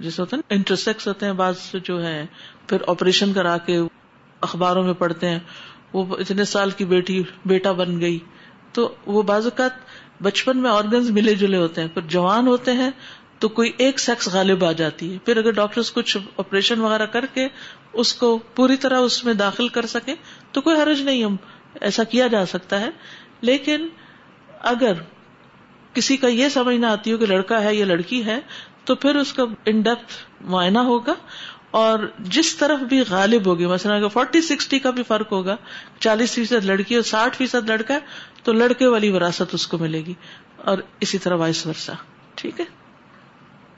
جیسے 0.01 0.23
ہوتا 0.23 0.37
ہے 0.37 0.55
انٹرسیکس 0.55 1.09
ہوتے 1.09 1.27
ہیں 1.27 1.33
بعض 1.33 1.55
جو 1.85 2.05
ہے 2.05 2.27
پھر 2.67 2.79
آپریشن 2.87 3.33
کرا 3.33 3.59
کے 3.59 3.79
اخباروں 4.41 4.83
میں 4.83 4.95
پڑھتے 4.95 5.29
ہیں۔ 5.29 5.39
وہ 5.93 6.17
اتنے 6.17 6.45
سال 6.45 6.71
کی 6.71 6.85
بیٹی، 6.85 7.23
بیٹا 7.47 7.73
بن 7.73 8.01
گئی۔ 8.01 8.19
تو 8.73 8.95
وہ 9.07 9.23
بعض 9.23 9.45
اوقات 9.45 9.71
بچپن 10.23 10.59
میں 10.59 10.71
آرگنز 10.71 11.11
ملے 11.11 11.35
جلے 11.35 11.57
ہوتے 11.57 11.81
ہیں۔ 11.81 11.89
پھر 11.89 12.03
جوان 12.03 12.47
ہوتے 12.47 12.73
ہیں 12.73 12.91
تو 13.39 13.49
کوئی 13.49 13.73
ایک 13.77 14.01
سیکس 14.01 14.29
غالب 14.29 14.65
آ 14.65 14.73
جاتی 14.73 15.13
ہے۔ 15.13 15.19
پھر 15.25 15.37
اگر 15.37 15.51
ڈاکٹر 15.51 15.81
کچھ 15.95 16.17
آپریشن 16.37 16.81
وغیرہ 16.81 17.07
کر 17.07 17.25
کے 17.35 17.49
اس 17.93 18.15
کو 18.15 18.39
پوری 18.39 18.77
طرح 18.77 18.99
اس 18.99 19.25
میں 19.25 19.35
داخل 19.35 19.69
کر 19.69 19.87
سکے 19.87 20.15
تو 20.53 20.61
کوئی 20.61 20.77
حرج 20.81 21.01
نہیں، 21.01 21.25
ہم 21.25 21.37
ایسا 21.81 22.05
کیا 22.05 22.27
جا 22.27 22.47
سکتا 22.47 22.81
ہے۔ 22.81 22.89
لیکن 23.41 23.89
اگر 24.61 24.93
کسی 25.93 26.17
کا 26.17 26.29
یہ 26.29 26.49
سمجھ 26.49 26.77
نہ 26.77 26.87
آتی 26.87 27.13
ہو 27.13 27.19
کہ 27.19 27.27
لڑکا 27.27 27.63
ہے 27.63 27.75
یا 27.75 27.85
لڑکی 27.85 28.27
ہے 28.27 28.41
تو 28.89 28.95
پھر 28.97 29.17
اس 29.17 29.33
کا 29.33 29.45
ان 29.67 29.81
ڈیپتھ 29.83 30.13
معائنہ 30.51 30.79
ہوگا 30.87 31.15
اور 31.79 32.07
جس 32.35 32.55
طرف 32.57 32.81
بھی 32.89 33.01
غالب 33.09 33.47
ہوگی، 33.47 33.67
مثلاً 33.67 33.97
اگر 33.97 34.09
فورٹی 34.09 34.41
سکسٹی 34.43 34.79
کا 34.79 34.91
بھی 34.91 35.03
فرق 35.03 35.33
ہوگا، 35.33 35.57
چالیس 36.01 36.35
فیصد 36.35 36.65
لڑکی 36.65 36.95
اور 36.95 37.03
ساٹھ 37.05 37.37
فیصد 37.37 37.69
لڑکا 37.71 37.95
ہے، 37.95 38.01
تو 38.43 38.53
لڑکے 38.53 38.87
والی 38.87 39.11
وراثت 39.11 39.55
اس 39.55 39.67
کو 39.67 39.79
ملے 39.79 40.01
گی 40.07 40.15
اور 40.65 40.79
اسی 41.01 41.19
طرح 41.19 41.37
وائس 41.37 41.67
ورسا 41.67 41.93
ٹھیک 42.35 42.61
ہے؟ 42.61 42.65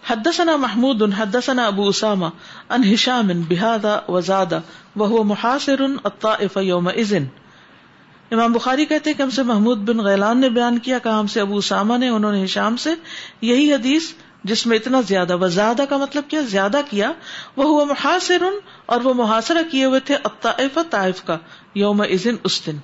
حدثنا 0.08 0.56
محمود، 0.56 1.02
حدثنا 1.14 1.66
ابو 1.66 1.88
اسامہ 1.88 2.26
ان 2.68 2.84
ہشام 2.92 3.28
بہادا 3.48 3.98
وزادہ 4.08 4.60
وہ 4.96 5.24
محاصر 5.24 5.82
الطائف 5.82 6.56
یوم 6.62 6.88
اذن 6.88 7.24
امام 8.30 8.52
بخاری 8.52 8.84
کہتے 8.84 9.12
کہ 9.14 9.22
ہم 9.22 9.30
سے 9.30 9.42
محمود 9.42 9.78
بن 9.88 10.00
غیلان 10.00 10.40
نے 10.40 10.48
بیان 10.50 10.78
کیا 10.78 10.98
کہ 10.98 11.08
ہم 11.08 11.26
سے 11.26 11.40
ابو 11.40 11.56
اسامہ 11.56 11.96
نے، 11.96 12.08
انہوں 12.08 12.32
نے 12.32 12.44
ہشام 12.44 12.76
سے 12.76 12.94
یہی 13.42 13.72
حدیث 13.72 14.12
جس 14.44 14.66
میں 14.66 14.76
اتنا 14.76 15.00
زیادہ 15.00 15.36
وہ 15.36 15.46
زیادہ 15.46 15.82
کا 15.88 15.96
مطلب 15.96 16.24
کیا، 16.28 16.40
زیادہ 16.40 16.80
کیا، 16.90 17.12
وہ 17.56 17.64
ہوا 17.64 17.84
محاصر 17.84 18.42
اور 18.86 19.00
وہ 19.00 19.14
محاصرہ 19.14 19.62
کیے 19.70 19.84
ہوئے 19.84 20.00
تھے 20.00 20.14
الطائف 20.14 20.78
طائف 20.90 21.22
کا 21.24 21.38
یوم 21.74 22.02
اس 22.42 22.66
دن۔ 22.66 22.76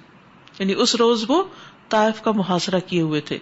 یعنی 0.58 0.74
اس 0.76 0.94
روز 0.94 1.24
وہ 1.28 1.42
طائف 1.88 2.22
کا 2.22 2.30
محاصرہ 2.30 2.78
کیے 2.86 3.02
ہوئے 3.02 3.20
تھے۔ 3.20 3.38